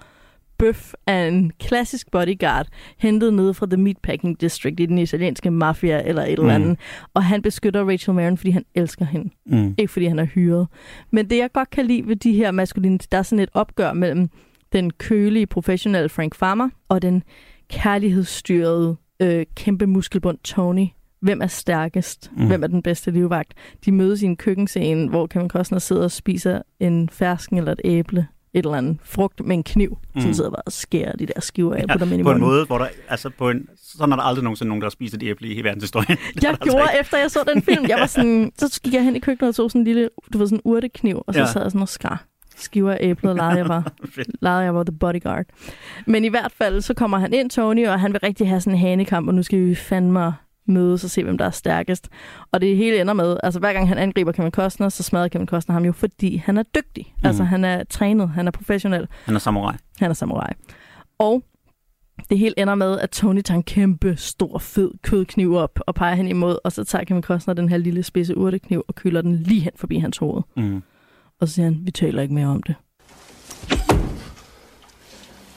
bøf 0.61 0.93
af 1.07 1.29
en 1.29 1.53
klassisk 1.61 2.11
bodyguard, 2.11 2.67
hentet 2.99 3.35
nede 3.35 3.55
fra 3.55 3.67
The 3.67 3.77
Meatpacking 3.77 4.41
District 4.41 4.81
i 4.81 4.87
den 4.87 4.99
italienske 4.99 5.51
mafia 5.51 6.03
eller 6.09 6.23
et 6.23 6.31
eller 6.33 6.43
Mm. 6.45 6.51
andet. 6.51 6.79
Og 7.15 7.25
han 7.25 7.43
beskytter 7.43 7.85
Rachel 7.89 8.15
Marin, 8.15 8.37
fordi 8.37 8.51
han 8.51 8.65
elsker 8.75 9.05
hende. 9.05 9.31
mm. 9.47 9.75
Ikke 9.79 9.93
fordi 9.93 10.07
han 10.07 10.19
er 10.19 10.25
hyret. 10.25 10.67
Men 11.11 11.31
det, 11.31 11.39
jeg 11.39 11.53
godt 11.53 11.71
kan 11.71 11.87
lide 11.87 12.07
ved 12.09 12.17
de 12.17 12.33
her 12.33 12.51
maskuline, 12.51 12.99
der 13.13 13.19
er 13.19 13.23
sådan 13.23 13.43
et 13.43 13.49
opgør 13.55 13.93
mellem 13.93 14.29
den 14.73 14.91
kølige, 14.91 15.47
professionelle 15.47 16.09
Frank 16.09 16.35
Farmer 16.35 16.69
og 16.89 17.03
den 17.03 17.23
kærlighedsstyrede, 17.71 18.97
øh, 19.23 19.47
kæmpe 19.57 19.87
muskelbund 19.87 20.39
Tony. 20.45 20.87
Hvem 21.21 21.41
er 21.43 21.47
stærkest? 21.47 22.31
Mm. 22.37 22.47
Hvem 22.47 22.63
er 22.63 22.67
den 22.67 22.83
bedste 22.83 23.11
livvagt? 23.11 23.55
De 23.85 23.93
mødes 23.93 24.23
i 24.23 24.27
en 24.27 24.37
køkkenscene, 24.37 25.09
hvor 25.09 25.27
Kevin 25.27 25.49
Costner 25.49 25.79
sidder 25.79 26.03
og 26.03 26.11
spiser 26.11 26.63
en 26.81 27.09
fersken 27.09 27.59
eller 27.59 27.73
et 27.73 27.81
æble, 27.85 28.27
et 28.55 28.65
eller 28.65 28.79
andet 28.79 28.97
frugt 29.05 29.47
med 29.47 29.57
en 29.57 29.63
kniv, 29.63 29.99
mm. 30.15 30.21
som 30.21 30.33
sidder 30.35 30.51
bare 30.51 30.63
og 30.67 30.73
skærer 30.73 31.13
de 31.13 31.27
der 31.27 31.41
skiver 31.41 31.75
af 31.75 31.85
Ja, 31.89 31.93
på 31.97 32.05
dem 32.05 32.13
ind 32.13 32.21
i 32.21 32.23
på 32.23 32.31
en 32.33 32.41
måde, 32.41 32.67
hvor 32.67 32.79
der, 32.79 32.87
altså 33.09 33.31
på 33.39 33.51
en, 33.51 33.67
sådan 33.77 34.13
er 34.13 34.17
der 34.17 34.23
aldrig 34.23 34.43
nogensinde 34.45 34.69
nogen, 34.69 34.81
der 34.83 34.87
har 34.87 34.91
spist 34.91 35.15
et 35.15 35.23
æble 35.23 35.49
i 35.49 35.65
verdenshistorien. 35.65 36.19
Er 36.37 36.41
Jeg 36.43 36.51
der 36.61 36.65
gjorde, 36.65 36.81
altså 36.83 37.01
efter 37.01 37.19
jeg 37.19 37.31
så 37.31 37.39
den 37.55 37.63
film, 37.63 37.87
jeg 37.89 37.99
var 38.01 38.07
sådan, 38.17 38.53
så 38.59 38.81
gik 38.85 38.95
jeg 38.95 39.05
hen 39.05 39.17
i 39.17 39.19
køkkenet 39.19 39.49
og 39.49 39.55
tog 39.55 39.71
sådan 39.71 39.81
en 39.81 39.85
lille, 39.85 40.09
du 40.33 40.39
ved, 40.39 40.47
sådan 40.47 40.57
en 40.59 40.63
urtekniv, 40.65 41.23
og 41.27 41.35
så 41.35 41.41
Ja. 41.41 41.47
sad 41.47 41.63
jeg 41.63 41.71
sådan 41.71 41.83
og 41.83 41.89
skar 41.89 42.25
skiver 42.57 42.93
af 42.93 42.99
æblet, 43.01 43.31
og 43.31 43.37
legede 43.37 43.57
jeg 43.59 43.69
var, 43.69 43.93
legede 44.43 44.63
jeg 44.63 44.75
var 44.75 44.83
the 44.85 44.99
bodyguard. 44.99 45.47
Men 46.07 46.25
i 46.25 46.29
hvert 46.29 46.53
fald, 46.53 46.81
så 46.81 46.95
kommer 46.95 47.19
han 47.19 47.33
ind, 47.35 47.51
Tony, 47.51 47.87
og 47.89 48.01
han 48.01 48.13
vil 48.13 48.21
rigtig 48.23 48.49
have 48.49 48.61
sådan 48.61 48.73
en 48.73 48.81
hanekamp, 48.81 49.29
og 49.29 49.35
nu 49.35 49.43
skal 49.43 49.67
vi 49.67 49.75
fandme 49.75 50.33
mødes 50.67 51.05
og 51.05 51.11
se, 51.11 51.25
hvem 51.25 51.39
der 51.39 51.45
er 51.45 51.51
stærkest. 51.51 52.09
Og 52.53 52.61
det 52.61 52.77
hele 52.77 53.01
ender 53.01 53.15
med, 53.15 53.37
altså 53.43 53.61
hver 53.61 53.73
gang 53.73 53.89
han 53.89 53.99
angriber 53.99 54.33
Kevin 54.33 54.51
Costner, 54.51 54.89
så 54.89 55.03
smadrer 55.03 55.29
Kevin 55.29 55.47
Costner 55.47 55.73
ham 55.73 55.85
jo, 55.85 55.93
fordi 55.93 56.37
han 56.37 56.57
er 56.57 56.63
dygtig. 56.63 57.15
Mm. 57.17 57.27
Altså 57.27 57.45
han 57.45 57.65
er 57.65 57.85
trænet, 57.85 58.29
han 58.29 58.47
er 58.47 58.51
professionel. 58.51 59.09
Han 59.25 59.35
er 59.35 59.39
samurai. 59.39 59.77
Han 59.99 60.11
er 60.11 60.15
samurai. 60.15 60.53
Og 61.19 61.45
det 62.31 62.39
hele 62.39 62.55
ender 62.59 62.75
med, 62.75 62.99
at 62.99 63.11
Tony 63.11 63.41
tager 63.41 63.57
en 63.57 63.63
kæmpe, 63.63 64.17
stor, 64.17 64.59
fed 64.59 64.91
kødkniv 65.03 65.55
op 65.55 65.81
og 65.87 65.95
peger 65.95 66.15
hen 66.15 66.29
imod, 66.29 66.59
og 66.65 66.73
så 66.73 66.85
tager 66.85 67.05
Kevin 67.05 67.23
Costner 67.23 67.55
den 67.55 67.69
her 67.69 67.77
lille 67.77 68.03
spidse 68.03 68.37
urtekniv 68.37 68.85
og 68.89 68.95
køler 68.95 69.23
den 69.23 69.37
lige 69.37 69.61
hen 69.61 69.73
forbi 69.77 69.99
hans 69.99 70.19
hoved. 70.19 70.43
Mm. 70.57 70.83
Og 71.41 71.49
så 71.49 71.55
siger 71.55 71.65
han, 71.65 71.81
vi 71.83 71.91
taler 71.91 72.23
ikke 72.23 72.35
mere 72.35 72.47
om 72.47 72.63
det. 72.63 72.75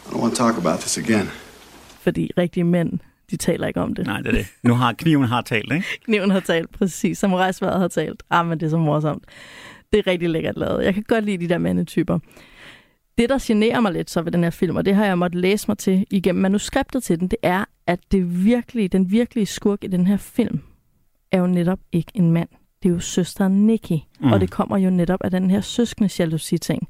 I 0.05 0.09
don't 0.09 0.21
want 0.21 0.35
to 0.35 0.43
talk 0.43 0.57
about 0.57 0.79
this 0.79 0.97
again. 0.97 1.27
Fordi 2.01 2.31
rigtige 2.37 2.63
mænd, 2.63 2.99
de 3.31 3.37
taler 3.37 3.67
ikke 3.67 3.81
om 3.81 3.95
det. 3.95 4.05
Nej, 4.05 4.17
det 4.17 4.27
er 4.27 4.31
det. 4.31 4.47
Nu 4.63 4.73
har 4.73 4.93
kniven 4.93 5.25
har 5.25 5.41
talt, 5.41 5.73
ikke? 5.73 5.85
Kniven 6.05 6.31
har 6.31 6.39
talt, 6.39 6.71
præcis. 6.71 7.17
Samurajsværet 7.17 7.79
har 7.79 7.87
talt. 7.87 8.23
Ah, 8.29 8.47
men 8.47 8.59
det 8.59 8.65
er 8.65 8.69
så 8.69 8.77
morsomt. 8.77 9.23
Det 9.91 9.99
er 9.99 10.07
rigtig 10.07 10.29
lækkert 10.29 10.57
lavet. 10.57 10.85
Jeg 10.85 10.93
kan 10.93 11.03
godt 11.03 11.25
lide 11.25 11.37
de 11.37 11.49
der 11.49 11.57
mandetyper. 11.57 12.19
Det, 13.17 13.29
der 13.29 13.39
generer 13.41 13.79
mig 13.79 13.91
lidt 13.91 14.09
så 14.09 14.21
ved 14.21 14.31
den 14.31 14.43
her 14.43 14.49
film, 14.49 14.75
og 14.75 14.85
det 14.85 14.95
har 14.95 15.05
jeg 15.05 15.17
måttet 15.17 15.41
læse 15.41 15.65
mig 15.67 15.77
til 15.77 16.05
igennem 16.09 16.41
manuskriptet 16.41 17.03
til 17.03 17.19
den, 17.19 17.27
det 17.27 17.37
er, 17.41 17.65
at 17.87 17.99
det 18.11 18.45
virkelige, 18.45 18.87
den 18.87 19.11
virkelige 19.11 19.45
skurk 19.45 19.83
i 19.83 19.87
den 19.87 20.07
her 20.07 20.17
film 20.17 20.61
er 21.31 21.39
jo 21.39 21.47
netop 21.47 21.79
ikke 21.91 22.11
en 22.13 22.31
mand. 22.31 22.49
Det 22.83 22.89
er 22.89 22.93
jo 22.93 22.99
søsteren 22.99 23.67
Nikki, 23.67 24.07
mm. 24.19 24.31
og 24.31 24.41
det 24.41 24.51
kommer 24.51 24.77
jo 24.77 24.89
netop 24.89 25.19
af 25.23 25.31
den 25.31 25.49
her 25.49 25.61
søskende 25.61 26.09
jalousi-ting. 26.19 26.87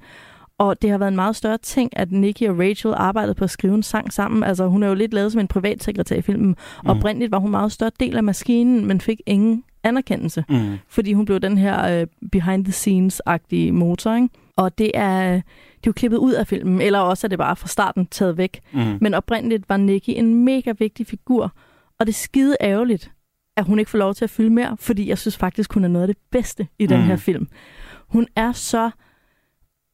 Og 0.57 0.81
det 0.81 0.89
har 0.89 0.97
været 0.97 1.09
en 1.09 1.15
meget 1.15 1.35
større 1.35 1.57
ting, 1.57 1.97
at 1.97 2.11
Nikki 2.11 2.45
og 2.45 2.59
Rachel 2.59 2.93
arbejdede 2.97 3.33
på 3.35 3.43
at 3.43 3.49
skrive 3.49 3.73
en 3.75 3.83
sang 3.83 4.13
sammen. 4.13 4.43
Altså, 4.43 4.67
hun 4.67 4.83
er 4.83 4.87
jo 4.87 4.93
lidt 4.93 5.13
lavet 5.13 5.31
som 5.31 5.39
en 5.41 5.47
privatsekretær 5.47 6.15
i 6.15 6.21
filmen. 6.21 6.47
Mm. 6.83 6.89
Oprindeligt 6.89 7.31
var 7.31 7.37
hun 7.39 7.51
meget 7.51 7.71
større 7.71 7.91
del 7.99 8.17
af 8.17 8.23
maskinen, 8.23 8.85
men 8.85 9.01
fik 9.01 9.21
ingen 9.25 9.63
anerkendelse. 9.83 10.45
Mm. 10.49 10.77
Fordi 10.87 11.13
hun 11.13 11.25
blev 11.25 11.39
den 11.39 11.57
her 11.57 12.01
øh, 12.01 12.07
behind-the-scenes-agtige 12.31 13.71
motor, 13.71 14.15
ikke? 14.15 14.29
Og 14.55 14.77
det 14.77 14.91
er, 14.93 15.31
det 15.31 15.37
er 15.83 15.87
jo 15.87 15.91
klippet 15.91 16.17
ud 16.17 16.31
af 16.33 16.47
filmen, 16.47 16.81
eller 16.81 16.99
også 16.99 17.27
er 17.27 17.29
det 17.29 17.37
bare 17.37 17.55
fra 17.55 17.67
starten 17.67 18.05
taget 18.05 18.37
væk. 18.37 18.59
Mm. 18.71 18.97
Men 19.01 19.13
oprindeligt 19.13 19.69
var 19.69 19.77
Nikki 19.77 20.15
en 20.15 20.45
mega 20.45 20.73
vigtig 20.79 21.07
figur, 21.07 21.51
og 21.99 22.05
det 22.07 22.13
er 22.13 22.17
skide 22.17 22.55
ærgerligt, 22.61 23.11
at 23.57 23.65
hun 23.65 23.79
ikke 23.79 23.91
får 23.91 23.97
lov 23.97 24.13
til 24.13 24.23
at 24.25 24.29
fylde 24.29 24.49
mere, 24.49 24.77
fordi 24.79 25.09
jeg 25.09 25.17
synes 25.17 25.37
faktisk, 25.37 25.73
hun 25.73 25.83
er 25.83 25.87
noget 25.87 26.07
af 26.07 26.15
det 26.15 26.23
bedste 26.31 26.67
i 26.79 26.85
den 26.85 26.99
Mm. 26.99 27.05
her 27.05 27.15
film. 27.15 27.47
Hun 28.07 28.27
er 28.35 28.51
så 28.51 28.89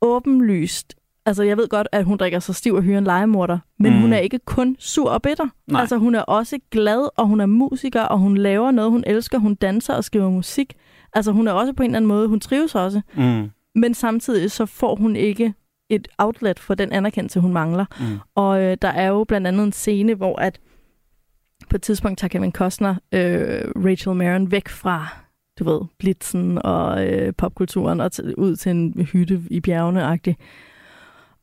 åbenlyst. 0.02 0.96
Altså, 1.26 1.44
jeg 1.44 1.58
ved 1.58 1.68
godt, 1.68 1.88
at 1.92 2.06
hun 2.06 2.18
drikker 2.18 2.40
sig 2.40 2.56
stiv 2.56 2.74
og 2.74 2.82
hyrer 2.84 2.98
en 2.98 3.04
legemorder, 3.04 3.60
men 3.80 3.94
Mm. 3.94 4.02
hun 4.02 4.14
er 4.14 4.18
ikke 4.18 4.40
kun 4.46 4.76
sur 4.80 5.10
og 5.10 5.22
bitter. 5.22 5.48
Nej. 5.68 5.82
Altså, 5.82 5.98
hun 5.98 6.16
er 6.16 6.22
også 6.22 6.60
glad, 6.72 7.10
og 7.18 7.28
hun 7.28 7.42
er 7.42 7.46
musiker, 7.46 8.02
og 8.02 8.20
hun 8.20 8.38
laver 8.38 8.72
noget, 8.72 8.92
hun 8.92 9.04
elsker. 9.08 9.38
Hun 9.38 9.56
danser 9.56 9.94
og 9.94 10.04
skriver 10.04 10.30
musik. 10.30 10.74
Altså, 11.14 11.32
hun 11.32 11.48
er 11.48 11.52
også 11.52 11.74
på 11.74 11.84
en 11.84 11.90
eller 11.90 11.98
anden 11.98 12.08
måde, 12.08 12.28
hun 12.28 12.40
trives 12.40 12.76
også. 12.76 13.02
Mm. 13.16 13.50
Men 13.76 13.94
samtidig 13.94 14.52
så 14.52 14.66
får 14.66 14.96
hun 14.96 15.16
ikke 15.16 15.54
et 15.90 16.08
outlet 16.18 16.60
for 16.60 16.74
den 16.76 16.92
anerkendelse, 16.92 17.40
hun 17.40 17.54
mangler. 17.54 17.86
Mm. 18.00 18.20
Og 18.36 18.62
øh, 18.64 18.78
der 18.82 18.88
er 18.88 19.08
jo 19.08 19.24
blandt 19.24 19.48
andet 19.48 19.64
en 19.64 19.72
scene, 19.72 20.14
hvor 20.14 20.40
at 20.40 20.60
på 21.70 21.76
et 21.76 21.82
tidspunkt 21.82 22.20
tager 22.20 22.30
Kevin 22.30 22.52
Costner 22.52 22.96
øh, 23.12 23.62
Rachel 23.86 24.16
Maron 24.16 24.52
væk 24.52 24.68
fra, 24.70 25.08
du 25.60 25.64
ved, 25.64 25.82
blitzen 26.00 26.60
og 26.66 27.08
øh, 27.08 27.34
popkulturen 27.38 28.00
og 28.02 28.12
ud 28.38 28.56
til 28.56 28.70
en 28.70 28.94
hytte 29.14 29.42
i 29.52 29.60
bjergene-agtig. 29.60 30.36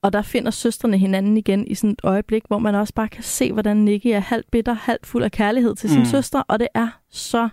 Og 0.02 0.12
der 0.12 0.22
finder 0.22 0.50
søstrene 0.50 0.98
hinanden 0.98 1.36
igen 1.36 1.66
i 1.66 1.74
sådan 1.74 1.90
et 1.90 2.00
øjeblik, 2.04 2.42
hvor 2.48 2.58
man 2.58 2.74
også 2.74 2.94
bare 2.94 3.08
kan 3.08 3.22
se, 3.22 3.52
hvordan 3.52 3.76
Nicky 3.76 4.06
er 4.06 4.18
halvt 4.20 4.50
bitter, 4.50 4.72
halvt 4.72 5.06
fuld 5.06 5.24
af 5.24 5.32
kærlighed 5.32 5.74
til 5.74 5.90
sin 5.90 5.98
Mm. 5.98 6.04
søster, 6.04 6.42
og 6.48 6.58
det 6.58 6.68
er 6.74 6.88
så... 7.10 7.48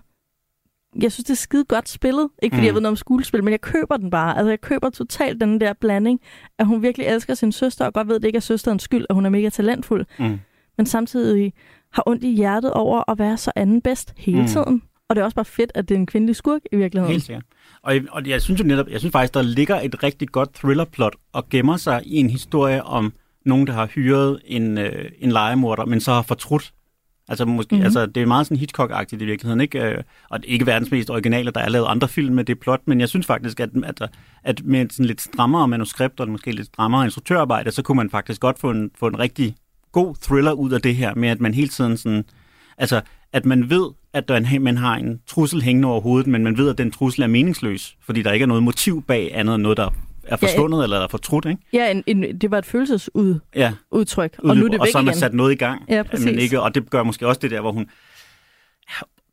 Jeg 1.01 1.11
synes, 1.11 1.25
det 1.25 1.31
er 1.33 1.35
skide 1.37 1.65
godt 1.65 1.89
spillet. 1.89 2.29
Ikke 2.41 2.53
fordi 2.55 2.61
Mm. 2.61 2.65
jeg 2.65 2.73
ved 2.73 2.81
noget 2.81 2.91
om 2.91 2.95
skuespil, 2.95 3.43
men 3.43 3.51
jeg 3.51 3.61
køber 3.61 3.97
den 3.97 4.09
bare. 4.09 4.37
Altså, 4.37 4.49
jeg 4.49 4.61
køber 4.61 4.89
totalt 4.89 5.41
den 5.41 5.61
der 5.61 5.73
blanding, 5.73 6.19
at 6.59 6.65
hun 6.65 6.81
virkelig 6.81 7.07
elsker 7.07 7.33
sin 7.33 7.51
søster, 7.51 7.85
og 7.85 7.93
godt 7.93 8.07
ved, 8.07 8.15
at 8.15 8.21
det 8.21 8.27
ikke 8.27 8.37
er 8.37 8.41
søsterens 8.41 8.83
skyld, 8.83 9.05
at 9.09 9.15
hun 9.15 9.25
er 9.25 9.29
mega 9.29 9.49
talentfuld 9.49 10.05
Mm. 10.19 10.39
men 10.77 10.85
samtidig 10.85 11.53
har 11.93 12.03
ondt 12.07 12.23
i 12.23 12.31
hjertet 12.35 12.71
over 12.73 13.11
at 13.11 13.19
være 13.19 13.37
så 13.37 13.51
anden 13.55 13.81
bedst 13.81 14.13
hele 14.17 14.41
mm. 14.41 14.47
tiden. 14.47 14.81
Og 15.13 15.15
det 15.15 15.21
er 15.21 15.25
også 15.25 15.35
bare 15.35 15.45
fedt, 15.45 15.71
at 15.75 15.89
det 15.89 15.95
er 15.95 15.99
en 15.99 16.05
kvindelig 16.05 16.35
skurk 16.35 16.61
i 16.71 16.75
virkeligheden. 16.75 17.11
Helt 17.11 17.23
sikkert. 17.23 17.43
Og, 17.81 17.95
og 18.11 18.27
jeg 18.27 18.41
synes 18.41 18.59
jo 18.61 18.65
netop, 18.65 18.87
jeg 18.87 18.99
synes 18.99 19.11
faktisk, 19.11 19.33
der 19.33 19.41
ligger 19.41 19.79
et 19.81 20.03
rigtig 20.03 20.27
godt 20.29 20.53
thrillerplot 20.53 21.15
og 21.33 21.49
gemmer 21.49 21.77
sig 21.77 22.01
i 22.05 22.15
en 22.17 22.29
historie 22.29 22.83
om 22.83 23.13
nogen, 23.45 23.67
der 23.67 23.73
har 23.73 23.85
hyret 23.85 24.39
en, 24.45 24.77
øh, 24.77 25.11
en 25.19 25.31
legemorder, 25.31 25.85
men 25.85 26.01
så 26.01 26.11
har 26.13 26.21
fortrudt. 26.21 26.73
Altså, 27.29 27.45
måske, 27.45 27.75
Mhm. 27.75 27.77
mm-hmm. 27.79 27.85
altså 27.85 28.05
det 28.05 28.23
er 28.23 28.27
meget 28.27 28.47
sådan 28.47 28.57
Hitchcock-agtigt 28.57 29.21
i 29.21 29.25
virkeligheden, 29.25 29.61
ikke? 29.61 29.83
Øh, 29.83 30.03
Og 30.29 30.41
det 30.41 30.49
er 30.49 30.53
ikke 30.53 30.65
verdens 30.65 30.91
mest 30.91 31.09
originale, 31.09 31.51
der 31.51 31.59
er 31.61 31.69
lavet 31.69 31.85
andre 31.89 32.07
film 32.07 32.35
med 32.35 32.43
det 32.43 32.59
plot, 32.59 32.81
men 32.85 32.99
jeg 32.99 33.09
synes 33.09 33.25
faktisk, 33.25 33.59
at, 33.59 33.69
at, 33.83 34.09
at 34.43 34.61
med 34.65 34.89
sådan 34.89 35.05
lidt 35.05 35.21
strammere 35.21 35.67
manuskript 35.67 36.19
og 36.19 36.29
måske 36.29 36.51
lidt 36.51 36.67
strammere 36.67 37.05
instruktørarbejde, 37.05 37.71
så 37.71 37.81
kunne 37.81 37.95
man 37.95 38.09
faktisk 38.09 38.41
godt 38.41 38.59
få 38.59 38.69
en, 38.71 38.91
få 38.99 39.07
en 39.07 39.19
rigtig 39.19 39.55
god 39.91 40.15
thriller 40.21 40.51
ud 40.51 40.71
af 40.71 40.81
det 40.81 40.95
her, 40.95 41.15
med 41.15 41.29
at 41.29 41.41
man 41.41 41.53
hele 41.53 41.67
tiden 41.67 41.97
sådan, 41.97 42.23
altså 42.77 43.01
at 43.33 43.45
man 43.45 43.69
ved, 43.69 43.89
at 44.13 44.27
der 44.27 44.33
er 44.35 44.37
en, 44.53 44.63
man 44.63 44.77
har 44.77 44.95
en 44.95 45.19
trussel 45.27 45.61
hængende 45.61 45.87
over 45.87 46.01
hovedet, 46.01 46.27
men 46.27 46.43
man 46.43 46.57
ved, 46.57 46.69
at 46.69 46.77
den 46.77 46.91
trussel 46.91 47.23
er 47.23 47.27
meningsløs, 47.27 47.95
fordi 48.05 48.21
der 48.21 48.31
ikke 48.31 48.43
er 48.43 48.47
noget 48.47 48.63
motiv 48.63 49.03
bag 49.03 49.31
andet 49.33 49.55
end 49.55 49.63
noget, 49.63 49.77
der 49.77 49.89
er 50.23 50.35
forsvundet 50.35 50.77
ja, 50.77 50.83
eller 50.83 50.99
er 50.99 51.07
fortrudt, 51.07 51.45
ikke? 51.45 51.61
Ja, 51.73 51.91
en, 51.91 52.03
en, 52.07 52.41
det 52.41 52.51
var 52.51 52.57
et 52.57 52.65
følelsesudtryk, 52.65 53.41
Ja, 54.43 54.49
og 54.49 54.57
nu 54.57 54.65
er 54.65 54.69
det 54.69 54.71
væk 54.71 54.79
og 54.79 54.87
så 54.87 54.97
har 54.97 55.03
man 55.03 55.11
igen. 55.13 55.19
sat 55.19 55.33
noget 55.33 55.51
i 55.51 55.55
gang. 55.55 55.81
Ja, 55.89 56.03
præcis. 56.03 56.25
men 56.25 56.39
ikke, 56.39 56.61
og 56.61 56.75
det 56.75 56.89
gør 56.89 57.03
måske 57.03 57.27
også 57.27 57.39
det 57.39 57.51
der, 57.51 57.61
hvor 57.61 57.71
hun 57.71 57.89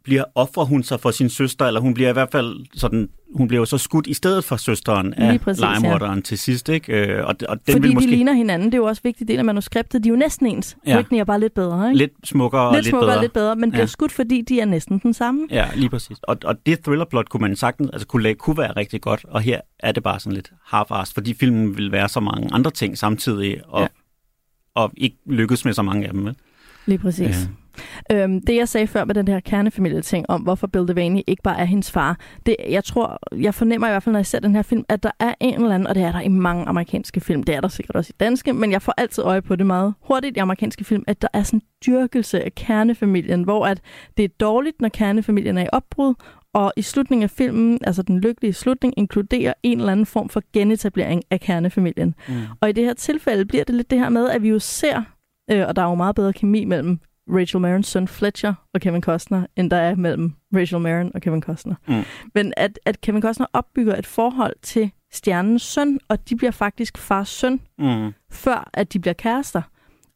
bliver 0.04 0.24
offrer 0.34 0.64
hun 0.64 0.82
sig 0.82 1.00
for 1.00 1.10
sin 1.10 1.28
søster, 1.30 1.66
eller 1.66 1.80
hun 1.80 1.94
bliver 1.94 2.10
i 2.10 2.12
hvert 2.12 2.28
fald 2.32 2.56
sådan, 2.74 3.08
hun 3.34 3.48
bliver 3.48 3.60
jo 3.60 3.64
så 3.64 3.78
skudt 3.78 4.06
i 4.06 4.14
stedet 4.14 4.44
for 4.44 4.56
søsteren 4.56 5.14
af 5.14 5.40
legemorderen 5.58 6.14
ja. 6.18 6.20
til 6.22 6.38
sidst, 6.38 6.68
ikke? 6.68 6.92
Øh, 6.92 7.26
Og, 7.26 7.34
og 7.48 7.56
den 7.66 7.72
Fordi 7.72 7.78
vil 7.88 7.94
måske 7.94 8.10
de 8.10 8.14
ligner 8.14 8.32
hinanden, 8.32 8.66
det 8.66 8.74
er 8.74 8.78
jo 8.78 8.84
også 8.84 9.00
en 9.04 9.08
vigtig 9.08 9.28
del 9.28 9.38
af 9.38 9.44
manuskriptet. 9.44 10.04
De 10.04 10.08
er 10.08 10.10
jo 10.12 10.16
næsten 10.18 10.46
ens. 10.46 10.76
Ja. 10.86 10.90
Ja. 10.90 10.96
Whitney 10.96 11.18
er 11.18 11.24
bare 11.24 11.40
lidt 11.40 11.54
bedre, 11.54 11.88
ikke? 11.88 11.98
lidt 11.98 12.12
smukkere 12.24 12.62
og 12.68 12.72
lidt, 12.74 12.84
lidt 12.84 12.90
smukkere 12.90 13.06
bedre. 13.08 13.16
og 13.18 13.22
lidt 13.22 13.32
bedre, 13.32 13.56
men 13.56 13.70
bliver 13.70 13.82
Ja. 13.82 13.86
skudt, 13.86 14.12
fordi 14.12 14.40
de 14.48 14.60
er 14.60 14.64
næsten 14.64 14.98
den 14.98 15.14
samme. 15.14 15.46
Ja, 15.50 15.68
lige 15.74 15.90
præcis. 15.90 16.18
Og, 16.22 16.36
og 16.44 16.66
det 16.66 16.80
thrillerplot 16.84 17.28
kunne 17.28 17.40
man 17.40 17.56
sagtens, 17.56 17.90
altså 17.92 18.06
kunne, 18.06 18.34
kunne 18.34 18.58
være 18.58 18.72
rigtig 18.76 19.00
godt, 19.00 19.24
og 19.28 19.40
her 19.40 19.60
er 19.78 19.92
det 19.92 20.02
bare 20.02 20.20
sådan 20.20 20.32
lidt 20.34 20.52
half-assed, 20.74 21.14
fordi 21.14 21.34
filmen 21.34 21.76
vil 21.76 21.92
være 21.92 22.08
så 22.08 22.20
mange 22.20 22.48
andre 22.52 22.70
ting 22.70 22.98
samtidig, 22.98 23.60
og, 23.68 23.80
Ja. 23.80 23.82
ja. 23.82 23.88
og 24.74 24.92
ikke 24.96 25.16
lykkes 25.26 25.64
med 25.64 25.72
så 25.72 25.82
mange 25.82 26.06
af 26.06 26.12
dem. 26.12 26.24
Vel? 26.26 26.36
Lige 26.86 26.98
præcis. 26.98 27.48
Øhm, 28.12 28.40
det 28.40 28.56
jeg 28.56 28.68
sagde 28.68 28.86
før 28.86 29.04
med 29.04 29.14
den 29.14 29.28
her 29.28 29.40
kernefamilie-ting 29.40 30.30
om, 30.30 30.40
hvorfor 30.40 30.66
Bill 30.66 30.88
Devaney 30.88 31.20
ikke 31.26 31.42
bare 31.42 31.60
er 31.60 31.64
hendes 31.64 31.90
far, 31.90 32.18
det, 32.46 32.56
jeg 32.68 32.84
tror, 32.84 33.18
jeg 33.36 33.54
fornemmer 33.54 33.86
i 33.86 33.90
hvert 33.90 34.02
fald, 34.02 34.12
når 34.12 34.18
jeg 34.18 34.26
ser 34.26 34.40
den 34.40 34.54
her 34.54 34.62
film, 34.62 34.84
at 34.88 35.02
der 35.02 35.10
er 35.20 35.34
en 35.40 35.54
eller 35.54 35.74
anden, 35.74 35.86
og 35.86 35.94
det 35.94 36.02
er 36.02 36.12
der 36.12 36.20
i 36.20 36.28
mange 36.28 36.64
amerikanske 36.64 37.20
film, 37.20 37.42
det 37.42 37.54
er 37.54 37.60
der 37.60 37.68
sikkert 37.68 37.96
også 37.96 38.10
i 38.14 38.16
danske, 38.20 38.52
men 38.52 38.72
jeg 38.72 38.82
får 38.82 38.94
altid 38.96 39.24
øje 39.24 39.42
på 39.42 39.56
det 39.56 39.66
meget 39.66 39.94
hurtigt 40.00 40.36
i 40.36 40.40
amerikanske 40.40 40.84
film, 40.84 41.04
at 41.06 41.22
der 41.22 41.28
er 41.32 41.42
sådan 41.42 41.56
en 41.56 41.62
dyrkelse 41.86 42.44
af 42.44 42.54
kernefamilien, 42.54 43.42
hvor 43.42 43.66
at 43.66 43.80
det 44.16 44.24
er 44.24 44.28
dårligt, 44.40 44.80
når 44.80 44.88
kernefamilien 44.88 45.58
er 45.58 45.64
i 45.64 45.68
opbrud, 45.72 46.14
og 46.54 46.72
i 46.76 46.82
slutningen 46.82 47.22
af 47.22 47.30
filmen, 47.30 47.78
altså 47.82 48.02
den 48.02 48.20
lykkelige 48.20 48.52
slutning, 48.52 48.94
inkluderer 48.96 49.52
en 49.62 49.78
eller 49.78 49.92
anden 49.92 50.06
form 50.06 50.28
for 50.28 50.42
genetablering 50.52 51.22
af 51.30 51.40
kernefamilien. 51.40 52.14
Mm. 52.28 52.34
Og 52.60 52.68
i 52.68 52.72
det 52.72 52.84
her 52.84 52.94
tilfælde 52.94 53.44
bliver 53.44 53.64
det 53.64 53.74
lidt 53.74 53.90
det 53.90 53.98
her 53.98 54.08
med, 54.08 54.28
at 54.28 54.42
vi 54.42 54.48
jo 54.48 54.58
ser, 54.58 55.02
øh, 55.50 55.66
og 55.68 55.76
der 55.76 55.82
er 55.82 55.88
jo 55.88 55.94
meget 55.94 56.14
bedre 56.14 56.32
kemi 56.32 56.64
mellem 56.64 56.98
Rachel 57.38 57.60
Marons 57.60 57.86
søn 57.86 58.08
Fletcher 58.08 58.54
og 58.74 58.80
Kevin 58.80 59.02
Costner, 59.02 59.46
end 59.56 59.70
der 59.70 59.76
er 59.76 59.94
mellem 59.94 60.32
Rachel 60.54 60.80
Maron 60.80 61.10
og 61.14 61.20
Kevin 61.20 61.42
Costner. 61.42 61.74
Mm. 61.88 62.02
Men 62.34 62.52
at, 62.56 62.78
at 62.84 63.00
Kevin 63.00 63.22
Costner 63.22 63.46
opbygger 63.52 63.96
et 63.96 64.06
forhold 64.06 64.54
til 64.62 64.90
stjernens 65.12 65.62
søn, 65.62 65.98
og 66.08 66.28
de 66.28 66.36
bliver 66.36 66.50
faktisk 66.50 66.98
fars 66.98 67.28
søn, 67.28 67.60
Mm. 67.78 68.12
før 68.30 68.70
at 68.74 68.92
de 68.92 68.98
bliver 68.98 69.14
kærester. 69.14 69.62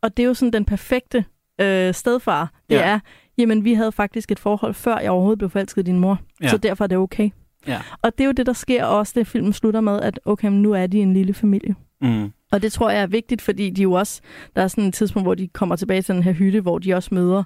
Og 0.03 0.17
det 0.17 0.23
er 0.23 0.27
jo 0.27 0.35
sådan 0.35 0.53
den 0.53 0.65
perfekte 0.65 1.25
øh, 1.61 1.95
stedfar. 1.95 2.53
Det 2.71 2.77
Ja. 2.77 2.81
er, 2.91 2.99
jamen 3.39 3.65
vi 3.65 3.75
havde 3.75 3.93
faktisk 3.93 4.31
et 4.33 4.39
forhold, 4.39 4.75
før 4.75 4.99
jeg 4.99 5.11
overhovedet 5.11 5.39
blev 5.39 5.51
forelsket 5.51 5.83
i 5.83 5.85
din 5.85 5.99
mor. 5.99 6.19
Ja. 6.43 6.49
Så 6.49 6.57
derfor 6.57 6.85
er 6.85 6.89
det 6.89 6.99
okay. 6.99 7.31
Ja. 7.67 7.81
Og 8.03 8.13
det 8.19 8.25
er 8.25 8.27
jo 8.27 8.33
det, 8.33 8.47
der 8.47 8.53
sker 8.53 8.85
også, 8.85 9.13
det 9.17 9.27
filmen 9.27 9.53
slutter 9.53 9.81
med, 9.81 10.01
at 10.01 10.21
okay, 10.25 10.49
nu 10.49 10.73
er 10.73 10.87
de 10.87 10.99
en 11.01 11.13
lille 11.15 11.35
familie. 11.35 11.75
Mm. 12.01 12.33
Og 12.55 12.63
det 12.63 12.73
tror 12.73 12.91
jeg 12.91 13.03
er 13.03 13.07
vigtigt, 13.07 13.43
fordi 13.43 13.71
de 13.71 13.83
jo 13.83 13.93
også, 13.93 14.21
der 14.57 14.63
er 14.63 14.69
sådan 14.69 14.85
et 14.85 14.95
tidspunkt, 14.95 15.27
hvor 15.27 15.35
de 15.35 15.49
kommer 15.49 15.77
tilbage 15.77 16.03
til 16.03 16.15
den 16.15 16.23
her 16.23 16.33
hytte, 16.33 16.61
hvor 16.61 16.79
de 16.79 16.95
også 16.95 17.15
møder 17.15 17.43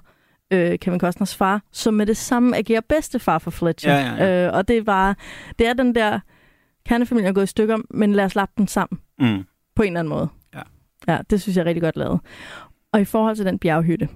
øh, 0.53 0.79
Kevin 0.79 0.99
Costners 0.99 1.35
far, 1.35 1.61
som 1.71 1.93
med 1.93 2.05
det 2.05 2.17
samme 2.17 2.57
agerer 2.57 2.81
bedstefar 2.81 3.37
for 3.37 3.51
Fletcher. 3.51 3.93
Ja, 3.93 4.15
ja, 4.15 4.25
ja. 4.25 4.47
Øh, 4.47 4.53
og 4.53 4.67
det 4.67 4.77
er 4.77 4.83
bare, 4.83 5.15
det 5.59 5.67
er 5.67 5.73
den 5.73 5.95
der, 5.95 6.19
kernefamilien 6.85 7.29
er 7.29 7.33
gået 7.33 7.43
i 7.43 7.47
stykker, 7.47 7.77
men 7.89 8.13
lad 8.13 8.25
os 8.25 8.35
lappe 8.35 8.53
den 8.57 8.67
sammen 8.67 8.99
Mm. 9.19 9.43
på 9.75 9.81
en 9.83 9.87
eller 9.87 9.99
anden 9.99 10.09
måde. 10.09 10.27
Ja. 10.55 10.61
Ja, 11.07 11.17
det 11.29 11.41
synes 11.41 11.57
jeg 11.57 11.61
er 11.63 11.65
rigtig 11.65 11.81
godt 11.81 11.97
lavet. 11.97 12.19
Og 12.93 13.01
i 13.01 13.05
forhold 13.05 13.35
til 13.35 13.45
den 13.45 13.59
bjerghytte, 13.59 14.09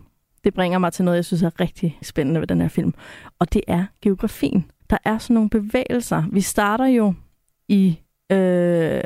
det 0.43 0.53
bringer 0.53 0.79
mig 0.79 0.93
til 0.93 1.05
noget, 1.05 1.15
jeg 1.15 1.25
synes 1.25 1.43
er 1.43 1.59
rigtig 1.59 1.97
spændende 2.01 2.39
ved 2.39 2.47
den 2.47 2.61
her 2.61 2.67
film. 2.67 2.93
Og 3.39 3.53
det 3.53 3.61
er 3.67 3.85
geografien. 4.01 4.71
Der 4.89 4.97
er 5.05 5.17
sådan 5.17 5.33
nogle 5.33 5.49
bevægelser. 5.49 6.23
Vi 6.31 6.41
starter 6.41 6.85
jo 6.85 7.13
i... 7.67 7.99
Øh, 8.31 9.01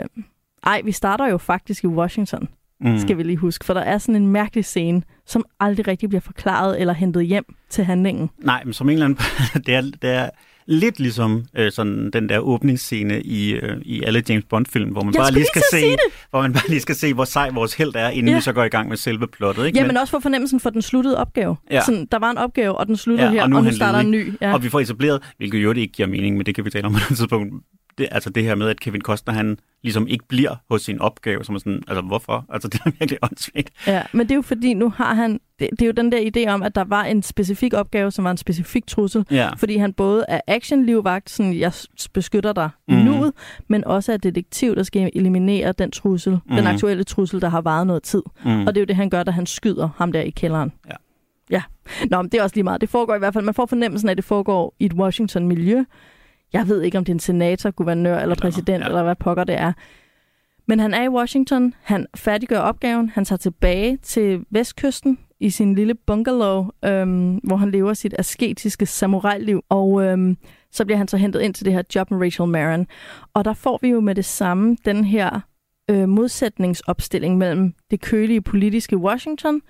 ej, 0.65 0.81
vi 0.85 0.91
starter 0.91 1.27
jo 1.27 1.37
faktisk 1.37 1.83
i 1.83 1.87
Washington, 1.87 2.47
Mm. 2.81 2.99
skal 2.99 3.17
vi 3.17 3.23
lige 3.23 3.37
huske. 3.37 3.65
For 3.65 3.73
der 3.73 3.81
er 3.81 3.97
sådan 3.97 4.15
en 4.15 4.27
mærkelig 4.27 4.65
scene, 4.65 5.01
som 5.25 5.45
aldrig 5.59 5.87
rigtig 5.87 6.09
bliver 6.09 6.21
forklaret 6.21 6.81
eller 6.81 6.93
hentet 6.93 7.25
hjem 7.25 7.45
til 7.69 7.83
handlingen. 7.83 8.29
Nej, 8.43 8.61
men 8.63 8.73
som 8.73 8.89
en 8.89 8.93
eller 8.93 9.05
anden... 9.05 9.19
det, 9.65 9.75
er, 9.75 9.81
det 9.81 10.09
er 10.09 10.29
lidt 10.67 10.99
ligesom 10.99 11.45
øh, 11.55 11.71
sådan 11.71 12.09
den 12.13 12.29
der 12.29 12.39
åbningsscene 12.39 13.21
i, 13.21 13.51
øh, 13.53 13.77
i 13.81 14.03
alle 14.03 14.23
James 14.29 14.45
Bond-film, 14.49 14.91
hvor 14.91 15.03
man 15.03 15.13
Jeg 15.13 15.19
bare 15.21 15.31
lige 15.31 15.45
skal 15.53 15.61
se, 15.71 15.97
hvor 16.29 16.41
man 16.41 16.53
bare 16.53 16.69
lige 16.69 16.79
skal 16.79 16.95
se, 16.95 17.13
hvor 17.13 17.25
sej 17.25 17.49
vores 17.49 17.73
held 17.73 17.95
er, 17.95 18.09
inden 18.09 18.29
Ja. 18.29 18.35
vi 18.35 18.41
så 18.41 18.53
går 18.53 18.63
i 18.63 18.69
gang 18.69 18.89
med 18.89 18.97
selve 18.97 19.27
plottet. 19.27 19.65
Ikke? 19.65 19.79
Ja, 19.79 19.87
men 19.87 19.97
også 19.97 20.11
for 20.11 20.19
fornemmelsen 20.19 20.59
for 20.59 20.69
den 20.69 20.81
sluttede 20.81 21.17
opgave. 21.17 21.55
Ja. 21.71 21.81
Sådan, 21.85 22.07
der 22.11 22.19
var 22.19 22.31
en 22.31 22.37
opgave, 22.37 22.75
og 22.77 22.87
den 22.87 22.97
sluttede 22.97 23.27
Ja, 23.27 23.33
her, 23.33 23.43
og 23.43 23.49
nu 23.49 23.57
og 23.57 23.63
nu 23.63 23.71
starter 23.71 23.99
en 23.99 24.11
ny. 24.11 24.33
Ja. 24.41 24.53
Og 24.53 24.63
vi 24.63 24.69
får 24.69 24.79
etableret, 24.79 25.33
hvilket 25.37 25.63
jo 25.63 25.73
det 25.73 25.81
ikke 25.81 25.93
giver 25.93 26.07
mening, 26.07 26.37
men 26.37 26.45
det 26.45 26.55
kan 26.55 26.65
vi 26.65 26.69
tale 26.69 26.85
om 26.85 26.91
på 26.93 26.97
et 27.11 27.17
tidspunkt, 27.17 27.53
det, 27.97 28.07
altså 28.11 28.29
det 28.29 28.43
her 28.43 28.55
med, 28.55 28.69
at 28.69 28.79
Kevin 28.79 29.01
Costner, 29.01 29.33
han 29.33 29.59
ligesom 29.83 30.07
ikke 30.07 30.25
bliver 30.27 30.55
hos 30.69 30.81
sin 30.81 30.99
opgave, 31.01 31.43
som 31.43 31.55
er 31.55 31.59
sådan, 31.59 31.83
altså 31.87 32.01
hvorfor? 32.01 32.45
Altså 32.49 32.67
det 32.71 32.81
er 32.85 32.91
virkelig 32.99 33.19
åndssvagt. 33.21 33.69
Ja, 33.87 34.03
men 34.11 34.21
det 34.25 34.31
er 34.31 34.35
jo 34.35 34.41
fordi, 34.41 34.73
nu 34.73 34.89
har 34.89 35.13
han... 35.13 35.39
Det, 35.59 35.69
det 35.71 35.81
er 35.81 35.85
jo 35.85 35.91
den 35.91 36.11
der 36.11 36.31
idé 36.35 36.49
om, 36.49 36.63
at 36.63 36.75
der 36.75 36.83
var 36.83 37.03
en 37.03 37.23
specifik 37.23 37.73
opgave, 37.73 38.11
som 38.11 38.25
var 38.25 38.31
en 38.31 38.37
specifik 38.37 38.87
trussel. 38.87 39.25
Ja. 39.31 39.49
Fordi 39.57 39.77
han 39.77 39.93
både 39.93 40.25
er 40.27 40.41
actionlivvagt, 40.47 41.29
sådan 41.29 41.53
jeg 41.59 41.71
beskytter 42.13 42.53
dig 42.53 42.69
mm. 42.87 42.95
Mhm. 42.95 43.05
nuet, 43.05 43.33
men 43.67 43.83
også 43.83 44.13
er 44.13 44.17
detektiv, 44.17 44.75
der 44.75 44.83
skal 44.83 45.11
eliminere 45.15 45.71
den 45.71 45.91
trussel, 45.91 46.33
mm. 46.33 46.39
den 46.49 46.57
Mhm. 46.57 46.67
aktuelle 46.67 47.03
trussel, 47.03 47.41
der 47.41 47.49
har 47.49 47.61
varet 47.61 47.87
noget 47.87 48.03
tid. 48.03 48.21
Mm. 48.45 48.59
Og 48.67 48.75
det 48.75 48.77
er 48.77 48.81
jo 48.81 48.85
det, 48.85 48.95
han 48.95 49.09
gør, 49.09 49.23
da 49.23 49.31
han 49.31 49.45
skyder 49.45 49.89
ham 49.97 50.11
der 50.11 50.21
i 50.21 50.29
kælderen. 50.29 50.71
Ja. 50.87 50.95
Ja. 51.49 51.61
Nå, 52.09 52.21
men 52.21 52.31
det 52.31 52.39
er 52.39 52.43
også 52.43 52.55
lige 52.55 52.63
meget. 52.63 52.81
Det 52.81 52.89
foregår 52.89 53.15
i 53.15 53.19
hvert 53.19 53.33
fald, 53.33 53.45
man 53.45 53.53
får 53.53 53.65
fornemmelsen 53.65 54.09
af, 54.09 54.11
at 54.13 54.17
det 54.17 54.25
foregår 54.25 54.75
i 54.79 54.85
et 54.85 54.93
Washington-miljø. 54.93 55.83
Jeg 56.53 56.67
ved 56.67 56.81
ikke, 56.81 56.97
om 56.97 57.05
det 57.05 57.11
er 57.11 57.15
en 57.15 57.19
senator, 57.19 57.71
guvernør 57.71 58.19
eller 58.19 58.35
præsident, 58.35 58.81
ja. 58.81 58.87
eller 58.87 59.03
hvad 59.03 59.15
pokker 59.15 59.43
det 59.43 59.55
er. 59.55 59.73
Men 60.67 60.79
han 60.79 60.93
er 60.93 61.03
i 61.03 61.09
Washington, 61.09 61.73
han 61.81 62.07
færdiggør 62.15 62.59
opgaven, 62.59 63.09
han 63.09 63.25
tager 63.25 63.37
tilbage 63.37 63.97
til 63.97 64.45
vestkysten 64.49 65.19
i 65.39 65.49
sin 65.49 65.75
lille 65.75 65.95
bungalow, 65.95 66.69
øhm, 66.85 67.35
hvor 67.35 67.55
han 67.55 67.71
lever 67.71 67.93
sit 67.93 68.15
asketiske 68.19 68.85
samurai-liv. 68.85 69.63
Og 69.69 70.03
øhm, 70.03 70.37
så 70.71 70.85
bliver 70.85 70.97
han 70.97 71.07
så 71.07 71.17
hentet 71.17 71.41
ind 71.41 71.53
til 71.53 71.65
det 71.65 71.73
her 71.73 71.81
job 71.95 72.11
med 72.11 72.19
Rachel 72.21 72.47
Marin. 72.47 72.87
Og 73.33 73.45
der 73.45 73.53
får 73.53 73.79
vi 73.81 73.89
jo 73.89 73.99
med 73.99 74.15
det 74.15 74.25
samme 74.25 74.77
den 74.85 75.03
her 75.03 75.39
øh, 75.89 76.09
modsætningsopstilling 76.09 77.37
mellem 77.37 77.73
det 77.91 78.01
kølige 78.01 78.41
politiske 78.41 78.97
Washington 78.97 79.61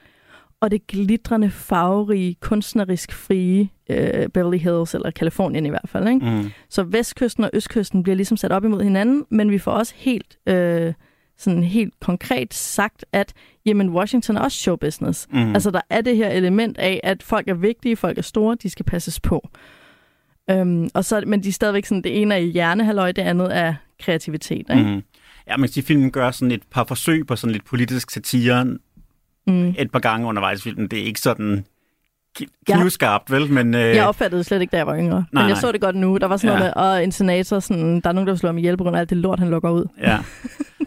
og 0.61 0.71
det 0.71 0.87
glitrende, 0.87 1.49
farverige, 1.49 2.35
kunstnerisk 2.41 3.13
frie 3.13 3.69
øh, 3.89 4.29
Beverly 4.29 4.57
Hills, 4.57 4.95
eller 4.95 5.11
Kalifornien 5.11 5.65
i 5.65 5.69
hvert 5.69 5.89
fald. 5.89 6.07
Ikke? 6.07 6.25
Mm. 6.25 6.51
Så 6.69 6.83
vestkysten 6.83 7.43
og 7.43 7.49
østkysten 7.53 8.03
bliver 8.03 8.15
ligesom 8.15 8.37
sat 8.37 8.51
op 8.51 8.65
imod 8.65 8.83
hinanden, 8.83 9.25
men 9.29 9.51
vi 9.51 9.57
får 9.57 9.71
også 9.71 9.93
helt, 9.97 10.37
øh, 10.47 10.93
sådan 11.37 11.63
helt 11.63 11.93
konkret 11.99 12.53
sagt, 12.53 13.05
at 13.11 13.33
jamen, 13.65 13.89
Washington 13.89 14.37
er 14.37 14.41
også 14.41 14.57
showbusiness. 14.57 15.27
Mm. 15.31 15.53
Altså, 15.53 15.71
der 15.71 15.81
er 15.89 16.01
det 16.01 16.17
her 16.17 16.29
element 16.29 16.77
af, 16.77 16.99
at 17.03 17.23
folk 17.23 17.47
er 17.47 17.53
vigtige, 17.53 17.95
folk 17.95 18.17
er 18.17 18.21
store, 18.21 18.57
de 18.63 18.69
skal 18.69 18.85
passes 18.85 19.19
på. 19.19 19.49
Øhm, 20.49 20.89
og 20.93 21.05
så, 21.05 21.23
men 21.27 21.43
de 21.43 21.49
er 21.49 21.53
stadigvæk 21.53 21.85
sådan, 21.85 22.03
det 22.03 22.21
ene 22.21 22.33
er 22.33 22.37
i 22.39 22.45
hjernehaløj, 22.45 23.11
det 23.11 23.21
andet 23.21 23.57
er 23.57 23.73
kreativitet. 23.99 24.65
Ikke? 24.69 24.83
Mm. 24.83 25.03
Ja, 25.47 25.57
man 25.57 25.67
kan 25.67 25.73
sige, 25.73 25.83
filmen 25.83 26.11
gør 26.11 26.31
sådan 26.31 26.51
et 26.51 26.63
par 26.71 26.83
forsøg 26.83 27.27
på 27.27 27.35
sådan 27.35 27.51
lidt 27.51 27.65
politisk 27.65 28.11
satire 28.11 28.77
Mm. 29.47 29.75
et 29.77 29.91
par 29.91 29.99
gange 29.99 30.27
undervejs 30.27 30.59
i 30.59 30.63
filmen. 30.63 30.87
Det 30.87 30.99
er 30.99 31.03
ikke 31.03 31.19
sådan 31.19 31.65
Ja. 32.69 32.75
knivskarpt, 32.75 33.31
vel? 33.31 33.51
Men, 33.51 33.75
øh, 33.75 33.81
Jeg 33.95 34.05
opfattede 34.07 34.39
det 34.39 34.45
slet 34.45 34.61
ikke, 34.61 34.71
da 34.71 34.77
jeg 34.77 34.87
var 34.87 34.97
yngre. 34.97 35.15
Nej, 35.15 35.25
men 35.31 35.39
jeg 35.39 35.47
nej. 35.47 35.59
så 35.61 35.71
det 35.71 35.81
godt 35.81 35.95
nu. 35.95 36.17
Der 36.17 36.27
var 36.27 36.37
sådan 36.37 36.53
Ja. 36.53 36.59
noget 36.59 36.73
med, 36.75 36.83
og 36.83 37.03
en 37.03 37.11
senator, 37.11 37.59
sådan, 37.59 38.01
der 38.01 38.09
er 38.09 38.13
nogen, 38.13 38.27
der 38.27 38.33
vil 38.33 38.39
slå 38.39 38.47
ham 38.49 38.57
ihjel 38.57 38.77
på 38.77 38.83
grund 38.83 38.95
af 38.95 38.99
alt 38.99 39.09
det 39.09 39.17
lort, 39.17 39.39
han 39.39 39.49
lukker 39.49 39.69
ud. 39.69 39.85
Ja, 40.01 40.17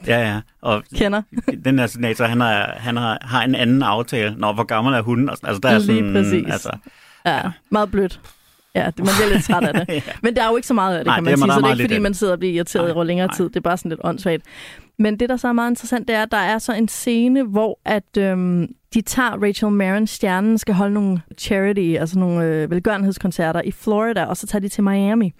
ja, 0.06 0.20
ja. 0.30 0.40
Og 0.62 0.82
Kender. 0.94 1.22
den 1.64 1.78
her 1.78 1.86
senator, 1.86 2.24
han, 2.24 2.40
har, 2.40 2.74
han 2.78 2.96
har, 2.96 3.18
har 3.22 3.42
en 3.42 3.54
anden 3.54 3.82
aftale. 3.82 4.34
Nå, 4.38 4.52
hvor 4.52 4.64
gammel 4.64 4.94
er 4.94 5.02
hun? 5.02 5.28
Altså, 5.28 5.58
der 5.62 5.68
er 5.68 5.78
Lige 5.78 5.86
sådan, 5.98 6.12
præcis. 6.12 6.52
Altså, 6.52 6.70
Ja, 7.26 7.40
meget 7.70 7.90
blødt. 7.90 8.20
Ja, 8.74 8.86
det, 8.86 8.98
man 8.98 9.08
bliver 9.18 9.32
lidt 9.32 9.44
træt 9.44 9.64
af 9.64 9.74
det. 9.74 9.94
ja. 10.06 10.12
Men 10.22 10.36
der 10.36 10.42
er 10.44 10.48
jo 10.50 10.56
ikke 10.56 10.68
så 10.68 10.74
meget 10.74 10.92
af 10.98 11.04
det, 11.04 11.06
Nej, 11.06 11.16
kan 11.16 11.24
det 11.24 11.32
er- 11.32 11.36
man 11.36 11.48
sige. 11.48 11.54
Så 11.54 11.60
det 11.60 11.66
er 11.66 11.70
ikke, 11.72 11.82
fordi 11.94 11.98
man 11.98 12.14
sidder 12.14 12.32
og 12.32 12.38
bliver 12.38 12.54
irriteret 12.54 12.84
Nej, 12.86 12.94
over 12.94 13.04
længere 13.04 13.26
nej. 13.26 13.36
tid. 13.36 13.44
Det 13.48 13.56
er 13.56 13.60
bare 13.60 13.76
sådan 13.76 13.88
lidt 13.88 14.00
åndssvagt. 14.04 14.42
Men 15.00 15.20
det, 15.20 15.28
der 15.28 15.36
så 15.36 15.48
er 15.48 15.52
meget 15.52 15.70
interessant, 15.70 16.08
det 16.08 16.16
er, 16.16 16.22
at 16.22 16.30
der 16.30 16.36
er 16.36 16.58
så 16.58 16.72
en 16.72 16.88
scene, 16.88 17.42
hvor 17.42 17.78
at, 17.84 18.16
øhm, 18.18 18.74
de 18.94 19.00
tager 19.00 19.42
Rachel 19.42 19.70
Marin, 19.70 20.06
stjernen, 20.06 20.58
skal 20.58 20.74
holde 20.74 20.94
nogle 20.94 21.20
charity, 21.38 21.96
altså 22.00 22.18
nogle 22.18 22.44
øh, 22.44 22.70
velgørenhedskoncerter 22.70 23.62
i 23.62 23.70
Florida, 23.70 24.24
og 24.24 24.36
så 24.36 24.46
tager 24.46 24.60
de 24.60 24.68
til 24.68 24.84
Miami. 24.84 25.32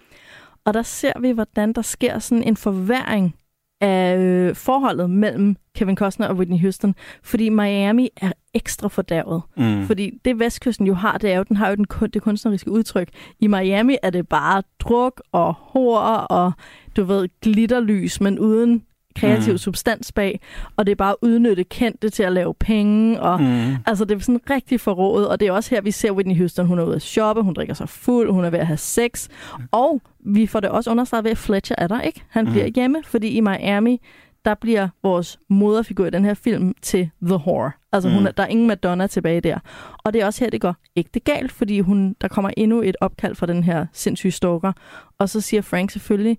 Og 0.65 0.73
der 0.73 0.81
ser 0.81 1.19
vi, 1.19 1.31
hvordan 1.31 1.73
der 1.73 1.81
sker 1.81 2.19
sådan 2.19 2.43
en 2.43 2.57
forværing 2.57 3.35
af 3.81 4.17
øh, 4.17 4.55
forholdet 4.55 5.09
mellem 5.09 5.55
Kevin 5.75 5.97
Costner 5.97 6.27
og 6.27 6.35
Whitney 6.35 6.59
Houston, 6.59 6.95
fordi 7.23 7.49
Miami 7.49 8.09
er 8.21 8.31
ekstra 8.53 8.87
fordærvet. 8.87 9.41
Mm. 9.57 9.85
Fordi 9.85 10.19
det 10.25 10.39
vestkysten 10.39 10.87
jo 10.87 10.93
har, 10.93 11.17
det 11.17 11.31
er 11.31 11.37
jo, 11.37 11.43
den 11.43 11.57
har 11.57 11.69
jo 11.69 11.75
den, 11.75 11.85
det 12.13 12.21
kunstneriske 12.21 12.71
udtryk. 12.71 13.09
I 13.39 13.47
Miami 13.47 13.97
er 14.03 14.09
det 14.09 14.27
bare 14.27 14.63
druk 14.79 15.21
og 15.31 15.53
hår 15.53 15.97
og, 15.99 16.51
du 16.97 17.03
ved, 17.03 17.29
glitterlys, 17.41 18.21
men 18.21 18.39
uden 18.39 18.83
kreativ 19.15 19.51
Mm. 19.53 19.57
substans 19.57 20.11
bag. 20.11 20.39
Og 20.75 20.85
det 20.85 20.91
er 20.91 20.95
bare 20.95 21.09
at 21.11 21.15
udnytte 21.21 21.63
kendte 21.63 22.09
til 22.09 22.23
at 22.23 22.31
lave 22.31 22.53
penge. 22.53 23.21
Og, 23.21 23.41
mm. 23.41 23.75
Altså, 23.85 24.05
det 24.05 24.15
er 24.15 24.19
sådan 24.19 24.41
rigtig 24.49 24.79
forrådet. 24.79 25.27
Og 25.27 25.39
det 25.39 25.47
er 25.47 25.51
også 25.51 25.69
her, 25.75 25.81
vi 25.81 25.91
ser 25.91 26.11
Whitney 26.11 26.37
Houston. 26.37 26.65
Hun 26.67 26.79
er 26.79 26.83
ude 26.83 26.95
at 26.95 27.01
shoppe, 27.01 27.41
hun 27.41 27.53
drikker 27.53 27.73
sig 27.73 27.89
fuld, 27.89 28.31
hun 28.31 28.45
er 28.45 28.49
ved 28.49 28.59
at 28.59 28.67
have 28.67 28.77
sex. 28.77 29.27
Og 29.71 30.01
vi 30.19 30.47
får 30.47 30.59
det 30.59 30.69
også 30.69 30.91
understreget 30.91 31.23
ved, 31.23 31.31
at 31.31 31.37
Fletcher 31.37 31.75
er 31.77 31.87
der 31.87 32.01
ikke. 32.01 32.23
Han 32.29 32.45
Mm. 32.45 32.51
bliver 32.51 32.67
hjemme, 32.67 32.97
fordi 33.05 33.27
i 33.27 33.39
Miami, 33.39 34.01
der 34.45 34.53
bliver 34.55 34.87
vores 35.03 35.39
moderfigur 35.49 36.05
i 36.05 36.09
den 36.09 36.25
her 36.25 36.33
film 36.33 36.73
til 36.81 37.09
The 37.21 37.35
Whore. 37.35 37.71
Altså, 37.91 38.09
hun 38.09 38.19
Mm. 38.19 38.25
er, 38.25 38.31
der 38.31 38.43
er 38.43 38.47
ingen 38.47 38.67
Madonna 38.67 39.07
tilbage 39.07 39.41
der. 39.41 39.59
Og 39.97 40.13
det 40.13 40.21
er 40.21 40.25
også 40.25 40.43
her, 40.43 40.49
det 40.49 40.61
går 40.61 40.75
ægte 40.95 41.19
galt, 41.19 41.51
fordi 41.51 41.79
hun, 41.79 42.15
der 42.21 42.27
kommer 42.27 42.51
endnu 42.57 42.81
et 42.81 42.95
opkald 43.01 43.35
fra 43.35 43.45
den 43.45 43.63
her 43.63 43.85
sindssyge 43.93 44.31
stalker. 44.31 44.71
Og 45.19 45.29
så 45.29 45.41
siger 45.41 45.61
Frank 45.61 45.91
selvfølgelig, 45.91 46.37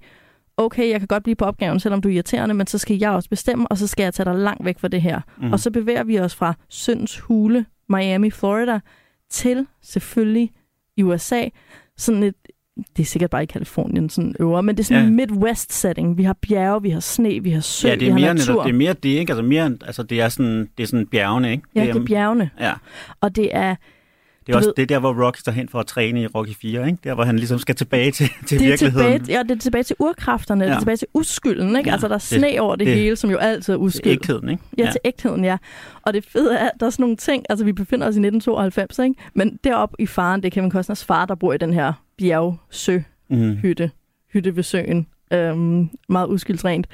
okay, 0.64 0.90
jeg 0.90 1.00
kan 1.00 1.06
godt 1.06 1.22
blive 1.22 1.36
på 1.36 1.44
opgaven, 1.44 1.80
selvom 1.80 2.00
du 2.00 2.08
er 2.08 2.12
irriterende, 2.12 2.54
men 2.54 2.66
så 2.66 2.78
skal 2.78 2.98
jeg 2.98 3.10
også 3.10 3.28
bestemme, 3.28 3.66
og 3.70 3.78
så 3.78 3.86
skal 3.86 4.02
jeg 4.04 4.14
tage 4.14 4.24
dig 4.24 4.34
langt 4.34 4.64
væk 4.64 4.78
fra 4.78 4.88
det 4.88 5.02
her. 5.02 5.20
Mm. 5.40 5.52
Og 5.52 5.60
så 5.60 5.70
bevæger 5.70 6.04
vi 6.04 6.18
os 6.18 6.34
fra 6.34 6.54
Syndens 6.68 7.18
Hule, 7.18 7.66
Miami, 7.88 8.30
Florida, 8.30 8.80
til 9.30 9.66
selvfølgelig 9.82 10.50
i 10.96 11.02
USA. 11.02 11.44
Sådan 11.96 12.22
et, 12.22 12.34
det 12.96 13.02
er 13.02 13.06
sikkert 13.06 13.30
bare 13.30 13.42
i 13.42 13.46
Kalifornien, 13.46 14.08
sådan 14.10 14.34
øvre, 14.40 14.62
men 14.62 14.76
det 14.76 14.82
er 14.82 14.84
sådan 14.84 15.02
Ja. 15.02 15.08
en 15.08 15.16
Midwest-setting. 15.16 16.18
Vi 16.18 16.22
har 16.22 16.36
bjerge, 16.48 16.82
vi 16.82 16.90
har 16.90 17.00
sne, 17.00 17.40
vi 17.42 17.50
har 17.50 17.60
sø, 17.60 17.88
Ja, 17.88 17.92
det 17.94 18.00
vi 18.00 18.06
er 18.06 18.10
har 18.12 18.20
mere, 18.20 18.34
natur. 18.34 18.52
netop, 18.52 18.64
det 18.66 18.72
er 18.72 18.76
mere 18.76 18.92
det, 18.92 19.08
ikke? 19.08 19.32
Altså, 19.32 19.42
mere, 19.42 19.76
altså 19.86 20.02
det 20.02 20.20
er 20.20 20.28
sådan, 20.28 20.68
det 20.76 20.82
er 20.82 20.86
sådan 20.86 21.06
bjergene, 21.06 21.50
ikke? 21.52 21.62
ja, 21.74 21.80
det 21.86 21.96
er 21.96 22.04
bjergene. 22.04 22.50
Ja, 22.60 22.72
Og 23.20 23.36
det 23.36 23.56
er, 23.56 23.76
det 24.47 24.53
er 24.53 24.57
også 24.57 24.68
ved- 24.68 24.74
det 24.76 24.82
er 24.82 24.86
der, 24.86 24.99
hvor 24.99 25.26
Rocky 25.26 25.38
tager 25.45 25.55
hen 25.57 25.68
for 25.68 25.80
at 25.80 25.86
træne 25.86 26.22
i 26.22 26.26
Rocky 26.26 26.55
4, 26.61 26.86
ikke? 26.86 26.99
Der, 27.05 27.14
hvor 27.14 27.24
han 27.24 27.36
ligesom 27.36 27.59
skal 27.59 27.74
tilbage 27.74 28.11
til, 28.11 28.26
til 28.47 28.59
det 28.59 28.64
er 28.64 28.68
virkeligheden. 28.70 29.12
tilbage, 29.12 29.36
ja, 29.38 29.43
det 29.43 29.51
er 29.51 29.59
tilbage 29.59 29.82
til 29.84 29.97
urkræfterne, 29.99 30.61
ja. 30.64 30.66
det 30.66 30.70
Ja. 30.72 30.76
er 30.76 30.80
tilbage 30.80 30.97
til 30.97 31.09
uskylden. 31.14 31.76
Ikke? 31.76 31.88
Ja, 31.88 31.93
Altså, 31.93 32.09
der 32.09 32.14
er 32.14 32.18
det- 32.18 32.26
sne 32.26 32.61
over 32.61 32.76
det, 32.76 32.86
det- 32.86 32.95
hele, 32.97 33.16
som 33.16 33.30
jo 33.30 33.36
altid 33.36 33.72
er 33.74 33.76
Til 33.78 33.82
uskyld. 33.84 34.12
ægtheden, 34.12 34.49
ikke? 34.49 34.62
Ja, 34.78 34.90
til 34.90 35.01
ægtheden, 35.05 35.45
ja. 35.45 35.57
Og 36.03 36.14
det 36.14 36.24
fede 36.24 36.55
er, 36.55 36.64
at 36.66 36.72
der 36.80 36.86
er 36.86 36.90
sådan 36.90 37.03
nogle 37.03 37.16
ting, 37.16 37.45
altså 37.51 37.64
vi 37.64 37.72
befinder 37.72 38.07
os 38.07 38.16
i 38.16 38.20
1992, 38.20 38.99
ikke? 38.99 39.14
men 39.34 39.59
deroppe 39.64 39.97
i 39.99 40.07
faren, 40.07 40.40
det 40.43 40.47
er 40.47 40.51
Kevin 40.51 40.70
Costners 40.70 41.05
far, 41.05 41.26
der 41.26 41.34
bor 41.34 41.53
i 41.53 41.59
den 41.59 41.72
her 41.72 41.93
bjergsø-hytte, 42.18 43.84
Mm. 43.84 43.90
hytte 44.32 44.57
ved 44.57 44.62
søen, 44.62 45.07
øhm, 45.32 45.88
meget 46.09 46.28
uskyldsrent. 46.28 46.86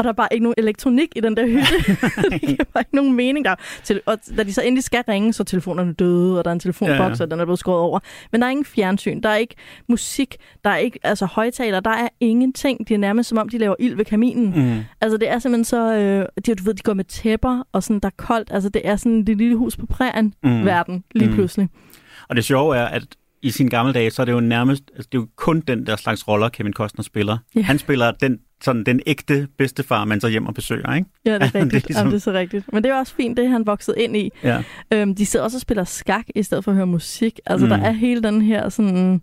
Og 0.00 0.04
der 0.04 0.10
er 0.10 0.14
bare 0.14 0.28
ikke 0.30 0.42
nogen 0.42 0.54
elektronik 0.58 1.08
i 1.16 1.20
den 1.20 1.36
der 1.36 1.46
hytte. 1.46 1.96
det 2.30 2.40
giver 2.40 2.64
bare 2.74 2.80
ikke 2.80 2.96
nogen 2.96 3.12
mening 3.12 3.44
der. 3.44 3.54
Til, 3.84 4.00
og 4.06 4.18
da 4.36 4.42
de 4.42 4.52
så 4.52 4.62
endelig 4.62 4.84
skal 4.84 5.02
ringe, 5.08 5.32
så 5.32 5.42
er 5.42 5.44
telefonerne 5.44 5.92
døde, 5.92 6.38
og 6.38 6.44
der 6.44 6.50
er 6.50 6.52
en 6.52 6.60
telefonboks, 6.60 7.18
Ja, 7.20 7.24
og 7.24 7.30
den 7.30 7.40
er 7.40 7.44
blevet 7.44 7.58
skåret 7.58 7.80
over. 7.80 7.98
Men 8.32 8.40
der 8.40 8.46
er 8.46 8.50
ingen 8.50 8.64
fjernsyn, 8.64 9.20
der 9.20 9.28
er 9.28 9.36
ikke 9.36 9.54
musik, 9.88 10.36
der 10.64 10.70
er 10.70 10.76
ikke 10.76 10.98
altså 11.02 11.26
højtaler, 11.26 11.80
der 11.80 11.90
er 11.90 12.08
ingenting. 12.20 12.88
Det 12.88 12.94
er 12.94 12.98
nærmest 12.98 13.28
som 13.28 13.38
om, 13.38 13.48
de 13.48 13.58
laver 13.58 13.74
ild 13.78 13.94
ved 13.96 14.04
kaminen. 14.04 14.52
Mm. 14.74 14.80
Altså, 15.00 15.16
det 15.16 15.28
er 15.30 15.38
simpelthen 15.38 15.64
så... 15.64 15.94
Øh, 15.94 16.26
de, 16.46 16.54
du 16.54 16.64
ved, 16.64 16.74
de 16.74 16.82
går 16.82 16.94
med 16.94 17.04
tæpper, 17.04 17.62
og 17.72 17.82
sådan, 17.82 18.00
der 18.00 18.06
er 18.08 18.12
koldt. 18.16 18.48
Altså, 18.52 18.68
det 18.68 18.82
er 18.84 18.96
sådan 18.96 19.24
det 19.24 19.36
lille 19.36 19.56
hus 19.56 19.76
på 19.76 19.86
prærien 19.86 20.34
Mm. 20.42 20.64
verden 20.64 21.04
lige 21.14 21.28
Mm. 21.28 21.34
pludselig. 21.34 21.68
Og 22.28 22.36
det 22.36 22.44
sjove 22.44 22.76
er, 22.76 22.84
at 22.86 23.02
i 23.42 23.50
sine 23.50 23.70
gamle 23.70 23.92
dage, 23.92 24.10
så 24.10 24.22
er 24.22 24.26
det 24.26 24.32
jo 24.32 24.40
nærmest, 24.40 24.82
altså 24.96 25.08
det 25.12 25.18
er 25.18 25.22
jo 25.22 25.28
kun 25.36 25.60
den 25.60 25.86
der 25.86 25.96
slags 25.96 26.28
roller, 26.28 26.48
Kevin 26.48 26.72
Costner 26.72 27.02
spiller. 27.04 27.38
Ja. 27.56 27.60
Han 27.62 27.78
spiller 27.78 28.10
den, 28.10 28.38
sådan 28.62 28.84
den 28.84 29.00
ægte 29.06 29.48
bedstefar, 29.58 30.04
man 30.04 30.20
så 30.20 30.28
hjem 30.28 30.46
og 30.46 30.54
besøger, 30.54 30.94
ikke? 30.94 31.08
Ja, 31.24 31.34
det 31.34 31.42
er 31.42 31.54
rigtigt. 31.54 31.62
det, 31.72 31.74
er 31.76 31.86
ligesom- 31.86 31.94
Jamen, 31.96 32.10
det 32.12 32.16
er 32.16 32.20
så 32.20 32.32
rigtigt. 32.32 32.72
Men 32.72 32.82
det 32.84 32.90
er 32.90 32.94
også 32.94 33.14
fint, 33.14 33.36
det 33.36 33.48
han 33.48 33.66
vokset 33.66 33.94
ind 33.98 34.16
i. 34.16 34.30
Ja. 34.44 34.62
Øhm, 34.92 35.14
de 35.14 35.26
sidder 35.26 35.44
også 35.44 35.56
og 35.56 35.60
spiller 35.60 35.84
skak, 35.84 36.24
i 36.34 36.42
stedet 36.42 36.64
for 36.64 36.70
at 36.70 36.76
høre 36.76 36.86
musik. 36.86 37.40
Altså, 37.46 37.66
Mm. 37.66 37.70
der 37.70 37.78
er 37.78 37.90
hele 37.92 38.22
den 38.22 38.42
her 38.42 38.68
sådan... 38.68 39.22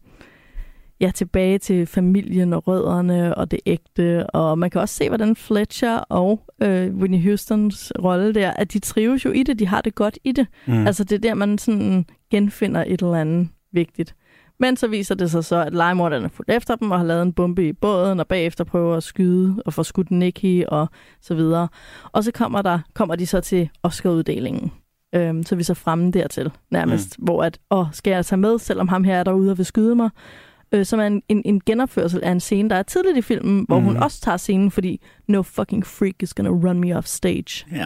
Ja, 0.99 1.11
tilbage 1.15 1.57
til 1.59 1.85
familien 1.85 2.53
og 2.53 2.67
rødderne 2.67 3.35
og 3.35 3.51
det 3.51 3.59
ægte. 3.65 4.27
Og 4.29 4.59
man 4.59 4.69
kan 4.69 4.81
også 4.81 4.95
se, 4.95 5.07
hvordan 5.07 5.35
Fletcher 5.35 5.97
og 5.97 6.41
øh, 6.63 6.95
Whitney 6.95 7.23
Houstons 7.23 7.93
rolle 8.03 8.33
der, 8.33 8.51
at 8.51 8.73
de 8.73 8.79
trives 8.79 9.25
jo 9.25 9.31
i 9.31 9.43
det. 9.43 9.59
De 9.59 9.67
har 9.67 9.81
det 9.81 9.95
godt 9.95 10.19
i 10.23 10.31
det. 10.31 10.47
Mm. 10.65 10.87
Altså 10.87 11.03
det 11.03 11.15
er 11.15 11.19
der, 11.19 11.33
man 11.33 11.57
sådan 11.57 12.05
genfinder 12.31 12.83
et 12.87 13.01
eller 13.01 13.13
andet 13.15 13.49
vigtigt. 13.77 14.15
Men 14.59 14.77
så 14.77 14.87
viser 14.87 15.15
det 15.15 15.31
sig 15.31 15.45
så, 15.45 15.55
at 15.55 15.73
legemorderne 15.73 16.25
er 16.25 16.29
fuldt 16.29 16.51
efter 16.51 16.75
dem 16.75 16.91
og 16.91 16.97
har 16.97 17.05
lavet 17.05 17.21
en 17.21 17.33
bombe 17.33 17.67
i 17.67 17.73
båden, 17.73 18.19
og 18.19 18.27
bagefter 18.27 18.63
prøver 18.63 18.97
at 18.97 19.03
skyde 19.03 19.63
og 19.65 19.73
få 19.73 19.83
skudt 19.83 20.11
Nicky 20.11 20.65
og 20.65 20.89
så 21.21 21.35
videre. 21.35 21.67
Og 22.11 22.23
så 22.23 22.31
kommer, 22.31 22.61
der, 22.61 22.79
kommer 22.93 23.15
de 23.15 23.25
så 23.25 23.39
til 23.41 23.69
Oscar-uddelingen. 23.83 24.71
Øhm, 25.15 25.43
så 25.43 25.55
er 25.55 25.57
vi 25.57 25.63
så 25.63 25.73
fremme 25.73 26.11
dertil 26.11 26.51
nærmest, 26.71 27.19
mm. 27.19 27.25
hvor 27.25 27.43
at, 27.43 27.59
åh, 27.71 27.85
skal 27.91 28.11
jeg 28.11 28.25
tage 28.25 28.39
med, 28.39 28.59
selvom 28.59 28.87
ham 28.87 29.03
her 29.03 29.15
er 29.19 29.23
derude 29.23 29.51
og 29.51 29.57
vil 29.57 29.65
skyde 29.65 29.95
mig? 29.95 30.09
Øh, 30.71 30.85
som 30.85 30.99
er 30.99 31.03
en, 31.07 31.21
en, 31.29 31.41
en 31.45 31.61
genopførsel 31.65 32.19
af 32.23 32.31
en 32.31 32.39
scene, 32.39 32.69
der 32.69 32.75
er 32.75 32.83
tidligt 32.83 33.17
i 33.17 33.21
filmen, 33.21 33.65
hvor 33.67 33.79
Mm. 33.79 33.85
hun 33.85 33.97
også 33.97 34.21
tager 34.21 34.37
scenen, 34.37 34.71
fordi 34.71 35.01
no 35.27 35.41
fucking 35.41 35.85
freak 35.85 36.13
is 36.23 36.33
gonna 36.33 36.49
run 36.49 36.79
me 36.79 36.97
off 36.97 37.07
stage. 37.07 37.65
Ja. 37.71 37.85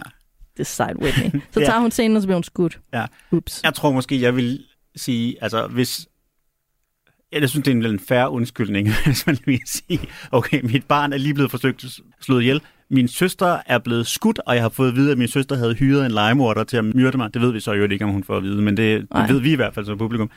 This 0.55 0.67
side 0.67 0.95
Whitney. 1.01 1.41
Så 1.51 1.59
tager 1.59 1.79
hun 1.79 1.91
scenen, 1.91 2.15
og 2.15 2.21
så 2.21 2.27
bliver 2.27 2.35
hun 2.37 2.43
skudt. 2.43 2.79
Ja. 2.93 3.05
Ups. 3.31 3.61
Jeg 3.63 3.73
tror 3.73 3.91
måske, 3.91 4.21
jeg 4.21 4.35
vil 4.35 4.59
sige, 4.95 5.35
altså 5.43 5.67
hvis 5.67 6.07
jeg 7.31 7.49
synes, 7.49 7.63
det 7.65 7.71
er 7.71 7.75
en, 7.75 7.85
en 7.85 7.99
færre 7.99 8.29
undskyldning, 8.29 8.87
hvis 9.05 9.27
man 9.27 9.37
lige 9.45 9.61
sige, 9.65 9.99
okay, 10.31 10.61
mit 10.63 10.85
barn 10.87 11.13
er 11.13 11.17
lige 11.17 11.33
blevet 11.33 11.51
forsøgt 11.51 11.85
slået 12.21 12.41
ihjel. 12.41 12.61
Min 12.89 13.07
søster 13.07 13.57
er 13.65 13.79
blevet 13.79 14.07
skudt, 14.07 14.39
og 14.45 14.55
jeg 14.55 14.63
har 14.63 14.69
fået 14.69 14.87
at 14.89 14.95
vide, 14.95 15.11
at 15.11 15.17
min 15.17 15.27
søster 15.27 15.55
havde 15.55 15.73
hyret 15.73 16.05
en 16.05 16.11
legemorder 16.11 16.63
til 16.63 16.77
at 16.77 16.85
myrde 16.85 17.17
mig. 17.17 17.33
Det 17.33 17.41
ved 17.41 17.51
vi 17.51 17.59
så 17.59 17.73
jo 17.73 17.83
ikke, 17.87 18.05
om 18.05 18.11
hun 18.11 18.23
får 18.23 18.37
at 18.37 18.43
vide, 18.43 18.61
men 18.61 18.77
det, 18.77 19.01
det 19.01 19.29
ved 19.29 19.39
vi 19.39 19.51
i 19.51 19.55
hvert 19.55 19.73
fald 19.73 19.85
som 19.85 19.97
publikum. 19.97 20.29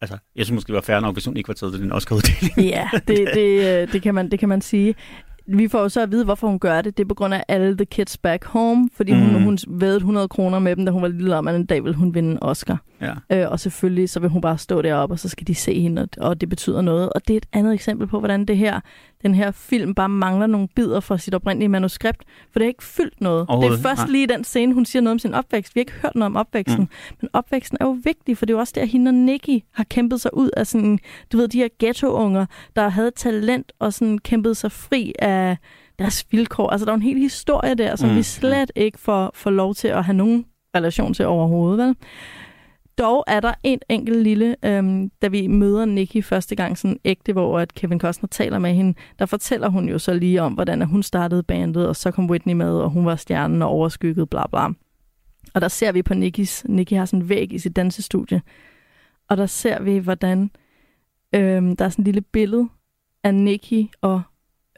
Altså, 0.00 0.18
jeg 0.36 0.44
synes 0.46 0.54
måske, 0.54 0.66
det 0.68 0.74
var 0.74 0.80
fair 0.80 1.00
nok, 1.00 1.14
hvis 1.14 1.24
hun 1.24 1.36
ikke 1.36 1.48
var 1.48 1.54
taget 1.54 1.72
til 1.72 1.82
den 1.82 1.92
Oscar-uddeling. 1.92 2.58
Ja, 2.68 2.88
det, 3.08 3.28
det, 3.34 3.80
øh, 3.82 3.92
det, 3.92 4.02
kan 4.02 4.14
man, 4.14 4.30
det 4.30 4.38
kan 4.38 4.48
man 4.48 4.60
sige. 4.60 4.94
Vi 5.48 5.68
får 5.68 5.80
jo 5.80 5.88
så 5.88 6.00
at 6.02 6.10
vide, 6.10 6.24
hvorfor 6.24 6.46
hun 6.48 6.58
gør 6.58 6.82
det. 6.82 6.96
Det 6.96 7.04
er 7.04 7.08
på 7.08 7.14
grund 7.14 7.34
af 7.34 7.44
alle 7.48 7.76
the 7.76 7.84
kids 7.86 8.18
back 8.18 8.44
home, 8.44 8.88
fordi 8.96 9.12
hun, 9.12 9.32
Mm. 9.36 9.42
hun 9.42 9.58
vædede 9.68 9.96
100 9.96 10.28
kroner 10.28 10.58
med 10.58 10.76
dem, 10.76 10.84
da 10.84 10.92
hun 10.92 11.02
var 11.02 11.08
lille 11.08 11.36
om, 11.36 11.48
at 11.48 11.54
en 11.56 11.66
dag 11.66 11.84
ville 11.84 11.96
hun 11.96 12.14
vinde 12.14 12.30
en 12.32 12.38
Oscar. 12.42 12.82
Ja. 13.00 13.12
Øh, 13.32 13.50
og 13.50 13.60
selvfølgelig 13.60 14.10
så 14.10 14.20
vil 14.20 14.30
hun 14.30 14.40
bare 14.40 14.58
stå 14.58 14.82
deroppe, 14.82 15.12
og 15.14 15.18
så 15.18 15.28
skal 15.28 15.46
de 15.46 15.54
se 15.54 15.80
hende, 15.80 16.02
og, 16.02 16.08
og 16.28 16.40
det 16.40 16.48
betyder 16.48 16.80
noget. 16.80 17.12
Og 17.12 17.28
det 17.28 17.34
er 17.34 17.36
et 17.36 17.46
andet 17.52 17.74
eksempel 17.74 18.06
på, 18.06 18.18
hvordan 18.18 18.44
det 18.44 18.56
her, 18.56 18.80
den 19.22 19.34
her 19.34 19.50
film 19.50 19.94
bare 19.94 20.08
mangler 20.08 20.46
nogle 20.46 20.68
bidder 20.76 21.00
fra 21.00 21.18
sit 21.18 21.34
oprindelige 21.34 21.68
manuskript, 21.68 22.22
for 22.52 22.58
det 22.58 22.62
har 22.62 22.68
ikke 22.68 22.84
fyldt 22.84 23.20
noget. 23.20 23.46
Det 23.48 23.54
er 23.72 23.76
først 23.82 24.00
nej. 24.02 24.10
lige 24.10 24.26
den 24.26 24.44
scene, 24.44 24.74
hun 24.74 24.84
siger 24.84 25.02
noget 25.02 25.12
om 25.14 25.18
sin 25.18 25.34
opvækst. 25.34 25.74
Vi 25.74 25.78
har 25.78 25.82
ikke 25.82 25.92
hørt 25.92 26.14
noget 26.14 26.26
om 26.26 26.36
opvæksten, 26.36 26.80
Mm. 26.80 26.88
men 27.20 27.30
opvæksten 27.32 27.78
er 27.80 27.84
jo 27.84 27.96
vigtig, 28.04 28.38
for 28.38 28.46
det 28.46 28.52
er 28.52 28.56
jo 28.56 28.60
også 28.60 28.72
der, 28.76 28.84
hende 28.84 29.08
og 29.08 29.14
Nicky 29.14 29.64
har 29.74 29.84
kæmpet 29.84 30.20
sig 30.20 30.36
ud 30.36 30.50
af 30.56 30.66
sådan, 30.66 30.98
du 31.32 31.36
ved, 31.36 31.48
de 31.48 31.58
her 31.58 31.68
ghetto-unger, 31.78 32.46
der 32.76 32.88
havde 32.88 33.10
talent 33.16 33.72
og 33.78 33.92
sådan 33.92 34.18
kæmpet 34.18 34.56
sig 34.56 34.72
fri 34.72 35.12
af 35.18 35.56
deres 35.98 36.26
vilkår. 36.30 36.70
Altså, 36.70 36.84
der 36.84 36.90
er 36.92 36.96
en 36.96 37.02
hel 37.02 37.18
historie 37.18 37.74
der, 37.74 37.96
som 37.96 38.08
Mm. 38.10 38.16
vi 38.16 38.22
slet 38.22 38.72
ikke 38.76 38.98
får, 38.98 39.30
får 39.34 39.50
lov 39.50 39.74
til 39.74 39.88
at 39.88 40.04
have 40.04 40.16
nogen 40.16 40.44
relation 40.76 41.14
til 41.14 41.26
overhovedet, 41.26 41.86
vel? 41.86 41.96
Dog 42.98 43.24
er 43.26 43.40
der 43.40 43.54
en 43.62 43.80
enkelt 43.88 44.22
lille, 44.22 44.56
øhm, 44.64 45.10
da 45.22 45.28
vi 45.28 45.46
møder 45.46 45.84
Nikki 45.84 46.22
første 46.22 46.56
gang 46.56 46.78
sådan 46.78 46.98
ægte, 47.04 47.32
hvor 47.32 47.58
at 47.58 47.74
Kevin 47.74 48.00
Costner 48.00 48.28
taler 48.28 48.58
med 48.58 48.74
hende, 48.74 48.94
der 49.18 49.26
fortæller 49.26 49.68
hun 49.68 49.88
jo 49.88 49.98
så 49.98 50.14
lige 50.14 50.42
om, 50.42 50.52
hvordan 50.52 50.82
at 50.82 50.88
hun 50.88 51.02
startede 51.02 51.42
bandet, 51.42 51.88
og 51.88 51.96
så 51.96 52.10
kom 52.10 52.30
Whitney 52.30 52.54
med, 52.54 52.70
og 52.70 52.90
hun 52.90 53.06
var 53.06 53.16
stjernen 53.16 53.62
og 53.62 53.68
overskygget, 53.68 54.30
bla 54.30 54.46
bla. 54.46 54.68
Og 55.54 55.60
der 55.60 55.68
ser 55.68 55.92
vi 55.92 56.02
på 56.02 56.14
Nikkis, 56.14 56.64
Nikki 56.68 56.94
har 56.94 57.04
sådan 57.04 57.22
en 57.22 57.28
væg 57.28 57.52
i 57.52 57.58
sit 57.58 57.76
dansestudie, 57.76 58.42
og 59.28 59.36
der 59.36 59.46
ser 59.46 59.82
vi, 59.82 59.98
hvordan 59.98 60.50
øhm, 61.34 61.76
der 61.76 61.84
er 61.84 61.88
sådan 61.88 62.02
et 62.02 62.06
lille 62.06 62.20
billede 62.20 62.68
af 63.24 63.34
Nikki 63.34 63.90
og 64.00 64.22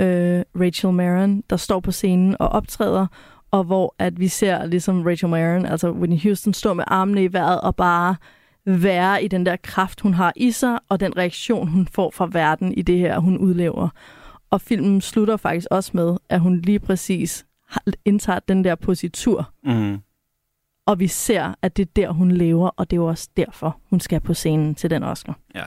øh, 0.01 0.43
Rachel 0.61 0.93
Maron, 0.93 1.43
der 1.51 1.57
står 1.57 1.81
på 1.81 1.93
scenen 1.93 2.37
og 2.41 2.49
optræder, 2.49 3.07
og 3.51 3.65
hvor 3.65 3.95
at 3.99 4.21
vi 4.21 4.29
ser 4.29 4.67
ligesom 4.67 5.03
Rachel 5.03 5.29
Maron, 5.29 5.67
altså 5.67 5.91
Whitney 5.91 6.23
Houston, 6.23 6.55
stå 6.55 6.75
med 6.75 6.85
armene 6.87 7.25
i 7.25 7.33
vejret 7.33 7.61
og 7.61 7.77
bare 7.77 8.17
være 8.65 9.25
i 9.25 9.29
den 9.29 9.47
der 9.47 9.57
kraft, 9.57 10.01
hun 10.01 10.15
har 10.15 10.33
i 10.37 10.51
sig, 10.51 10.79
og 10.89 11.01
den 11.01 11.17
reaktion, 11.17 11.69
hun 11.69 11.87
får 11.89 12.11
fra 12.11 12.29
verden 12.33 12.73
i 12.75 12.83
det 12.83 12.99
her, 12.99 13.19
hun 13.19 13.39
udlever. 13.39 13.89
Og 14.51 14.61
filmen 14.61 15.01
slutter 15.01 15.37
faktisk 15.37 15.67
også 15.71 15.91
med, 15.95 16.17
at 16.29 16.41
hun 16.41 16.61
lige 16.61 16.79
præcis 16.79 17.47
indtager 18.05 18.39
den 18.39 18.65
der 18.65 18.75
positur, 18.75 19.53
Mm. 19.65 19.99
og 20.87 20.99
vi 21.01 21.07
ser, 21.07 21.55
at 21.63 21.77
det 21.77 21.83
er 21.89 21.91
der, 21.97 22.11
hun 22.11 22.31
lever, 22.33 22.69
og 22.69 22.91
det 22.91 22.97
er 22.97 23.01
jo 23.01 23.07
også 23.07 23.29
derfor, 23.37 23.81
hun 23.91 24.01
skal 24.01 24.21
på 24.21 24.35
scenen 24.35 24.75
til 24.75 24.91
den 24.91 25.03
Oscar. 25.03 25.39
Ja. 25.55 25.65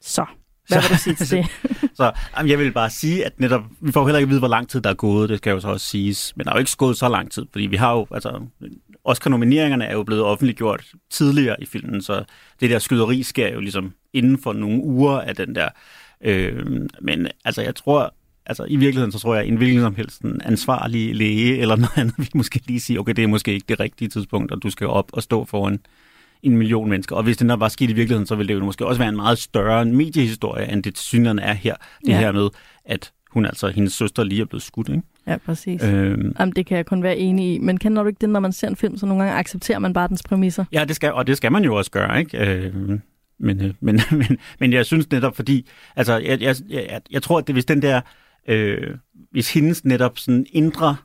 Så, 0.00 0.26
hvad 0.68 0.82
Så- 0.82 0.88
vil 0.88 0.96
du 0.96 1.02
sige 1.02 1.14
til 1.14 1.30
det? 1.30 1.46
Så 1.98 2.12
jamen, 2.36 2.50
jeg 2.50 2.58
vil 2.58 2.72
bare 2.72 2.90
sige, 2.90 3.24
at 3.26 3.40
netop, 3.40 3.62
vi 3.80 3.92
får 3.92 4.04
heller 4.06 4.18
ikke 4.18 4.28
vide, 4.28 4.38
hvor 4.38 4.48
lang 4.48 4.68
tid 4.68 4.80
der 4.80 4.90
er 4.90 4.94
gået, 4.94 5.28
det 5.28 5.38
skal 5.38 5.50
jo 5.50 5.60
så 5.60 5.68
også 5.68 5.86
siges. 5.86 6.32
Men 6.36 6.44
der 6.44 6.50
er 6.52 6.56
jo 6.56 6.58
ikke 6.58 6.70
gået 6.76 6.96
så 6.96 7.08
lang 7.08 7.30
tid, 7.30 7.46
fordi 7.52 7.66
vi 7.66 7.76
har 7.76 7.92
jo, 7.92 8.06
altså, 8.10 8.40
Oscar-nomineringerne 9.04 9.84
er 9.84 9.92
jo 9.92 10.02
blevet 10.02 10.22
offentliggjort 10.24 10.84
tidligere 11.10 11.56
i 11.62 11.66
filmen, 11.66 12.02
så 12.02 12.24
det 12.60 12.70
der 12.70 12.78
skyderi 12.78 13.22
sker 13.22 13.52
jo 13.52 13.60
ligesom 13.60 13.92
inden 14.12 14.38
for 14.42 14.52
nogle 14.52 14.82
uger 14.82 15.20
af 15.20 15.36
den 15.36 15.54
der. 15.54 15.68
Øh, 16.20 16.66
men 17.00 17.28
altså, 17.44 17.62
jeg 17.62 17.74
tror, 17.74 18.14
altså 18.46 18.64
i 18.68 18.76
virkeligheden, 18.76 19.12
så 19.12 19.18
tror 19.18 19.34
jeg, 19.34 19.42
at 19.42 19.48
en 19.48 19.56
hvilken 19.56 19.80
som 19.80 19.94
helst 19.94 20.20
en 20.20 20.40
ansvarlig 20.44 21.14
læge 21.16 21.58
eller 21.58 21.76
noget 21.76 21.98
andet, 21.98 22.14
vil 22.18 22.28
måske 22.34 22.60
lige 22.66 22.80
sige, 22.80 23.00
okay, 23.00 23.12
det 23.12 23.24
er 23.24 23.28
måske 23.28 23.52
ikke 23.54 23.66
det 23.68 23.80
rigtige 23.80 24.08
tidspunkt, 24.08 24.52
og 24.52 24.62
du 24.62 24.70
skal 24.70 24.86
op 24.86 25.10
og 25.12 25.22
stå 25.22 25.44
foran 25.44 25.78
en 26.42 26.56
million 26.56 26.90
mennesker. 26.90 27.16
Og 27.16 27.22
hvis 27.22 27.36
det 27.36 27.46
nok 27.46 27.60
var 27.60 27.68
sket 27.68 27.90
i 27.90 27.92
virkeligheden, 27.92 28.26
så 28.26 28.34
ville 28.36 28.54
det 28.54 28.60
jo 28.60 28.64
måske 28.64 28.86
også 28.86 28.98
være 28.98 29.08
en 29.08 29.16
meget 29.16 29.38
større 29.38 29.84
mediehistorie, 29.84 30.72
end 30.72 30.82
det 30.82 30.94
tilsyneladende 30.94 31.42
er 31.42 31.52
her. 31.52 31.74
Det 32.00 32.08
Ja. 32.08 32.18
her 32.18 32.32
med, 32.32 32.48
at 32.84 33.12
hun 33.30 33.46
altså, 33.46 33.68
hendes 33.68 33.92
søster 33.92 34.24
lige 34.24 34.40
er 34.40 34.44
blevet 34.44 34.62
skudt, 34.62 34.88
ikke? 34.88 35.02
Ja, 35.26 35.36
præcis. 35.36 35.84
Øhm, 35.84 36.32
Jamen, 36.40 36.52
det 36.56 36.66
kan 36.66 36.76
jeg 36.76 36.86
kun 36.86 37.02
være 37.02 37.16
enig 37.18 37.54
i. 37.54 37.58
Men 37.58 37.78
kender 37.78 38.02
du 38.02 38.08
ikke 38.08 38.18
det, 38.20 38.30
når 38.30 38.40
man 38.40 38.52
ser 38.52 38.68
en 38.68 38.76
film, 38.76 38.96
så 38.96 39.06
nogle 39.06 39.22
gange 39.24 39.38
accepterer 39.38 39.78
man 39.78 39.92
bare 39.92 40.08
dens 40.08 40.22
præmisser? 40.22 40.64
ja, 40.72 40.84
det 40.84 40.96
skal, 40.96 41.12
og 41.12 41.26
det 41.26 41.36
skal 41.36 41.52
man 41.52 41.64
jo 41.64 41.74
også 41.74 41.90
gøre, 41.90 42.18
ikke? 42.18 42.38
Øhm, 42.66 43.00
men, 43.40 43.64
øh, 43.64 43.74
men, 43.80 44.00
men, 44.10 44.38
men 44.60 44.72
jeg 44.72 44.86
synes 44.86 45.10
netop, 45.10 45.36
fordi, 45.36 45.68
altså, 45.96 46.16
jeg, 46.18 46.42
jeg, 46.42 46.56
jeg, 46.70 47.00
jeg 47.10 47.22
tror, 47.22 47.38
at 47.38 47.46
det, 47.46 47.54
hvis 47.54 47.64
den 47.64 47.82
der, 47.82 48.00
øh, 48.48 48.94
hvis 49.30 49.52
hendes 49.52 49.84
netop 49.84 50.18
sådan 50.18 50.46
indre 50.52 50.96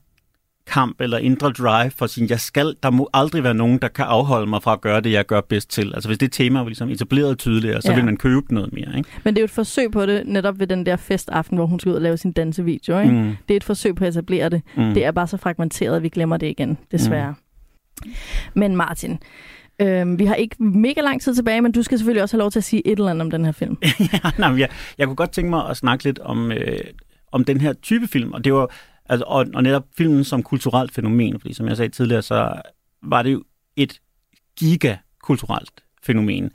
kamp 0.71 1.01
eller 1.01 1.17
indre 1.17 1.49
drive 1.51 1.91
for 1.91 2.07
sin, 2.07 2.29
jeg 2.29 2.39
skal, 2.39 2.75
der 2.83 2.89
må 2.89 3.09
aldrig 3.13 3.43
være 3.43 3.53
nogen, 3.53 3.77
der 3.79 3.87
kan 3.87 4.05
afholde 4.05 4.49
mig 4.49 4.63
fra 4.63 4.73
at 4.73 4.81
gøre 4.81 5.01
det, 5.01 5.11
jeg 5.11 5.25
gør 5.25 5.41
bedst 5.41 5.69
til. 5.69 5.91
Altså 5.95 6.09
hvis 6.09 6.17
det 6.17 6.31
tema 6.31 6.59
var 6.59 6.65
ligesom 6.67 6.89
etableret 6.89 7.37
tydeligere, 7.39 7.81
så 7.81 7.89
Ja. 7.91 7.95
vil 7.95 8.05
man 8.05 8.17
købe 8.17 8.53
noget 8.53 8.73
mere, 8.73 8.97
ikke? 8.97 9.09
Men 9.23 9.33
det 9.33 9.39
er 9.39 9.41
jo 9.41 9.45
et 9.45 9.51
forsøg 9.51 9.91
på 9.91 10.05
det, 10.05 10.23
netop 10.27 10.59
ved 10.59 10.67
den 10.67 10.85
der 10.85 10.95
festaften, 10.95 11.57
hvor 11.57 11.65
hun 11.65 11.79
skal 11.79 11.89
ud 11.89 11.95
og 11.95 12.01
lave 12.01 12.17
sin 12.17 12.31
dansevideo. 12.31 12.99
Ikke? 12.99 13.13
Mm. 13.13 13.35
Det 13.47 13.53
er 13.53 13.57
et 13.57 13.63
forsøg 13.63 13.95
på 13.95 14.05
at 14.05 14.09
etablere 14.09 14.49
det. 14.49 14.61
mm. 14.77 14.93
Det 14.93 15.05
er 15.05 15.11
bare 15.11 15.27
så 15.27 15.37
fragmenteret, 15.37 15.95
at 15.95 16.03
vi 16.03 16.09
glemmer 16.09 16.37
det 16.37 16.47
igen, 16.47 16.77
desværre. 16.91 17.33
Mm. 18.05 18.11
Men 18.53 18.75
Martin, 18.75 19.19
øhm, 19.81 20.19
vi 20.19 20.25
har 20.25 20.35
ikke 20.35 20.63
mega 20.63 21.01
lang 21.01 21.21
tid 21.21 21.35
tilbage, 21.35 21.61
men 21.61 21.71
du 21.71 21.83
skal 21.83 21.97
selvfølgelig 21.97 22.23
også 22.23 22.35
have 22.35 22.39
lov 22.41 22.51
til 22.51 22.59
at 22.59 22.63
sige 22.63 22.87
et 22.87 22.97
eller 22.99 23.11
andet 23.11 23.21
om 23.21 23.31
den 23.31 23.45
her 23.45 23.51
film. 23.51 23.77
ja, 24.13 24.19
nej, 24.37 24.49
jeg, 24.59 24.69
jeg 24.97 25.07
kunne 25.07 25.15
godt 25.15 25.31
tænke 25.31 25.49
mig 25.49 25.69
at 25.69 25.77
snakke 25.77 26.03
lidt 26.03 26.19
om, 26.19 26.51
øh, 26.51 26.79
om 27.31 27.43
den 27.43 27.61
her 27.61 27.73
type 27.73 28.07
film, 28.07 28.31
og 28.31 28.43
det 28.43 28.53
var 28.53 28.71
altså, 29.11 29.23
og, 29.27 29.45
og 29.53 29.63
netop 29.63 29.83
filmen 29.97 30.23
som 30.23 30.43
kulturelt 30.43 30.91
fænomen, 30.93 31.39
fordi 31.39 31.53
som 31.53 31.67
jeg 31.67 31.77
sagde 31.77 31.91
tidligere, 31.91 32.21
så 32.21 32.53
var 33.03 33.23
det 33.23 33.31
jo 33.31 33.43
et 33.75 33.99
gigakulturelt 34.59 35.83
fænomen. 36.03 36.49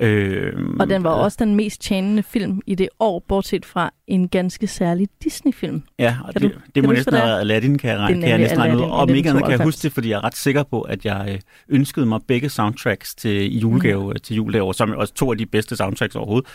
Øh, 0.00 0.52
Og 0.80 0.88
den 0.90 1.04
var 1.04 1.10
også 1.10 1.36
den 1.40 1.54
mest 1.54 1.80
tjenende 1.80 2.22
film 2.22 2.60
i 2.66 2.74
det 2.74 2.88
år, 3.00 3.24
bortset 3.28 3.66
fra 3.66 3.92
en 4.06 4.28
ganske 4.28 4.66
særlig 4.66 5.08
Disney-film. 5.24 5.82
Ja, 5.98 6.16
og 6.24 6.32
Kan 6.32 6.42
det, 6.42 6.52
du- 6.54 6.60
det 6.66 6.74
kan 6.74 6.84
må 6.86 6.92
næsten 6.92 7.14
det 7.14 7.22
være 7.22 7.40
Aladdin, 7.40 7.78
kan 7.78 7.90
jeg, 7.90 7.98
regne, 7.98 8.14
Det 8.14 8.22
kan 8.22 8.30
jeg 8.30 8.38
næsten 8.38 8.58
regne 8.60 8.76
ud. 8.76 8.82
Og 8.82 8.90
om 8.92 9.08
ikke 9.14 9.30
andet 9.30 9.42
kan 9.44 9.50
jeg 9.50 9.60
1992. 9.60 9.64
huske 9.64 9.82
det, 9.82 9.92
fordi 9.92 10.08
jeg 10.08 10.16
er 10.16 10.24
ret 10.24 10.36
sikker 10.36 10.62
på, 10.62 10.80
at 10.80 11.04
jeg 11.04 11.28
øh, 11.32 11.38
ønskede 11.68 12.06
mig 12.06 12.20
begge 12.28 12.48
soundtracks 12.48 13.14
til 13.14 13.58
julegave 13.58 14.10
mm. 14.12 14.16
til 14.22 14.36
jul 14.36 14.52
det 14.52 14.60
år, 14.60 14.72
som 14.72 14.90
er 14.90 14.94
også 14.96 15.14
to 15.14 15.30
af 15.32 15.38
de 15.38 15.46
bedste 15.46 15.76
soundtracks 15.76 16.16
overhovedet. 16.16 16.48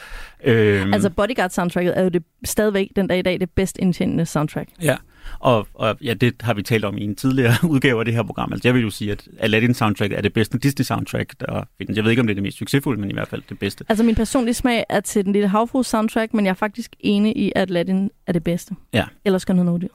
Øh, 0.43 0.85
Altså 0.93 1.09
Bodyguard-soundtracket 1.09 1.97
er 1.99 2.03
jo 2.03 2.09
det, 2.09 2.23
stadigvæk 2.45 2.89
den 2.95 3.07
dag 3.07 3.19
i 3.19 3.21
dag 3.21 3.39
det 3.39 3.49
bedst 3.49 3.77
indtjenende 3.81 4.25
soundtrack. 4.25 4.69
Ja, 4.81 4.95
og, 5.39 5.67
og 5.73 5.97
ja, 6.01 6.13
det 6.13 6.33
har 6.41 6.53
vi 6.53 6.63
talt 6.63 6.85
om 6.85 6.97
i 6.97 7.03
en 7.03 7.15
tidligere 7.15 7.53
udgave 7.73 7.99
af 7.99 8.05
det 8.05 8.13
her 8.13 8.23
program. 8.23 8.53
Altså, 8.53 8.67
jeg 8.67 8.75
vil 8.75 8.81
jo 8.81 8.89
sige, 8.89 9.11
at 9.11 9.27
Aladdin 9.39 9.73
soundtrack 9.73 10.13
er 10.13 10.21
det 10.21 10.33
bedste 10.33 10.57
Disney-soundtrack, 10.57 11.33
der 11.39 11.63
findes. 11.77 11.95
Jeg 11.95 12.03
ved 12.03 12.11
ikke, 12.11 12.19
om 12.19 12.27
det 12.27 12.33
er 12.33 12.35
det 12.35 12.43
mest 12.43 12.57
succesfulde, 12.57 13.01
men 13.01 13.09
i 13.09 13.13
hvert 13.13 13.27
fald 13.27 13.41
det 13.49 13.59
bedste. 13.59 13.85
Altså 13.89 14.03
min 14.03 14.15
personlige 14.15 14.53
smag 14.53 14.83
er 14.89 14.99
til 14.99 15.25
den 15.25 15.33
lille 15.33 15.47
havfrus 15.47 15.87
soundtrack, 15.87 16.33
men 16.33 16.45
jeg 16.45 16.51
er 16.51 16.55
faktisk 16.55 16.95
enig 16.99 17.37
i, 17.37 17.51
at 17.55 17.69
Aladdin 17.69 18.09
er 18.27 18.33
det 18.33 18.43
bedste. 18.43 18.75
Ja. 18.93 19.05
Ellers 19.25 19.41
skal 19.41 19.55
noget 19.55 19.81
dyr. 19.81 19.87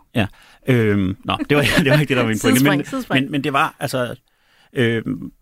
Øhm, 0.69 1.17
nå, 1.25 1.37
det 1.51 1.57
var, 1.57 1.63
det 1.79 1.91
var 1.91 2.01
ikke 2.01 2.09
det, 2.09 2.17
der 2.17 2.23
var 2.23 2.29
min 2.29 2.39
pointe. 2.43 2.65
Men, 2.65 2.85
men, 3.11 3.31
men 3.31 3.45
det 3.45 3.53
var, 3.53 3.77
altså... 3.81 4.15
Øhm, 4.73 5.33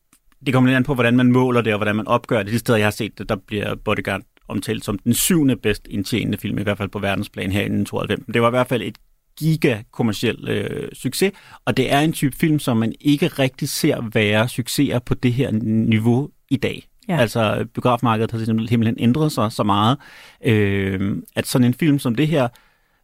det 0.46 0.54
kommer 0.54 0.70
lidt 0.70 0.76
an 0.76 0.84
på, 0.84 0.94
hvordan 0.94 1.16
man 1.16 1.32
måler 1.32 1.60
det, 1.60 1.72
og 1.72 1.78
hvordan 1.78 1.96
man 1.96 2.06
opgør 2.06 2.42
det. 2.42 2.52
De 2.52 2.58
steder, 2.58 2.78
jeg 2.78 2.86
har 2.86 2.90
set 2.90 3.18
det, 3.18 3.28
der 3.28 3.36
bliver 3.36 3.74
Bodyguard 3.74 4.22
omtalt 4.48 4.84
som 4.84 4.98
den 4.98 5.14
syvende 5.14 5.56
bedst 5.56 5.86
indtjenende 5.90 6.38
film, 6.38 6.58
i 6.58 6.62
hvert 6.62 6.78
fald 6.78 6.88
på 6.88 6.98
verdensplan 6.98 7.52
her 7.52 7.62
inden 7.62 7.84
92. 7.84 8.26
Men 8.26 8.34
det 8.34 8.42
var 8.42 8.48
i 8.48 8.50
hvert 8.50 8.66
fald 8.66 8.82
et 8.82 8.98
giga-kommersiel 9.38 10.48
øh, 10.48 10.88
succes, 10.92 11.32
og 11.64 11.76
det 11.76 11.92
er 11.92 12.00
en 12.00 12.12
type 12.12 12.36
film, 12.36 12.58
som 12.58 12.76
man 12.76 12.92
ikke 13.00 13.26
rigtig 13.26 13.68
ser 13.68 14.10
være 14.12 14.48
succeser 14.48 14.98
på 14.98 15.14
det 15.14 15.32
her 15.32 15.50
niveau 15.62 16.30
i 16.50 16.56
dag. 16.56 16.88
Ja. 17.08 17.16
Altså, 17.16 17.66
biografmarkedet 17.74 18.30
har 18.30 18.38
simpelthen 18.38 18.96
ændret 18.98 19.32
sig 19.32 19.52
så 19.52 19.62
meget, 19.62 19.98
øh, 20.44 21.16
at 21.36 21.46
sådan 21.46 21.66
en 21.66 21.74
film 21.74 21.98
som 21.98 22.14
det 22.14 22.28
her, 22.28 22.48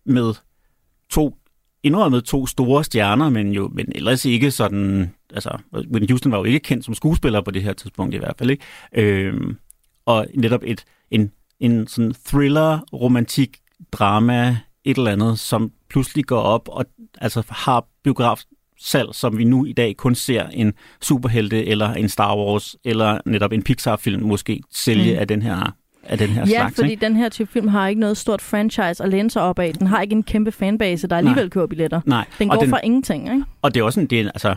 med 0.06 0.34
to 1.10 1.36
indrømmet 1.82 2.24
to 2.24 2.46
store 2.46 2.84
stjerner, 2.84 3.30
men 3.30 3.52
jo 3.52 3.70
men 3.72 3.92
ellers 3.94 4.24
ikke 4.24 4.50
sådan, 4.50 5.10
altså 5.34 5.58
Whitney 5.74 6.10
Houston 6.10 6.32
var 6.32 6.38
jo 6.38 6.44
ikke 6.44 6.60
kendt 6.60 6.84
som 6.84 6.94
skuespiller 6.94 7.40
på 7.40 7.50
det 7.50 7.62
her 7.62 7.72
tidspunkt 7.72 8.14
i 8.14 8.18
hvert 8.18 8.34
fald, 8.38 8.50
ikke? 8.50 8.64
Øhm, 8.92 9.56
og 10.06 10.26
netop 10.34 10.60
et, 10.64 10.84
en, 11.10 11.32
en 11.60 11.86
sådan 11.86 12.14
thriller, 12.26 12.78
romantik, 12.92 13.58
drama, 13.92 14.58
et 14.84 14.96
eller 14.98 15.10
andet, 15.12 15.38
som 15.38 15.72
pludselig 15.90 16.24
går 16.24 16.40
op 16.40 16.68
og 16.68 16.84
altså 17.20 17.42
har 17.50 17.86
biograf 18.04 18.40
salg, 18.80 19.08
som 19.12 19.38
vi 19.38 19.44
nu 19.44 19.64
i 19.64 19.72
dag 19.72 19.96
kun 19.96 20.14
ser 20.14 20.46
en 20.48 20.72
superhelte 21.02 21.66
eller 21.66 21.92
en 21.94 22.08
Star 22.08 22.36
Wars 22.36 22.76
eller 22.84 23.18
netop 23.26 23.52
en 23.52 23.62
Pixar-film 23.62 24.22
måske 24.22 24.60
sælge 24.72 25.12
Mm. 25.12 25.18
af 25.18 25.28
den 25.28 25.42
her 25.42 25.74
af 26.06 26.18
den 26.18 26.28
her 26.28 26.40
Ja, 26.40 26.46
slags. 26.46 26.74
fordi 26.74 26.90
ikke? 26.90 27.00
den 27.06 27.16
her 27.16 27.28
type 27.28 27.50
film 27.52 27.68
har 27.68 27.88
ikke 27.88 28.00
noget 28.00 28.16
stort 28.16 28.42
franchise 28.42 29.04
at 29.04 29.08
læne 29.10 29.30
sig 29.30 29.42
op 29.42 29.58
af. 29.58 29.74
Den 29.74 29.86
har 29.86 30.02
ikke 30.02 30.12
en 30.12 30.22
kæmpe 30.22 30.52
fanbase, 30.52 31.06
der 31.08 31.16
alligevel 31.16 31.50
køber 31.50 31.66
billetter. 31.66 32.00
Nej, 32.06 32.24
Den 32.38 32.50
og 32.50 32.56
går 32.56 32.62
den- 32.62 32.70
fra 32.70 32.80
ingenting, 32.84 33.24
ikke? 33.32 33.44
Og 33.62 33.74
det 33.74 33.80
er 33.80 33.84
også 33.84 34.00
en 34.00 34.06
del, 34.06 34.26
altså, 34.34 34.54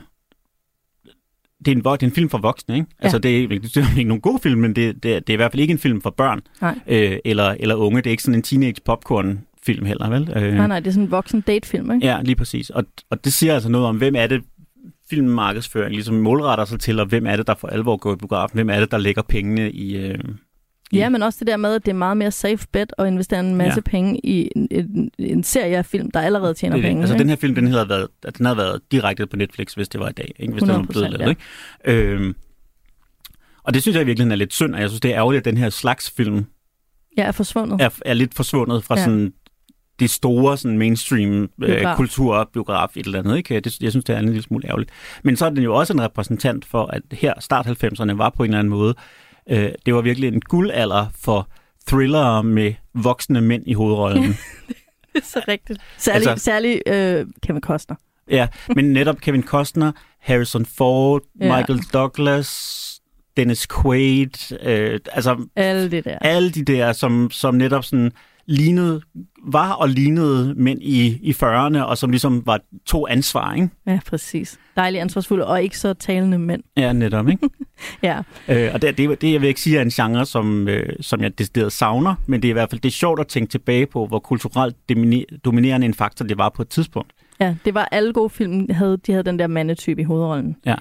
det 1.60 1.68
er, 1.68 1.72
en, 1.76 1.78
det 1.84 1.86
er 1.86 1.98
en 2.08 2.12
film 2.12 2.30
for 2.30 2.38
voksne, 2.38 2.76
ikke? 2.76 2.88
Altså, 3.00 3.20
det 3.20 3.44
er, 3.44 3.48
det 3.48 3.78
er 3.78 3.98
ikke 3.98 4.04
nogen 4.10 4.22
god 4.22 4.40
film, 4.44 4.62
men 4.62 4.76
det, 4.76 5.04
det, 5.04 5.16
er, 5.16 5.20
det 5.20 5.30
er 5.30 5.34
i 5.34 5.36
hvert 5.36 5.52
fald 5.52 5.62
ikke 5.62 5.72
en 5.72 5.78
film 5.80 6.02
for 6.02 6.10
børn 6.10 6.42
Nej. 6.62 6.80
øh, 6.88 7.18
eller, 7.26 7.56
eller 7.60 7.76
unge. 7.76 7.98
Det 7.98 8.08
er 8.08 8.12
ikke 8.12 8.24
sådan 8.24 8.36
en 8.36 8.42
teenage 8.44 8.76
popcorn 8.86 9.40
film 9.68 9.86
heller, 9.86 10.09
vel? 10.09 10.30
Øh, 10.36 10.53
Nej, 10.53 10.68
nej, 10.68 10.80
det 10.80 10.88
er 10.88 10.91
sådan 10.91 11.03
en 11.05 11.11
voksen 11.11 11.41
datefilm, 11.41 11.91
ikke? 11.91 12.07
Ja, 12.07 12.22
lige 12.22 12.36
præcis. 12.36 12.70
Og, 12.70 12.84
og 13.09 13.24
det 13.26 13.34
siger 13.34 13.53
altså 13.53 13.70
noget 13.70 13.88
om, 13.88 13.97
hvem 13.97 14.15
er 14.15 14.28
det, 14.28 14.41
filmmarkedsføring 15.09 15.93
ligesom 15.93 16.15
målretter 16.15 16.65
sig 16.65 16.80
til, 16.80 16.99
og 16.99 17.05
hvem 17.05 17.28
er 17.28 17.36
det, 17.36 17.47
der 17.47 17.55
for 17.55 17.68
alvor 17.68 17.97
går 17.97 18.13
i 18.13 18.15
biografen? 18.15 18.57
Hvem 18.57 18.70
er 18.70 18.80
det, 18.80 18.91
der 18.91 18.97
lægger 18.97 19.22
pengene 19.22 19.72
i... 19.72 19.97
Øh, 19.97 20.20
i 20.91 20.97
Ja, 20.97 21.09
men 21.09 21.24
også 21.24 21.39
det 21.39 21.47
der 21.47 21.57
med, 21.57 21.76
at 21.76 21.86
det 21.86 21.91
er 21.91 21.95
meget 21.95 22.18
mere 22.18 22.32
safe 22.32 22.68
bet 22.72 22.93
at 22.97 23.07
investere 23.07 23.39
en 23.39 23.55
masse 23.55 23.68
Ja. 23.78 23.82
ja. 23.86 23.91
penge 23.91 24.20
i 24.24 24.49
en, 24.55 24.68
en, 24.72 25.11
en 25.20 25.43
serie 25.43 25.78
af 25.78 25.86
film, 25.86 26.11
der 26.11 26.20
allerede 26.20 26.53
tjener 26.53 26.76
det, 26.76 26.84
det. 26.84 26.89
penge. 26.89 27.01
altså, 27.01 27.13
ikke? 27.15 27.22
den 27.22 27.30
her 27.30 27.36
film, 27.36 27.55
den 27.55 27.68
havde, 27.68 27.89
været, 27.89 28.07
den 28.38 28.45
havde 28.45 28.57
været 28.57 28.82
direkte 28.91 29.28
på 29.28 29.36
Netflix, 29.36 29.74
hvis 29.74 29.89
det 29.89 29.99
var 29.99 30.09
i 30.09 30.13
dag, 30.13 30.32
ikke? 30.39 30.53
hvis 30.53 30.63
den 30.63 30.72
var 30.72 30.80
100%, 30.82 30.86
blevet 30.86 31.11
lavet. 31.20 31.30
Ikke? 31.86 32.11
Øhm, 32.13 32.36
og 33.63 33.74
det 33.74 33.82
synes 33.82 33.95
jeg 33.95 34.01
i 34.01 34.05
virkeligheden 34.05 34.32
er 34.32 34.36
lidt 34.36 34.53
synd, 34.53 34.76
og 34.76 34.82
jeg 34.82 34.89
synes, 34.89 35.01
det 35.01 35.11
er 35.11 35.18
ærgerligt, 35.18 35.39
at 35.41 35.45
den 35.45 35.57
her 35.57 35.70
slags 35.70 36.11
film 36.11 36.45
Jeg 37.18 37.26
er 37.28 37.32
forsvundet. 37.32 37.82
er, 37.82 37.89
er 38.05 38.13
lidt 38.13 38.34
forsvundet 38.34 38.84
fra 38.84 38.95
ja. 38.95 39.01
Ja. 39.01 39.05
sådan 39.05 39.34
det 40.00 40.10
store 40.10 40.58
sådan 40.58 40.78
mainstream 40.78 41.32
øh, 41.43 41.50
Biograf. 41.60 41.95
kulturbiograf 41.98 42.98
et 42.98 43.06
eller 43.06 43.20
andet. 43.20 43.38
Ikke? 43.38 43.60
Det, 43.60 43.82
jeg 43.82 43.91
synes, 43.91 44.06
det 44.06 44.16
er 44.16 44.20
en 44.20 44.26
lille 44.26 44.41
smule 44.41 44.68
ærgerligt. 44.68 44.89
Men 45.24 45.36
så 45.36 45.45
er 45.45 45.50
den 45.50 45.64
jo 45.64 45.76
også 45.76 45.93
en 45.93 46.02
repræsentant 46.02 46.66
for, 46.66 46.86
at 46.86 47.02
her 47.12 47.34
start 47.39 47.68
90'erne 47.68 48.14
var 48.14 48.30
på 48.30 48.43
en 48.43 48.50
eller 48.50 48.60
anden 48.60 48.70
måde, 48.70 48.95
øh, 49.50 49.72
det 49.86 49.93
var 49.95 50.02
virkelig 50.02 50.28
en 50.34 50.41
guldalder 50.41 51.06
for 51.20 51.50
thrillere 51.88 52.43
med 52.43 52.74
voksne 52.93 53.41
mænd 53.41 53.64
i 53.66 53.74
hovedrollen. 53.74 54.24
Det 55.14 55.24
er 55.24 55.28
så 55.28 55.41
rigtigt. 55.48 55.80
Særlig, 55.98 56.28
altså, 56.28 56.43
særlig 56.43 56.82
øh, 56.88 57.26
Kevin 57.43 57.62
Costner. 57.62 57.95
ja, 58.32 58.48
men 58.76 58.93
netop 58.93 59.18
Kevin 59.22 59.43
Costner, 59.43 59.91
Harrison 60.20 60.66
Ford, 60.66 61.22
Ja. 61.41 61.58
Michael 61.58 61.80
Douglas, 61.93 62.84
Dennis 63.38 63.68
Quaid, 63.82 64.54
øh, 64.64 65.00
altså 65.12 65.45
Alle 65.56 65.91
det 65.91 66.06
der. 66.06 66.18
alle 66.22 66.52
de 66.52 66.64
der, 66.66 66.93
som, 66.93 67.32
som 67.32 67.56
netop 67.56 67.84
sådan 67.84 68.12
lignede, 68.48 69.02
var 69.45 69.72
og 69.72 69.89
lignede 69.89 70.54
mænd 70.58 70.82
i, 70.82 71.20
i 71.22 71.32
40'erne, 71.32 71.80
og 71.80 71.98
som 71.98 72.10
ligesom 72.10 72.45
var 72.45 72.60
to 72.86 73.08
ansvar, 73.08 73.54
ikke? 73.54 73.70
Ja, 73.88 74.00
præcis. 74.08 74.60
Dejligt 74.76 75.02
ansvarsfulde 75.02 75.48
og 75.48 75.64
ikke 75.64 75.78
så 75.80 75.93
talende 75.93 76.39
mænd. 76.39 76.64
Ja, 76.78 76.93
netop, 76.93 77.28
ikke? 77.30 77.50
Ja, 78.04 78.22
øh, 78.48 78.70
og 78.74 78.82
det, 78.82 78.98
det, 78.98 79.22
det, 79.22 79.34
jeg 79.34 79.41
vil 79.41 79.48
ikke 79.48 79.62
sige, 79.62 79.78
er 79.78 79.82
en 79.82 79.89
genre, 79.89 80.26
som, 80.26 80.68
øh, 80.68 80.89
som 81.02 81.22
jeg 81.22 81.39
decideret 81.39 81.72
savner, 81.72 82.16
men 82.26 82.41
det 82.41 82.48
er 82.48 82.50
i 82.50 82.54
hvert 82.54 82.70
fald 82.70 82.82
det 82.82 82.89
er 82.89 82.93
sjovt 82.93 83.20
at 83.20 83.28
tænke 83.28 83.50
tilbage 83.52 83.86
på, 83.86 84.06
hvor 84.06 84.20
kulturelt 84.20 84.76
domine- 84.91 85.38
dominerende 85.45 85.86
en 85.86 85.93
faktor 85.93 86.26
det 86.26 86.38
var 86.38 86.50
på 86.50 86.62
et 86.62 86.70
tidspunkt. 86.70 87.12
ja, 87.39 87.56
det 87.66 87.74
var 87.74 87.88
alle 87.91 88.14
gode 88.14 88.30
film, 88.30 88.70
havde, 88.72 88.98
de 89.08 89.12
havde 89.12 89.24
den 89.24 89.39
der 89.39 89.48
mandetype 89.48 90.02
i 90.02 90.04
hovedrollen. 90.04 90.56
Ja. 90.66 90.76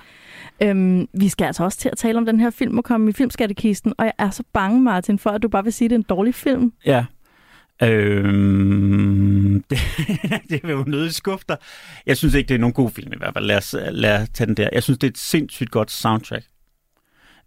Øhm, 0.63 1.09
vi 1.15 1.29
skal 1.29 1.45
altså 1.45 1.65
også 1.65 1.79
til 1.79 1.89
at 1.89 1.99
tale 1.99 2.19
om 2.19 2.27
den 2.27 2.41
her 2.41 2.51
film 2.51 2.79
og 2.79 2.85
komme 2.85 3.11
i 3.11 3.13
filmskattekisten, 3.13 3.93
og 3.99 4.05
jeg 4.05 4.13
er 4.19 4.31
så 4.31 4.43
bange, 4.53 4.81
Martin, 4.81 5.19
for 5.19 5.31
at 5.31 5.43
du 5.43 5.49
bare 5.49 5.65
vil 5.65 5.73
sige, 5.73 5.87
at 5.87 5.91
det 5.91 5.95
er 5.95 5.99
en 5.99 6.07
dårlig 6.09 6.35
film. 6.35 6.73
Ja. 6.87 7.05
Øhm, 7.83 9.65
det, 9.71 9.79
det 10.51 10.61
vil 10.63 10.71
jo 10.71 10.85
nødt 10.87 11.15
skuffe 11.15 11.45
dig. 11.49 11.57
Jeg 12.07 12.17
synes 12.17 12.35
ikke, 12.35 12.49
det 12.49 12.55
er 12.55 12.59
nogen 12.59 12.75
god 12.75 12.91
film 12.91 13.13
i 13.13 13.17
hvert 13.19 13.35
fald. 13.35 13.45
Lad 13.45 13.57
os, 13.57 13.75
lad 13.91 14.23
os 14.23 14.29
tage 14.29 14.47
den 14.47 14.57
der. 14.57 14.69
Jeg 14.73 14.83
synes, 14.83 14.99
det 14.99 15.07
er 15.07 15.11
et 15.11 15.19
sindssygt 15.19 15.71
godt 15.71 15.91
soundtrack. 15.91 16.45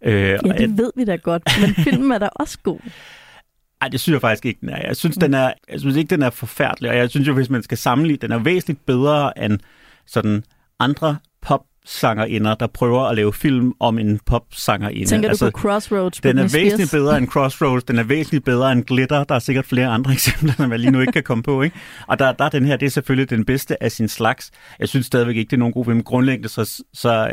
Øh, 0.04 0.12
Ja, 0.22 0.38
jeg- 0.44 0.58
det 0.58 0.78
ved 0.78 0.92
vi 0.96 1.04
da 1.04 1.16
godt, 1.16 1.42
men 1.60 1.74
filmen 1.84 2.12
er 2.12 2.18
da 2.18 2.28
også 2.36 2.58
god. 2.62 2.78
Ej, 3.80 3.88
det 3.88 4.00
synes 4.00 4.12
jeg 4.14 4.20
faktisk 4.20 4.46
ikke, 4.46 4.60
den 4.60 4.68
er. 4.68 4.86
Jeg 4.86 4.96
synes, 4.96 5.16
den 5.16 5.34
er, 5.34 5.52
jeg 5.70 5.80
synes 5.80 5.96
ikke, 5.96 6.10
den 6.10 6.22
er 6.22 6.30
forfærdelig, 6.30 6.90
og 6.90 6.96
jeg 6.96 7.10
synes 7.10 7.28
jo, 7.28 7.34
hvis 7.34 7.50
man 7.50 7.62
skal 7.62 7.78
sammenligne, 7.78 8.18
den 8.18 8.32
er 8.32 8.38
væsentligt 8.38 8.86
bedre 8.86 9.44
end 9.44 9.58
sådan 10.06 10.44
andre 10.78 11.16
popsangerinder, 11.90 12.54
der 12.54 12.66
prøver 12.66 13.02
at 13.02 13.16
lave 13.16 13.32
film 13.32 13.72
om 13.80 13.98
en 13.98 14.20
popsangerinde. 14.26 15.06
Tænker 15.06 15.32
du 15.32 15.36
på 15.38 15.50
Crossroads? 15.50 16.20
den 16.20 16.38
er 16.38 16.42
væsentligt 16.42 16.90
bedre 16.90 17.18
end 17.18 17.26
Crossroads, 17.26 17.84
den 17.84 17.98
er 17.98 18.02
væsentligt 18.02 18.44
bedre 18.44 18.72
end 18.72 18.84
Glitter, 18.84 19.24
der 19.24 19.34
er 19.34 19.38
sikkert 19.38 19.66
flere 19.66 19.86
andre 19.86 20.12
eksempler, 20.18 20.52
som 20.52 20.70
jeg 20.70 20.78
lige 20.78 20.90
nu 20.90 21.00
ikke 21.00 21.12
kan 21.12 21.22
komme 21.22 21.42
på. 21.42 21.62
Ikke? 21.62 21.76
Og 22.06 22.18
der, 22.18 22.32
der 22.32 22.44
er 22.44 22.48
den 22.48 22.64
her, 22.64 22.76
det 22.76 22.86
er 22.86 22.90
selvfølgelig 22.90 23.30
den 23.30 23.44
bedste 23.44 23.82
af 23.82 23.92
sin 23.92 24.08
slags. 24.08 24.50
Jeg 24.78 24.88
synes 24.88 25.06
stadigvæk 25.06 25.36
ikke, 25.36 25.50
det 25.50 25.56
er 25.56 25.58
nogen 25.58 25.74
god 25.74 25.84
film. 25.84 26.02
Grundlæggende, 26.02 26.48
så, 26.48 26.82
så 26.94 27.30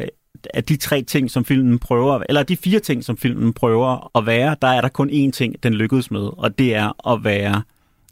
er 0.54 0.62
de 0.62 0.76
tre 0.76 1.02
ting, 1.02 1.32
som 1.32 1.46
filmen 1.46 1.80
prøver, 1.80 2.24
eller 2.30 2.44
de 2.44 2.58
fire 2.58 2.80
ting, 2.80 3.04
som 3.04 3.18
filmen 3.18 3.54
prøver 3.54 4.18
at 4.18 4.26
være, 4.26 4.56
der 4.62 4.68
er 4.68 4.82
der 4.82 4.90
kun 4.90 5.10
én 5.10 5.32
ting, 5.32 5.64
den 5.64 5.74
lykkedes 5.74 6.12
med, 6.12 6.30
og 6.38 6.60
det 6.60 6.76
er 6.76 7.12
at 7.12 7.24
være 7.24 7.62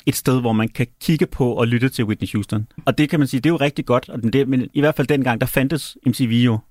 et 0.05 0.15
sted, 0.15 0.41
hvor 0.41 0.53
man 0.53 0.67
kan 0.69 0.87
kigge 1.01 1.25
på 1.25 1.53
og 1.53 1.67
lytte 1.67 1.89
til 1.89 2.05
Whitney 2.05 2.27
Houston. 2.33 2.67
Og 2.85 2.97
det 2.97 3.09
kan 3.09 3.19
man 3.19 3.27
sige, 3.27 3.41
det 3.41 3.49
er 3.49 3.53
jo 3.53 3.57
rigtig 3.57 3.85
godt, 3.85 4.09
og 4.09 4.23
det, 4.33 4.47
men 4.47 4.69
i 4.73 4.79
hvert 4.79 4.95
fald 4.95 5.07
dengang, 5.07 5.41
der 5.41 5.47
fandtes 5.47 5.97
MTV 6.07 6.31
jo. 6.45 6.59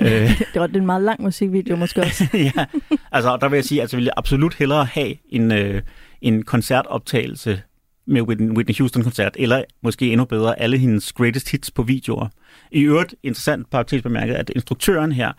Øh, 0.00 0.08
Det 0.08 0.60
var 0.60 0.66
det 0.66 0.76
er 0.76 0.80
en 0.80 0.86
meget 0.86 1.02
lang 1.02 1.22
musikvideo 1.22 1.76
måske 1.76 2.00
også. 2.00 2.24
ja, 2.56 2.64
altså 3.12 3.38
der 3.40 3.48
vil 3.48 3.56
jeg 3.56 3.64
sige, 3.64 3.80
altså 3.80 3.96
vil 3.96 4.04
jeg 4.04 4.14
absolut 4.16 4.54
hellere 4.54 4.84
have 4.84 5.14
en, 5.30 5.52
øh, 5.52 5.82
en 6.22 6.42
koncertoptagelse 6.42 7.62
med 8.06 8.22
Whitney, 8.22 8.50
Whitney 8.56 8.74
Houston-koncert, 8.78 9.36
eller 9.38 9.64
måske 9.82 10.12
endnu 10.12 10.24
bedre, 10.24 10.60
alle 10.60 10.78
hendes 10.78 11.12
greatest 11.12 11.50
hits 11.50 11.70
på 11.70 11.82
videoer. 11.82 12.28
I 12.72 12.80
øvrigt, 12.82 13.14
interessant 13.22 13.70
parentes 13.70 14.02
bemærket, 14.02 14.34
at 14.34 14.50
instruktøren 14.54 15.12
her, 15.12 15.32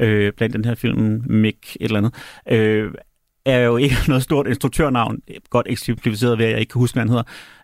øh, 0.00 0.32
blandt 0.32 0.54
den 0.54 0.64
her 0.64 0.74
film, 0.74 1.22
Mick 1.26 1.76
et 1.80 1.84
eller 1.84 1.98
andet, 1.98 2.14
øh, 2.50 2.92
er 3.46 3.58
jo 3.58 3.76
ikke 3.76 3.94
noget 4.08 4.22
stort 4.22 4.46
instruktørnavn, 4.46 5.18
godt 5.50 5.66
eksemplificeret 5.70 6.38
ved, 6.38 6.44
at 6.46 6.50
jeg 6.52 6.60
ikke 6.60 6.70
kan 6.70 6.78
huske, 6.78 6.94
hvad 6.94 7.02
han 7.02 7.08
hedder. 7.08 7.22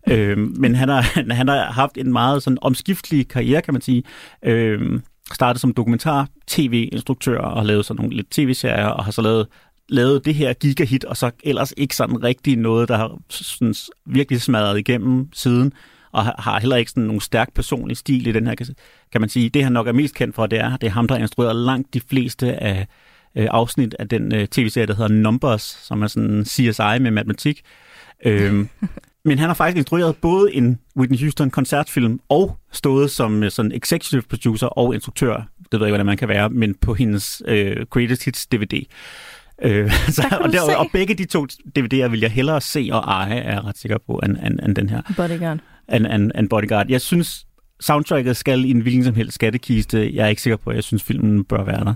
Øh, 0.08 0.38
men 0.38 0.74
han 0.74 0.88
har, 0.88 1.00
han 1.34 1.48
har 1.48 1.72
haft 1.72 1.98
en 1.98 2.12
meget 2.12 2.42
sådan 2.42 2.58
omskiftelig 2.60 3.28
karriere, 3.28 3.62
kan 3.62 3.74
man 3.74 3.80
sige. 3.80 4.02
Øh, 4.44 5.00
startede 5.34 5.60
som 5.60 5.74
dokumentar-tv-instruktør 5.74 7.38
og 7.38 7.56
har 7.60 7.64
lavet 7.66 7.86
sådan 7.86 8.00
nogle 8.02 8.16
lidt 8.16 8.30
tv-serier, 8.30 8.86
og 8.86 9.04
har 9.04 9.12
så 9.12 9.22
lavet, 9.22 9.46
lavet 9.88 10.24
det 10.24 10.34
her 10.34 10.52
gigahit, 10.52 11.04
og 11.04 11.16
så 11.16 11.30
ellers 11.44 11.74
ikke 11.76 11.96
sådan 11.96 12.22
rigtig 12.24 12.56
noget, 12.56 12.88
der 12.88 12.96
har 12.96 13.18
sådan 13.30 13.74
virkelig 14.06 14.40
smadret 14.42 14.78
igennem 14.78 15.28
siden, 15.32 15.72
og 16.12 16.24
har- 16.24 16.60
heller 16.60 16.76
ikke 16.76 16.90
sådan 16.90 17.02
nogen 17.02 17.20
stærk 17.20 17.54
personlig 17.54 17.96
stil 17.96 18.26
i 18.26 18.32
den 18.32 18.46
her, 18.46 18.54
kan- 18.54 18.66
kan 19.12 19.20
man 19.20 19.30
sige. 19.30 19.48
Det 19.48 19.62
han 19.64 19.72
nok 19.72 19.86
er 19.86 19.92
mest 19.92 20.14
kendt 20.14 20.34
for, 20.34 20.46
det 20.46 20.58
er, 20.60 20.76
det 20.76 20.86
er 20.86 20.90
ham, 20.90 21.08
der 21.08 21.14
har 21.14 21.22
instrueret 21.22 21.56
langt 21.56 21.94
de 21.94 22.00
fleste 22.00 22.62
af 22.62 22.86
øh, 23.36 23.48
afsnit 23.50 23.94
af 23.98 24.08
den 24.08 24.34
øh, 24.34 24.46
tv-serie, 24.46 24.86
der 24.86 24.94
hedder 24.94 25.14
Numbers, 25.14 25.62
som 25.62 26.02
er 26.02 26.06
sådan 26.06 26.30
en 26.30 26.44
CSI 26.44 26.98
med 27.00 27.10
matematik. 27.10 27.62
Øhm, 28.24 28.68
men 29.24 29.38
han 29.38 29.48
har 29.48 29.54
faktisk 29.54 29.76
instrueret 29.76 30.16
både 30.16 30.54
en 30.54 30.78
Whitney 30.96 31.18
Houston 31.18 31.50
koncertfilm 31.50 32.20
og 32.28 32.56
stået 32.72 33.10
som 33.10 33.42
øh, 33.42 33.50
sådan 33.50 33.72
executive 33.72 34.22
producer 34.22 34.66
og 34.66 34.94
instruktør, 34.94 35.34
det 35.72 35.80
ved 35.80 35.86
jeg 35.86 35.86
ikke, 35.86 35.90
hvordan 35.90 36.06
man 36.06 36.16
kan 36.16 36.28
være, 36.28 36.50
men 36.50 36.74
på 36.74 36.94
hendes 36.94 37.42
øh, 37.48 37.86
Greatest 37.90 38.24
Hits 38.24 38.46
DVD. 38.46 38.82
Øh, 39.62 39.92
så, 40.16 40.38
og, 40.40 40.52
der, 40.52 40.58
se. 40.58 40.78
og 40.78 40.86
begge 40.92 41.14
de 41.14 41.24
to 41.24 41.46
DVD'er 41.78 42.08
vil 42.08 42.20
jeg 42.20 42.30
hellere 42.30 42.60
se 42.60 42.88
og 42.92 43.00
eje, 43.00 43.34
er 43.34 43.52
jeg 43.52 43.64
ret 43.64 43.78
sikker 43.78 43.98
på, 44.06 44.20
end, 44.24 44.36
end, 44.46 44.58
end 44.66 44.76
den 44.76 44.88
her 44.88 45.02
Bodyguard. 45.16 45.58
end, 45.92 46.06
end, 46.06 46.30
end 46.38 46.48
Bodyguard. 46.48 46.86
Jeg 46.88 47.00
synes, 47.00 47.46
soundtracket 47.80 48.36
skal 48.36 48.64
i 48.64 48.70
en 48.70 48.80
hvilken 48.80 49.04
som 49.04 49.14
helst 49.14 49.34
skattekiste. 49.34 50.14
Jeg 50.14 50.24
er 50.24 50.28
ikke 50.28 50.42
sikker 50.42 50.56
på, 50.56 50.70
at 50.70 50.76
jeg 50.76 50.84
synes, 50.84 51.02
filmen 51.02 51.44
bør 51.44 51.64
være 51.64 51.84
der. 51.84 51.94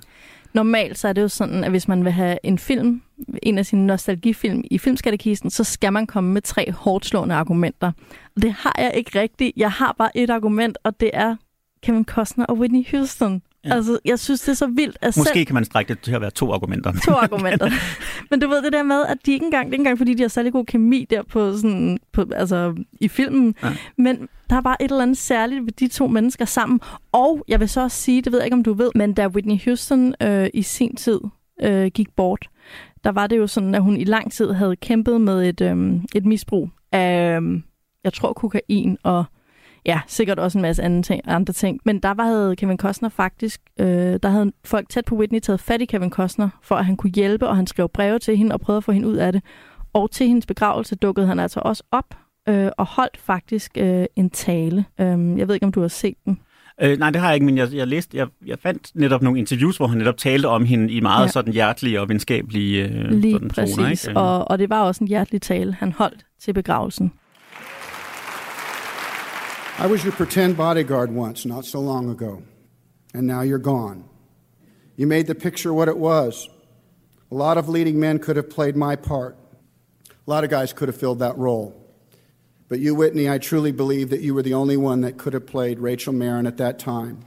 Normalt 0.52 0.98
så 0.98 1.08
er 1.08 1.12
det 1.12 1.22
jo 1.22 1.28
sådan, 1.28 1.64
at 1.64 1.70
hvis 1.70 1.88
man 1.88 2.04
vil 2.04 2.12
have 2.12 2.38
en 2.42 2.58
film, 2.58 3.02
en 3.42 3.58
af 3.58 3.66
sine 3.66 3.86
nostalgifilm 3.86 4.64
i 4.70 4.78
filmskattekisten, 4.78 5.50
så 5.50 5.64
skal 5.64 5.92
man 5.92 6.06
komme 6.06 6.32
med 6.32 6.42
tre 6.42 6.72
hårdt 6.72 7.06
slående 7.06 7.34
argumenter. 7.34 7.92
Og 8.36 8.42
det 8.42 8.52
har 8.52 8.76
jeg 8.78 8.92
ikke 8.94 9.20
rigtigt. 9.20 9.52
Jeg 9.56 9.70
har 9.70 9.94
bare 9.98 10.16
et 10.16 10.30
argument, 10.30 10.78
og 10.84 11.00
det 11.00 11.10
er 11.12 11.36
Kevin 11.82 12.04
Costner 12.04 12.44
og 12.44 12.58
Whitney 12.58 12.86
Houston. 12.90 13.42
Ja. 13.66 13.74
Altså, 13.74 13.98
jeg 14.04 14.18
synes, 14.18 14.40
det 14.40 14.48
er 14.48 14.54
så 14.54 14.66
vildt 14.66 14.98
at 15.00 15.16
Måske 15.16 15.30
selv 15.34 15.46
kan 15.46 15.54
man 15.54 15.64
strække 15.64 15.88
det 15.94 16.02
til 16.02 16.12
at 16.12 16.20
være 16.20 16.30
to 16.30 16.52
argumenter. 16.52 16.92
to 17.04 17.12
argumenter. 17.12 17.70
Men 18.30 18.40
du 18.40 18.48
ved 18.48 18.62
det 18.62 18.72
der 18.72 18.82
med, 18.82 19.06
at 19.08 19.18
de 19.26 19.32
ikke 19.32 19.44
engang, 19.44 19.66
det 19.66 19.70
er 19.70 19.74
ikke 19.74 19.80
engang 19.80 19.98
fordi, 19.98 20.14
de 20.14 20.22
har 20.22 20.28
særlig 20.28 20.52
god 20.52 20.64
kemi 20.64 21.06
der 21.10 21.22
på 21.22 21.56
sådan, 21.56 21.98
på, 22.12 22.24
altså, 22.34 22.74
i 23.00 23.08
filmen. 23.08 23.54
Ja. 23.62 23.68
Men 23.98 24.28
der 24.50 24.56
er 24.56 24.60
bare 24.60 24.82
et 24.82 24.90
eller 24.90 25.02
andet 25.02 25.18
særligt 25.18 25.64
ved 25.64 25.72
de 25.72 25.88
to 25.88 26.06
mennesker 26.06 26.44
sammen. 26.44 26.80
Og 27.12 27.44
jeg 27.48 27.60
vil 27.60 27.68
så 27.68 27.80
også 27.80 27.96
sige, 27.96 28.22
det 28.22 28.32
ved 28.32 28.38
jeg 28.38 28.46
ikke, 28.46 28.56
om 28.56 28.62
du 28.62 28.72
ved, 28.72 28.90
men 28.94 29.12
da 29.12 29.26
Whitney 29.26 29.64
Houston 29.64 30.14
øh, 30.22 30.48
i 30.54 30.62
sin 30.62 30.96
tid 30.96 31.20
øh, 31.62 31.86
gik 31.86 32.08
bort, 32.16 32.48
der 33.04 33.12
var 33.12 33.26
det 33.26 33.36
jo 33.38 33.46
sådan, 33.46 33.74
at 33.74 33.82
hun 33.82 33.96
i 33.96 34.04
lang 34.04 34.32
tid 34.32 34.52
havde 34.52 34.76
kæmpet 34.76 35.20
med 35.20 35.48
et, 35.48 35.60
øh, 35.60 36.00
et 36.14 36.26
misbrug 36.26 36.70
af, 36.92 37.40
øh, 37.40 37.60
jeg 38.04 38.12
tror, 38.12 38.32
kokain 38.32 38.96
og 39.02 39.24
ja, 39.86 40.00
sikkert 40.06 40.38
også 40.38 40.58
en 40.58 40.62
masse 40.62 40.82
andre 40.82 41.02
ting. 41.02 41.22
Andre 41.24 41.52
ting. 41.52 41.80
Men 41.84 41.98
der 41.98 42.14
var, 42.14 42.24
havde 42.24 42.56
Kevin 42.56 42.78
Costner 42.78 43.08
faktisk, 43.08 43.60
øh, 43.80 44.18
der 44.22 44.28
havde 44.28 44.52
folk 44.64 44.88
tæt 44.88 45.04
på 45.04 45.14
Whitney 45.14 45.40
taget 45.40 45.60
fat 45.60 45.80
i 45.80 45.84
Kevin 45.84 46.10
Costner, 46.10 46.48
for 46.62 46.74
at 46.74 46.84
han 46.84 46.96
kunne 46.96 47.12
hjælpe, 47.12 47.48
og 47.48 47.56
han 47.56 47.66
skrev 47.66 47.88
breve 47.88 48.18
til 48.18 48.36
hende 48.36 48.52
og 48.52 48.60
prøvede 48.60 48.78
at 48.78 48.84
få 48.84 48.92
hende 48.92 49.08
ud 49.08 49.16
af 49.16 49.32
det. 49.32 49.42
Og 49.92 50.10
til 50.10 50.28
hendes 50.28 50.46
begravelse 50.46 50.96
dukkede 50.96 51.26
han 51.26 51.38
altså 51.38 51.60
også 51.64 51.82
op 51.90 52.14
øh, 52.48 52.70
og 52.78 52.86
holdt 52.86 53.16
faktisk 53.16 53.72
øh, 53.78 54.04
en 54.16 54.30
tale. 54.30 54.84
Øh, 55.00 55.38
jeg 55.38 55.48
ved 55.48 55.54
ikke, 55.54 55.66
om 55.66 55.72
du 55.72 55.80
har 55.80 55.88
set 55.88 56.16
den. 56.24 56.40
Øh, 56.82 56.98
nej, 56.98 57.10
det 57.10 57.20
har 57.20 57.28
jeg 57.28 57.34
ikke, 57.34 57.46
men 57.46 57.58
jeg, 57.58 57.74
jeg 57.74 57.86
læste, 57.86 58.16
jeg, 58.16 58.26
jeg 58.46 58.58
fandt 58.58 58.90
netop 58.94 59.22
nogle 59.22 59.38
interviews, 59.38 59.76
hvor 59.76 59.86
han 59.86 59.98
netop 59.98 60.16
talte 60.16 60.46
om 60.46 60.64
hende 60.64 60.92
i 60.92 61.00
meget 61.00 61.18
ja. 61.18 61.22
Ja. 61.22 61.28
sådan 61.28 61.52
hjertelige 61.52 62.00
og 62.00 62.08
venskabelige 62.08 62.84
øh, 62.88 63.10
Lige 63.10 63.32
sådan 63.32 63.48
præcis. 63.48 63.76
toner. 63.76 63.90
Ikke? 63.90 64.10
Øh, 64.10 64.16
og, 64.16 64.50
og 64.50 64.58
det 64.58 64.70
var 64.70 64.82
også 64.82 65.04
en 65.04 65.08
hjertelig 65.08 65.42
tale, 65.42 65.74
han 65.74 65.92
holdt 65.92 66.26
til 66.40 66.52
begravelsen. 66.52 67.12
I 69.78 69.88
was 69.88 70.02
your 70.02 70.14
pretend 70.14 70.56
bodyguard 70.56 71.12
once, 71.12 71.44
not 71.44 71.66
so 71.66 71.80
long 71.80 72.08
ago, 72.08 72.42
and 73.12 73.26
now 73.26 73.42
you're 73.42 73.58
gone. 73.58 74.08
You 74.96 75.06
made 75.06 75.26
the 75.26 75.34
picture 75.34 75.74
what 75.74 75.86
it 75.86 75.98
was. 75.98 76.48
A 77.30 77.34
lot 77.34 77.58
of 77.58 77.68
leading 77.68 78.00
men 78.00 78.18
could 78.18 78.36
have 78.36 78.48
played 78.48 78.74
my 78.74 78.96
part. 78.96 79.36
A 80.08 80.30
lot 80.30 80.44
of 80.44 80.50
guys 80.50 80.72
could 80.72 80.88
have 80.88 80.96
filled 80.96 81.18
that 81.18 81.36
role. 81.36 81.78
But 82.68 82.78
you, 82.78 82.94
Whitney, 82.94 83.28
I 83.28 83.36
truly 83.36 83.70
believe 83.70 84.08
that 84.08 84.22
you 84.22 84.32
were 84.32 84.40
the 84.40 84.54
only 84.54 84.78
one 84.78 85.02
that 85.02 85.18
could 85.18 85.34
have 85.34 85.46
played 85.46 85.78
Rachel 85.78 86.14
Marin 86.14 86.46
at 86.46 86.56
that 86.56 86.78
time. 86.78 87.22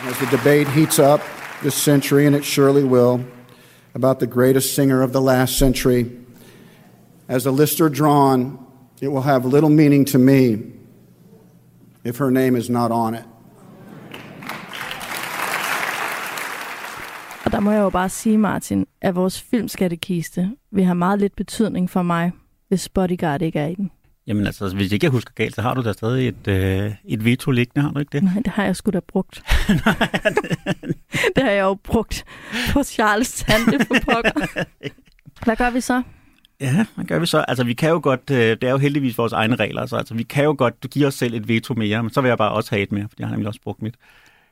As 0.00 0.18
the 0.20 0.26
debate 0.34 0.66
heats 0.68 0.98
up 0.98 1.20
this 1.62 1.74
century, 1.74 2.24
and 2.24 2.34
it 2.34 2.44
surely 2.44 2.84
will, 2.84 3.22
about 3.94 4.18
the 4.18 4.26
greatest 4.26 4.74
singer 4.74 5.02
of 5.02 5.12
the 5.12 5.20
last 5.20 5.58
century, 5.58 6.10
as 7.28 7.44
the 7.44 7.52
list 7.52 7.82
are 7.82 7.90
drawn, 7.90 8.66
it 9.02 9.08
will 9.08 9.22
have 9.22 9.44
little 9.44 9.68
meaning 9.68 10.06
to 10.06 10.18
me 10.18 10.77
if 12.04 12.18
her 12.18 12.30
name 12.30 12.58
is 12.58 12.70
not 12.70 12.90
on 12.90 13.14
it. 13.14 13.24
Og 17.44 17.52
der 17.52 17.60
må 17.60 17.70
jeg 17.70 17.80
jo 17.80 17.90
bare 17.90 18.08
sige, 18.08 18.38
Martin, 18.38 18.86
at 19.00 19.14
vores 19.14 19.42
filmskattekiste 19.42 20.50
vil 20.70 20.84
have 20.84 20.94
meget 20.94 21.18
lidt 21.18 21.36
betydning 21.36 21.90
for 21.90 22.02
mig, 22.02 22.32
hvis 22.68 22.88
Bodyguard 22.88 23.42
ikke 23.42 23.58
er 23.58 23.66
i 23.66 23.74
den. 23.74 23.90
Jamen 24.26 24.46
altså, 24.46 24.74
hvis 24.74 24.92
ikke 24.92 25.04
jeg 25.04 25.10
husker 25.10 25.32
galt, 25.34 25.54
så 25.54 25.62
har 25.62 25.74
du 25.74 25.82
da 25.82 25.92
stadig 25.92 26.28
et, 26.28 26.48
øh, 26.48 26.94
et 27.04 27.24
veto 27.24 27.50
liggende, 27.50 27.82
har 27.82 27.92
du 27.92 27.98
ikke 27.98 28.10
det? 28.12 28.22
Nej, 28.22 28.34
det 28.44 28.46
har 28.46 28.64
jeg 28.64 28.76
sgu 28.76 28.90
da 28.90 29.00
brugt. 29.00 29.42
det 31.36 31.42
har 31.42 31.50
jeg 31.50 31.62
jo 31.62 31.74
brugt 31.74 32.24
på 32.72 32.82
Charles 32.82 33.28
Sande 33.28 33.84
for 33.84 33.94
pokker. 34.04 34.64
Hvad 35.44 35.56
gør 35.56 35.70
vi 35.70 35.80
så? 35.80 36.02
Ja, 36.60 36.86
hvad 36.94 37.04
gør 37.04 37.18
vi 37.18 37.26
så? 37.26 37.44
Altså, 37.48 37.64
vi 37.64 37.74
kan 37.74 37.90
jo 37.90 38.00
godt, 38.02 38.30
øh, 38.30 38.36
det 38.36 38.64
er 38.64 38.70
jo 38.70 38.78
heldigvis 38.78 39.18
vores 39.18 39.32
egne 39.32 39.56
regler, 39.56 39.86
så 39.86 39.96
altså, 39.96 40.14
vi 40.14 40.22
kan 40.22 40.44
jo 40.44 40.54
godt 40.58 40.86
give 40.90 41.06
os 41.06 41.14
selv 41.14 41.34
et 41.34 41.48
veto 41.48 41.74
mere, 41.74 42.02
men 42.02 42.10
så 42.10 42.20
vil 42.20 42.28
jeg 42.28 42.38
bare 42.38 42.52
også 42.52 42.70
have 42.70 42.82
et 42.82 42.92
mere, 42.92 43.02
for 43.02 43.14
jeg 43.18 43.26
har 43.26 43.34
nemlig 43.34 43.48
også 43.48 43.60
brugt 43.60 43.82
mit. 43.82 43.94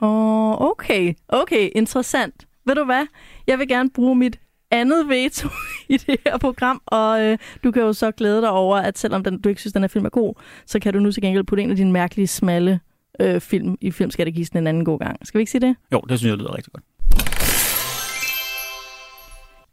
Åh, 0.00 0.08
oh, 0.08 0.70
okay. 0.70 1.14
Okay, 1.28 1.68
interessant. 1.74 2.46
Ved 2.66 2.74
du 2.74 2.84
hvad? 2.84 3.06
Jeg 3.46 3.58
vil 3.58 3.68
gerne 3.68 3.90
bruge 3.90 4.16
mit 4.16 4.38
andet 4.70 5.08
veto 5.08 5.48
i 5.88 5.96
det 5.96 6.20
her 6.26 6.38
program, 6.38 6.82
og 6.86 7.22
øh, 7.22 7.38
du 7.64 7.70
kan 7.70 7.82
jo 7.82 7.92
så 7.92 8.10
glæde 8.10 8.40
dig 8.40 8.50
over, 8.50 8.76
at 8.76 8.98
selvom 8.98 9.24
den, 9.24 9.40
du 9.40 9.48
ikke 9.48 9.60
synes, 9.60 9.72
den 9.72 9.82
her 9.82 9.88
film 9.88 10.04
er 10.04 10.10
god, 10.10 10.34
så 10.66 10.78
kan 10.78 10.92
du 10.92 10.98
nu 11.00 11.12
til 11.12 11.22
gengæld 11.22 11.44
putte 11.44 11.62
en 11.62 11.70
af 11.70 11.76
dine 11.76 11.92
mærkelige, 11.92 12.26
smalle 12.26 12.80
øh, 13.20 13.40
film 13.40 13.76
i 13.80 13.90
filmskattekisten 13.90 14.58
en 14.58 14.66
anden 14.66 14.84
god 14.84 14.98
gang. 14.98 15.26
Skal 15.26 15.38
vi 15.38 15.42
ikke 15.42 15.50
sige 15.50 15.60
det? 15.60 15.76
Jo, 15.92 16.00
det 16.08 16.18
synes 16.18 16.30
jeg 16.30 16.38
lyder 16.38 16.56
rigtig 16.56 16.72
godt. 16.72 16.84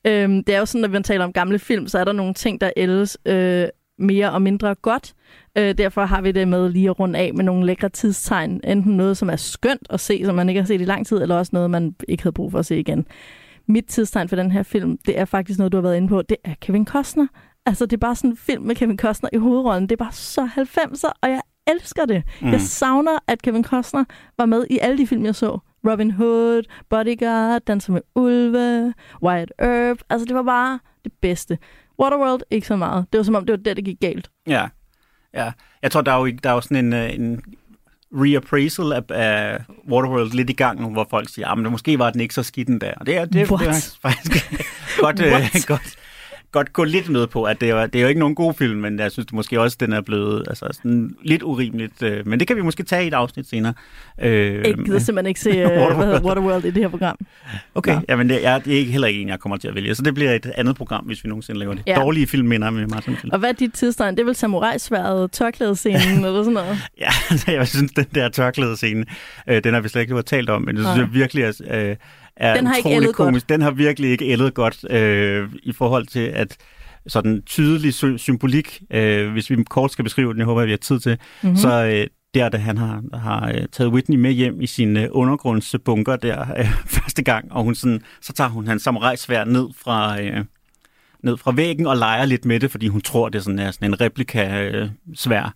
Øhm, 0.08 0.44
det 0.44 0.56
er 0.56 0.60
jo 0.60 0.66
sådan, 0.66 0.84
at 0.84 0.92
når 0.92 0.98
vi 1.00 1.04
taler 1.04 1.26
om 1.26 1.34
gamle 1.34 1.60
film, 1.60 1.88
så 1.88 2.00
er 2.00 2.04
der 2.04 2.12
nogle 2.12 2.34
ting, 2.34 2.62
der 2.62 2.72
ældes 2.78 3.18
øh, 3.26 3.68
mere 4.00 4.32
og 4.32 4.42
mindre 4.42 4.76
godt. 4.76 5.14
Øh, 5.58 5.78
derfor 5.78 6.06
har 6.06 6.22
vi 6.22 6.32
det 6.32 6.48
med 6.48 6.70
lige 6.70 6.90
at 6.90 7.00
runde 7.00 7.20
af 7.20 7.34
med 7.34 7.44
nogle 7.44 7.66
lækre 7.66 7.90
tidstegn. 7.90 8.62
Enten 8.64 8.98
noget, 8.98 9.18
som 9.18 9.30
er 9.30 9.36
skønt 9.36 9.88
at 9.90 10.00
se, 10.00 10.26
som 10.26 10.36
man 10.36 10.50
ikke 10.50 10.62
har 10.62 10.68
set 10.68 10.82
i 10.82 10.86
lang 10.86 11.08
tid, 11.08 11.22
eller 11.22 11.36
også 11.36 11.50
noget, 11.54 11.70
man 11.72 11.96
ikke 12.08 12.24
havde 12.24 12.34
brug 12.34 12.52
for 12.52 12.60
at 12.60 12.66
se 12.66 12.80
igen. 12.80 13.06
Mit 13.68 13.86
tidstegn 13.86 14.30
for 14.30 14.36
den 14.36 14.52
her 14.52 14.64
film, 14.64 14.98
det 15.06 15.20
er 15.20 15.26
faktisk 15.26 15.60
noget, 15.60 15.72
du 15.72 15.78
har 15.78 15.82
været 15.82 15.98
inde 15.98 16.08
på. 16.08 16.22
Det 16.22 16.38
er 16.44 16.54
Kevin 16.62 16.86
Costner. 16.86 17.28
Altså, 17.66 17.86
det 17.86 17.94
er 17.94 18.00
bare 18.00 18.16
sådan 18.16 18.30
en 18.30 18.38
film 18.38 18.64
med 18.64 18.76
Kevin 18.76 18.98
Costner 18.98 19.30
i 19.34 19.38
hovedrollen. 19.38 19.84
Det 19.84 19.92
er 19.92 20.04
bare 20.04 20.12
så 20.12 20.50
90'er, 20.58 21.12
og 21.22 21.30
jeg 21.30 21.42
elsker 21.68 22.06
det. 22.06 22.24
Mm. 22.42 22.52
Jeg 22.52 22.62
savner, 22.62 23.20
at 23.28 23.42
Kevin 23.42 23.64
Costner 23.64 24.04
var 24.38 24.46
med 24.46 24.66
i 24.70 24.80
alle 24.82 24.98
de 24.98 25.08
film, 25.08 25.26
jeg 25.26 25.36
så. 25.36 25.60
Robin 25.88 26.12
Hood, 26.12 26.64
Bodyguard, 26.90 27.62
Danser 27.62 27.94
med 27.94 28.02
Ulve, 28.16 28.94
Wyatt 29.24 29.52
Earp. 29.60 29.98
Altså, 30.10 30.26
det 30.26 30.36
var 30.36 30.44
bare 30.44 30.80
det 31.04 31.12
bedste. 31.22 31.58
Waterworld, 32.00 32.42
ikke 32.52 32.68
så 32.68 32.76
meget. 32.76 33.06
Det 33.14 33.18
var 33.18 33.24
som 33.24 33.36
om, 33.36 33.46
det 33.46 33.54
var 33.54 33.58
der, 33.58 33.74
det 33.74 33.86
gik 33.86 34.00
galt. 34.00 34.30
Ja, 34.48 34.68
ja. 35.34 35.52
Jeg 35.82 35.92
tror, 35.92 36.02
der 36.02 36.12
er 36.12 36.20
jo, 36.20 36.28
der 36.44 36.50
er 36.50 36.54
jo 36.54 36.62
sådan 36.62 36.86
en, 36.86 36.94
øh, 36.94 37.14
en 37.14 37.42
reappraisal 38.12 38.92
af, 38.92 39.02
af 39.10 39.60
Waterworld 39.90 40.32
lidt 40.32 40.50
i 40.50 40.54
gang 40.54 40.82
nu, 40.82 40.90
hvor 40.90 41.08
folk 41.10 41.30
siger, 41.30 41.48
at 41.48 41.72
måske 41.72 42.00
var 42.00 42.10
den 42.10 42.22
ikke 42.22 42.34
så 42.34 42.44
skidt 42.44 42.82
der. 42.82 42.94
Og 42.94 43.06
det 43.06 43.18
er, 43.18 43.26
det, 43.26 43.34
det 43.34 43.52
What? 43.52 43.68
er 43.68 43.98
faktisk 44.02 44.52
godt, 45.04 45.22
øh, 45.22 45.32
godt, 45.68 45.96
godt 46.54 46.74
gå 46.74 46.84
lidt 46.84 47.10
med 47.10 47.28
på, 47.28 47.44
at 47.44 47.62
det 47.62 47.70
er, 47.70 47.86
det 47.86 47.96
er 48.00 48.02
jo 48.02 48.08
ikke 48.08 48.20
nogen 48.20 48.36
god 48.36 48.54
film, 48.54 48.80
men 48.80 49.00
jeg 49.00 49.12
synes 49.12 49.34
måske 49.34 49.62
også, 49.62 49.76
at 49.76 49.80
den 49.80 49.94
er 49.94 50.02
blevet 50.02 50.44
altså, 50.48 50.66
sådan 50.74 51.16
lidt 51.24 51.44
urimeligt. 51.44 52.04
Øh, 52.04 52.28
men 52.28 52.40
det 52.40 52.48
kan 52.48 52.56
vi 52.58 52.62
måske 52.62 52.84
tage 52.84 53.04
i 53.04 53.08
et 53.08 53.14
afsnit 53.14 53.50
senere. 53.50 53.74
Øh, 54.22 54.56
Jeg 54.56 54.74
gider 54.86 55.00
simpelthen 55.00 55.26
ikke 55.28 55.40
se 55.40 55.50
uh, 55.50 55.56
Waterworld. 55.72 55.96
hvad 55.96 56.06
hedder 56.06 56.22
Waterworld 56.22 56.66
i 56.66 56.72
det 56.72 56.82
her 56.84 56.88
program. 56.90 57.18
Okay, 57.76 57.92
Nå. 57.94 57.98
ja. 57.98 58.02
jamen 58.10 58.30
det 58.30 58.46
er, 58.46 58.60
det 58.60 58.74
er 58.74 58.78
ikke 58.78 58.92
heller 58.92 59.08
en, 59.08 59.28
jeg 59.28 59.40
kommer 59.40 59.58
til 59.58 59.68
at 59.68 59.76
vælge. 59.76 59.96
Så 59.96 60.02
det 60.02 60.14
bliver 60.14 60.32
et 60.32 60.46
andet 60.58 60.76
program, 60.76 61.06
hvis 61.06 61.24
vi 61.24 61.30
nogensinde 61.30 61.60
laver 61.60 61.74
det. 61.74 61.84
Ja. 61.88 61.96
Dårlige 61.96 62.28
filmminder 62.28 62.70
med 62.70 62.88
Martin 62.88 63.16
Film. 63.16 63.32
Og 63.34 63.40
hvad 63.40 63.50
er 63.50 63.54
dit 63.54 63.74
tidstegn? 63.74 64.16
Det 64.16 64.22
er 64.22 64.26
vel 64.26 64.36
samurai-sværet, 64.36 65.32
tørklædescenen 65.32 66.26
eller 66.26 66.44
sådan 66.44 66.54
noget? 66.54 66.78
Ja, 67.00 67.10
jeg 67.54 67.68
synes, 67.68 67.92
den 67.92 68.06
der 68.16 68.30
tørklædescene, 68.30 69.06
øh, 69.50 69.64
den 69.64 69.74
har 69.74 69.82
vi 69.82 69.90
slet 69.90 70.02
ikke 70.02 70.22
talt 70.22 70.50
om, 70.50 70.62
men 70.62 70.76
det 70.76 70.86
synes 70.86 70.98
jeg 70.98 71.14
virkelig 71.14 71.44
er, 71.44 71.54
øh, 71.90 71.96
er 72.38 72.56
Den 72.56 72.68
har 72.68 72.76
ikke 72.76 72.90
ældet 72.90 73.06
godt. 73.16 73.16
komisk. 73.28 73.50
Den 73.50 73.62
har 73.62 73.72
virkelig 73.72 74.12
ikke 74.12 74.26
ældet 74.26 74.54
godt 74.54 74.92
øh, 74.92 75.50
i 75.64 75.72
forhold 75.72 76.08
til, 76.08 76.20
at 76.20 76.58
sådan 77.08 77.42
tydelig 77.46 77.94
sy- 77.94 78.18
symbolik, 78.18 78.82
øh, 78.92 79.32
hvis 79.32 79.50
vi 79.50 79.64
kort 79.70 79.92
skal 79.92 80.04
beskrive 80.04 80.32
den, 80.32 80.38
jeg 80.40 80.46
håber, 80.46 80.62
at 80.62 80.66
vi 80.68 80.72
har 80.72 80.78
tid 80.78 81.00
til, 81.00 81.12
Mhm. 81.12 81.20
mm-hmm. 81.50 81.58
så 81.58 81.86
øh, 81.86 82.08
der, 82.34 82.50
da 82.50 82.58
han 82.58 82.78
har, 82.78 83.02
har 83.14 83.48
øh, 83.56 83.66
taget 83.72 83.92
Whitney 83.92 84.18
med 84.18 84.32
hjem 84.32 84.62
i 84.62 84.68
sin 84.68 84.98
øh, 84.98 85.08
undergrundsbunker 85.12 86.16
der 86.16 86.46
øh, 86.58 86.66
første 86.96 87.24
gang, 87.24 87.52
og 87.52 87.64
hun 87.64 87.76
sådan, 87.76 88.02
så 88.22 88.34
tager 88.34 88.50
hun 88.50 88.68
hans 88.68 88.84
samurajsvær 88.84 89.44
ned 89.46 89.68
fra, 89.84 90.22
øh, 90.22 90.46
ned 91.24 91.38
fra 91.38 91.52
væggen 91.52 91.88
og 91.88 91.98
leger 91.98 92.26
lidt 92.26 92.46
med 92.46 92.60
det, 92.60 92.72
fordi 92.72 92.88
hun 92.88 93.02
tror, 93.02 93.30
det 93.30 93.40
er 93.40 93.44
sådan, 93.44 93.60
er 93.60 93.72
sådan 93.72 93.88
en 93.90 94.02
replika-svær. 94.02 95.54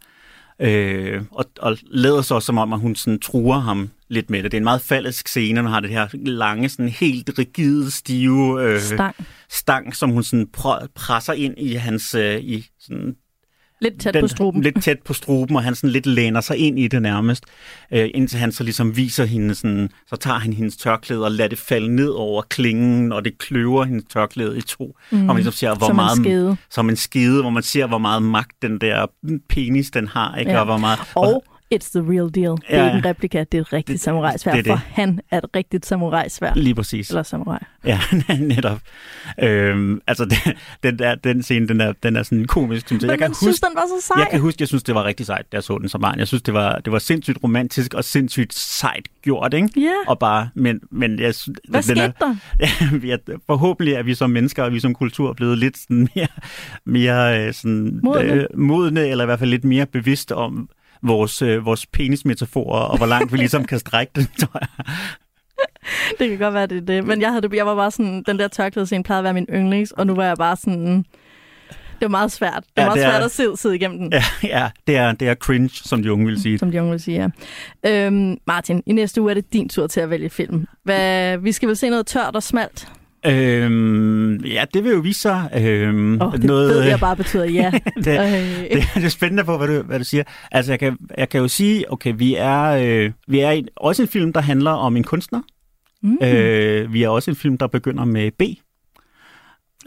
Øh, 0.60 1.22
og, 1.32 1.46
og 1.60 1.78
lader 1.92 2.22
så 2.22 2.40
som 2.40 2.58
om, 2.58 2.74
at 2.74 2.80
hun 2.80 2.96
sådan 2.96 3.20
truer 3.20 3.60
ham 3.60 3.90
lidt 4.10 4.30
med 4.30 4.44
det. 4.44 4.52
Det 4.52 4.58
er 4.58 4.60
en 4.60 4.64
meget 4.64 4.82
falsk 4.82 5.28
scene, 5.28 5.62
når 5.62 5.70
har 5.70 5.80
det 5.80 5.90
her 5.90 6.08
lange, 6.14 6.70
sådan 6.70 6.90
helt 6.90 7.30
rigide, 7.40 7.92
stive 7.92 8.64
øh, 8.64 8.82
Stang. 8.82 9.16
stang, 9.50 9.96
som 9.96 10.10
hun 10.10 10.24
sådan 10.24 10.48
pr- 10.58 10.88
presser 10.96 11.34
ind 11.34 11.54
i 11.58 11.74
hans 11.74 12.16
øh, 12.16 12.40
i 12.40 12.66
sådan 12.80 13.16
Lidt 13.82 14.02
tæt 14.02 14.16
på 14.20 14.28
struben. 14.28 14.62
Lidt 14.62 14.84
tæt 14.84 15.00
på 15.06 15.14
struben, 15.14 15.56
og 15.56 15.64
han 15.64 15.76
sådan 15.76 15.90
lidt 15.90 16.06
læner 16.06 16.42
sig 16.42 16.58
ind 16.58 16.80
i 16.80 16.88
det 16.88 17.02
nærmest, 17.02 17.46
øh, 17.92 18.10
indtil 18.14 18.40
han 18.40 18.52
så 18.52 18.64
ligesom 18.64 18.98
viser 18.98 19.26
hende 19.26 19.56
sådan, 19.56 19.90
så 20.08 20.16
tager 20.16 20.40
han 20.40 20.54
hendes 20.54 20.78
tørklæde 20.78 21.24
og 21.24 21.32
lader 21.32 21.50
det 21.50 21.58
falde 21.58 21.96
ned 21.96 22.10
over 22.10 22.42
klingen, 22.42 23.12
og 23.12 23.26
det 23.26 23.38
kløver 23.38 23.84
hendes 23.84 24.04
tørklæde 24.10 24.58
i 24.58 24.62
to. 24.62 24.98
Mm. 25.12 25.20
Og 25.20 25.26
man 25.26 25.36
ligesom 25.36 25.54
ser, 25.54 25.76
hvor 25.76 25.88
Som 25.88 25.96
en 25.96 25.96
meget, 25.96 26.18
skede. 26.18 26.58
Som 26.70 26.90
en 26.90 26.96
skede, 26.96 27.42
hvor 27.42 27.50
man 27.50 27.64
ser, 27.64 27.88
hvor 27.88 27.98
meget 27.98 28.24
magt 28.24 28.62
den 28.62 28.82
der 28.82 29.06
penis, 29.50 29.92
den 29.92 30.08
har, 30.08 30.36
ikke? 30.36 30.52
Ja. 30.52 30.60
Og 30.60 30.66
hvor 30.66 30.78
meget... 30.78 31.00
Og 31.16 31.44
it's 31.76 31.90
the 32.00 32.02
real 32.12 32.30
deal. 32.36 32.52
Det 32.52 32.60
er 32.68 32.78
Ja, 32.84 32.86
ikke 32.86 32.98
en 32.98 33.06
replika, 33.06 33.44
det 33.52 33.58
er 33.58 33.62
et 33.62 33.74
rigtigt 33.74 33.94
det- 33.94 34.02
samurajsvær, 34.02 34.52
det 34.52 34.60
er 34.60 34.64
det. 34.64 34.72
for 34.72 35.02
han 35.02 35.20
er 35.32 35.38
et 35.38 35.46
rigtigt 35.56 35.86
samurajsvær. 35.86 36.54
Lige 36.56 36.76
præcis. 36.76 37.10
Eller 37.10 37.24
samurai. 37.24 37.60
Ja, 37.86 38.00
netop. 38.40 38.80
Øhm, 39.44 40.02
altså, 40.08 40.26
den, 40.26 40.54
den, 40.84 41.00
der, 41.00 41.16
den 41.16 41.44
scene, 41.44 41.68
den 41.68 41.82
er, 41.82 41.94
den 42.04 42.16
er 42.16 42.24
sådan 42.24 42.46
komisk, 42.46 42.88
synes 42.88 43.04
jeg. 43.04 43.10
Jeg 43.10 43.18
kan 43.20 43.34
synes, 43.34 43.60
den 43.60 43.70
var 43.76 43.82
så 44.00 44.08
sej. 44.08 44.20
Jeg 44.22 44.28
kan 44.32 44.40
huske, 44.40 44.58
jeg 44.62 44.68
synes, 44.68 44.84
det 44.84 44.96
var 44.96 45.04
rigtig 45.04 45.26
sejt, 45.26 45.52
da 45.52 45.56
jeg 45.56 45.64
så 45.64 45.78
den 45.78 45.90
som 45.90 46.02
barn. 46.02 46.20
Jeg 46.20 46.28
synes, 46.28 46.42
det 46.42 46.54
var, 46.54 46.80
det 46.80 46.94
var 46.94 47.00
sindssygt 47.00 47.38
romantisk 47.44 47.94
og 47.94 48.04
sindssygt 48.04 48.54
sejt 48.54 49.08
gjort, 49.22 49.54
ikke? 49.54 49.70
Ja. 49.82 49.92
Og 50.08 50.20
bare, 50.20 50.50
men, 50.56 50.80
men 50.92 51.20
jeg 51.20 51.36
synes, 51.36 51.60
Hvad 51.70 51.84
den 51.84 51.98
er, 51.98 52.12
skete 52.12 52.26
der? 53.00 53.08
Ja, 53.08 53.14
er, 53.14 53.38
forhåbentlig 53.48 53.94
er 53.94 54.04
vi 54.04 54.14
som 54.16 54.30
mennesker 54.30 54.64
og 54.64 54.74
vi 54.74 54.80
som 54.80 54.94
kultur 54.94 55.34
blevet 55.34 55.58
lidt 55.58 55.78
sådan 55.78 56.08
mere, 56.16 56.28
mere 56.86 57.48
øh, 57.48 57.54
sådan, 57.54 58.00
Modne. 58.04 58.34
Øh, 58.34 58.46
modne, 58.56 59.08
eller 59.08 59.24
i 59.24 59.26
hvert 59.26 59.40
fald 59.40 59.50
lidt 59.50 59.64
mere 59.64 59.86
bevidste 59.86 60.36
om 60.36 60.70
vores, 61.02 61.42
øh, 61.42 61.66
vores 61.66 61.86
penismetaforer, 61.86 62.80
og 62.82 62.98
hvor 62.98 63.06
langt 63.06 63.32
vi 63.32 63.38
ligesom 63.38 63.66
kan 63.66 63.80
strække 63.80 64.12
den, 64.16 64.28
tror 64.40 64.60
jeg. 64.62 64.86
Det 66.20 66.30
kan 66.30 66.38
godt 66.38 66.54
være, 66.54 66.68
det 66.68 66.78
er 66.78 66.82
det. 66.82 67.04
Men 67.06 67.22
jeg, 67.22 67.30
havde 67.30 67.42
det, 67.42 67.54
jeg 67.54 67.66
var 67.66 67.76
bare 67.76 67.92
sådan, 67.92 68.24
den 68.28 68.40
der 68.40 68.48
tørklædescene 68.48 69.04
plejede 69.04 69.20
at 69.20 69.24
være 69.24 69.34
min 69.34 69.46
yndlings, 69.54 69.92
og 69.92 70.08
nu 70.08 70.16
var 70.16 70.24
jeg 70.26 70.36
bare 70.38 70.56
sådan... 70.56 71.06
Det 72.00 72.02
var 72.06 72.08
meget 72.08 72.32
svært. 72.32 72.64
Det 72.64 72.64
var 72.76 72.82
Ja, 72.84 72.86
meget 72.88 72.98
det 72.98 73.06
er- 73.06 73.12
svært 73.12 73.24
at 73.24 73.32
sidde, 73.32 73.58
sidde 73.58 73.76
igennem 73.76 74.00
den, 74.00 74.14
Ja, 74.14 74.24
ja 74.44 74.70
det, 74.88 74.96
er, 74.98 75.12
det 75.12 75.28
er 75.28 75.36
cringe, 75.36 75.70
som 75.74 76.04
de 76.04 76.14
unge 76.14 76.26
vil 76.26 76.42
sige. 76.42 76.60
som 76.60 76.72
de 76.72 76.80
unge 76.82 76.92
vil 76.92 77.00
sige. 77.00 77.32
Ja. 77.84 78.06
Øhm, 78.06 78.38
Martin, 78.48 78.84
i 78.86 78.94
næste 78.94 79.22
uge 79.22 79.30
er 79.32 79.34
det 79.34 79.54
din 79.54 79.70
tur 79.70 79.88
til 79.88 80.00
at 80.00 80.10
vælge 80.10 80.30
film. 80.30 80.68
Hvad, 80.84 81.38
vi 81.38 81.52
skal 81.52 81.68
vel 81.70 81.78
se 81.78 81.90
noget 81.90 82.08
tørt 82.08 82.36
og 82.36 82.44
smalt? 82.44 82.88
Øhm, 83.28 84.36
ja, 84.46 84.66
det 84.74 84.84
vil 84.84 84.92
jo 84.92 85.00
vise 85.00 85.22
sig. 85.22 85.50
Øhm, 85.56 86.22
oh, 86.22 86.32
det 86.32 86.44
noget, 86.44 86.70
ved 86.70 86.82
jeg 86.84 87.00
bare 87.00 87.16
betyder 87.16 87.46
ja. 87.46 87.72
det, 87.96 88.06
det, 88.06 88.84
det 88.96 89.04
er 89.04 89.10
spændende 89.10 89.44
på, 89.44 89.58
hvad 89.58 89.68
du, 89.68 89.82
hvad 89.82 90.00
du 90.00 90.06
siger. 90.06 90.24
Altså, 90.52 90.72
jeg 90.72 90.80
kan, 90.80 90.98
jeg 91.18 91.30
kan 91.30 91.42
jo 91.42 91.48
sige, 91.48 91.92
okay, 91.92 92.14
vi 92.18 92.36
er, 92.36 92.64
øh, 92.64 93.12
vi 93.28 93.40
er 93.40 93.52
i, 93.52 93.66
også 93.76 94.02
en 94.02 94.08
film, 94.08 94.34
der 94.34 94.42
handler 94.42 94.72
om 94.72 94.98
en 94.98 95.04
kunstner. 95.04 95.42
mm, 96.04 96.18
Øh, 96.24 96.94
vi 96.94 97.04
er 97.04 97.10
også 97.10 97.32
en 97.32 97.36
film, 97.38 97.58
der 97.58 97.68
begynder 97.68 98.06
med 98.06 98.32
B. 98.32 98.42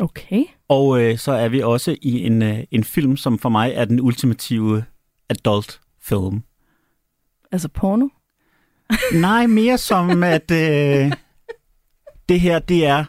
okay. 0.01 0.45
Og 0.68 1.03
øh, 1.03 1.18
så 1.18 1.32
er 1.32 1.49
vi 1.49 1.61
også 1.62 1.97
i 2.03 2.26
en, 2.26 2.43
øh, 2.43 2.59
en 2.70 2.84
film, 2.84 3.16
som 3.16 3.38
for 3.38 3.49
mig 3.49 3.72
er 3.74 3.84
den 3.84 4.01
ultimative 4.01 4.84
adult 5.28 5.80
film. 6.03 6.43
Altså 7.53 7.68
porno? 7.68 8.09
Nej, 9.14 9.47
mere 9.47 9.78
som 9.78 10.22
at 10.36 10.51
øh, 10.51 11.12
det 12.28 12.41
her, 12.41 12.59
det 12.59 12.86
er, 12.86 13.05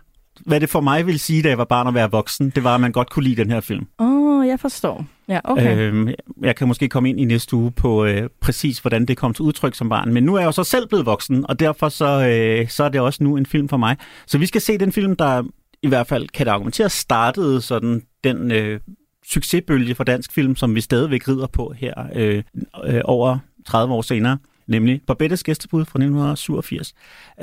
hvad 0.46 0.60
det 0.60 0.70
for 0.70 0.82
mig 0.82 1.08
vil 1.08 1.20
sige, 1.20 1.44
da 1.44 1.50
jeg 1.50 1.58
var 1.58 1.66
barn 1.66 1.88
at 1.88 1.94
være 1.94 2.12
voksen, 2.12 2.50
det 2.50 2.64
var, 2.64 2.76
at 2.76 2.82
man 2.82 2.92
godt 2.92 3.10
kunne 3.10 3.24
lide 3.24 3.36
den 3.36 3.52
her 3.52 3.62
film. 3.62 3.88
Åh, 4.00 4.39
oh, 4.39 4.48
jeg 4.48 4.60
forstår. 4.60 5.06
Ja, 5.28 5.39
okay. 5.44 5.78
Øhm, 5.78 6.10
jeg 6.42 6.56
kan 6.56 6.68
måske 6.68 6.89
komme 6.89 7.10
ind 7.10 7.20
i 7.20 7.26
næste 7.26 7.56
uge 7.56 7.72
på 7.72 8.06
øh, 8.06 8.30
præcis, 8.42 8.80
hvordan 8.80 9.06
det 9.06 9.18
kom 9.18 9.34
til 9.34 9.44
udtryk 9.44 9.76
som 9.76 9.89
barn. 9.89 10.14
Men 10.14 10.24
nu 10.24 10.36
er 10.36 10.39
jeg 10.39 10.46
jo 10.46 10.52
så 10.52 10.64
selv 10.64 10.88
blevet 10.88 11.06
voksen, 11.06 11.46
og 11.50 11.60
derfor 11.60 11.89
så, 11.89 12.28
øh, 12.28 12.70
så 12.70 12.84
er 12.84 12.89
det 12.89 13.02
også 13.02 13.24
nu 13.24 13.38
en 13.38 13.46
film 13.46 13.70
for 13.70 13.78
mig. 13.78 13.98
Så 14.28 14.38
vi 14.38 14.46
skal 14.46 14.62
se 14.62 14.78
den 14.78 14.92
film, 14.92 15.16
der 15.16 15.44
i 15.84 15.88
hvert 15.88 16.08
fald 16.08 16.28
kan 16.28 16.46
det 16.46 16.52
argumentere 16.52 16.89
startede 16.89 17.62
sådan 17.62 18.02
den 18.24 18.52
øh, 18.52 18.80
succesbølge 19.26 19.96
for 19.96 20.04
dansk 20.04 20.34
film, 20.34 20.56
som 20.56 20.76
vi 20.76 20.82
stadigvæk 20.82 21.28
rider 21.28 21.48
på 21.48 21.74
her 21.78 21.94
øh, 22.16 22.44
øh, 22.86 23.02
over 23.06 23.38
30 23.66 23.94
år 23.94 24.02
senere, 24.02 24.38
nemlig 24.68 25.02
Barbettes 25.08 25.44
gæstebud 25.44 25.86
fra 25.86 26.00
1987. 26.00 26.94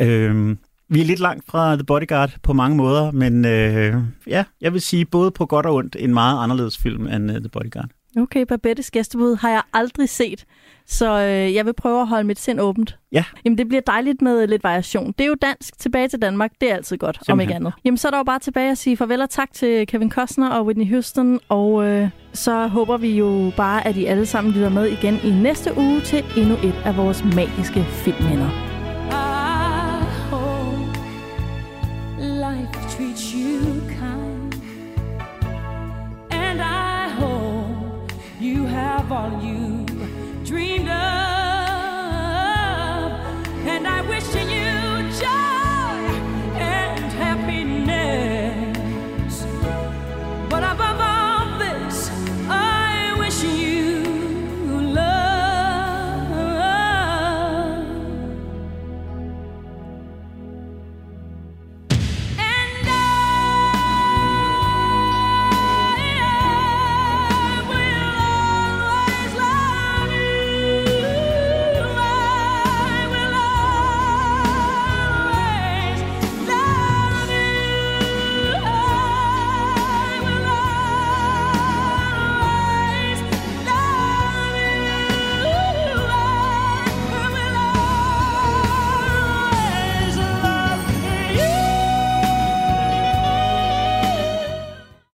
Øh, 0.00 0.56
vi 0.88 1.00
er 1.00 1.04
lidt 1.04 1.20
langt 1.20 1.44
fra 1.48 1.74
The 1.74 1.84
Bodyguard 1.84 2.30
på 2.42 2.52
mange 2.52 2.76
måder, 2.76 3.10
men 3.10 3.44
øh, 3.44 3.94
ja, 4.26 4.44
jeg 4.60 4.72
vil 4.72 4.80
sige 4.80 5.04
både 5.04 5.30
på 5.30 5.46
godt 5.46 5.66
og 5.66 5.74
ondt 5.74 5.96
en 5.98 6.14
meget 6.14 6.42
anderledes 6.42 6.78
film 6.78 7.06
end 7.06 7.30
uh, 7.30 7.36
The 7.36 7.48
Bodyguard. 7.48 7.88
Okay, 8.16 8.44
Babettes 8.48 8.90
gæstebud 8.90 9.36
har 9.36 9.50
jeg 9.50 9.62
aldrig 9.72 10.08
set, 10.08 10.44
så 10.86 11.20
øh, 11.20 11.54
jeg 11.54 11.66
vil 11.66 11.72
prøve 11.72 12.00
at 12.00 12.08
holde 12.08 12.24
mit 12.24 12.40
sind 12.40 12.60
åbent. 12.60 12.98
Ja. 13.12 13.24
Jamen, 13.44 13.58
det 13.58 13.68
bliver 13.68 13.80
dejligt 13.86 14.22
med 14.22 14.46
lidt 14.46 14.64
variation. 14.64 15.14
Det 15.18 15.24
er 15.24 15.28
jo 15.28 15.36
dansk 15.42 15.78
tilbage 15.78 16.08
til 16.08 16.22
Danmark. 16.22 16.50
Det 16.60 16.70
er 16.70 16.74
altid 16.74 16.96
godt, 16.96 17.18
om 17.18 17.24
Simpelthen. 17.24 17.40
ikke 17.40 17.54
andet. 17.54 17.72
Jamen, 17.84 17.98
så 17.98 18.08
er 18.08 18.10
der 18.10 18.18
jo 18.18 18.24
bare 18.24 18.38
tilbage 18.38 18.70
at 18.70 18.78
sige 18.78 18.96
farvel 18.96 19.20
og 19.20 19.30
tak 19.30 19.52
til 19.52 19.86
Kevin 19.86 20.10
Costner 20.10 20.50
og 20.50 20.66
Whitney 20.66 20.90
Houston. 20.90 21.40
Og 21.48 21.84
øh, 21.84 22.08
så 22.32 22.66
håber 22.66 22.96
vi 22.96 23.18
jo 23.18 23.52
bare, 23.56 23.86
at 23.86 23.96
I 23.96 24.04
alle 24.04 24.26
sammen 24.26 24.52
lytter 24.54 24.68
med 24.68 24.86
igen 24.86 25.18
i 25.24 25.30
næste 25.30 25.78
uge 25.78 26.00
til 26.00 26.24
endnu 26.36 26.54
et 26.54 26.82
af 26.84 26.96
vores 26.96 27.24
magiske 27.24 27.84
filmminder. 27.84 28.67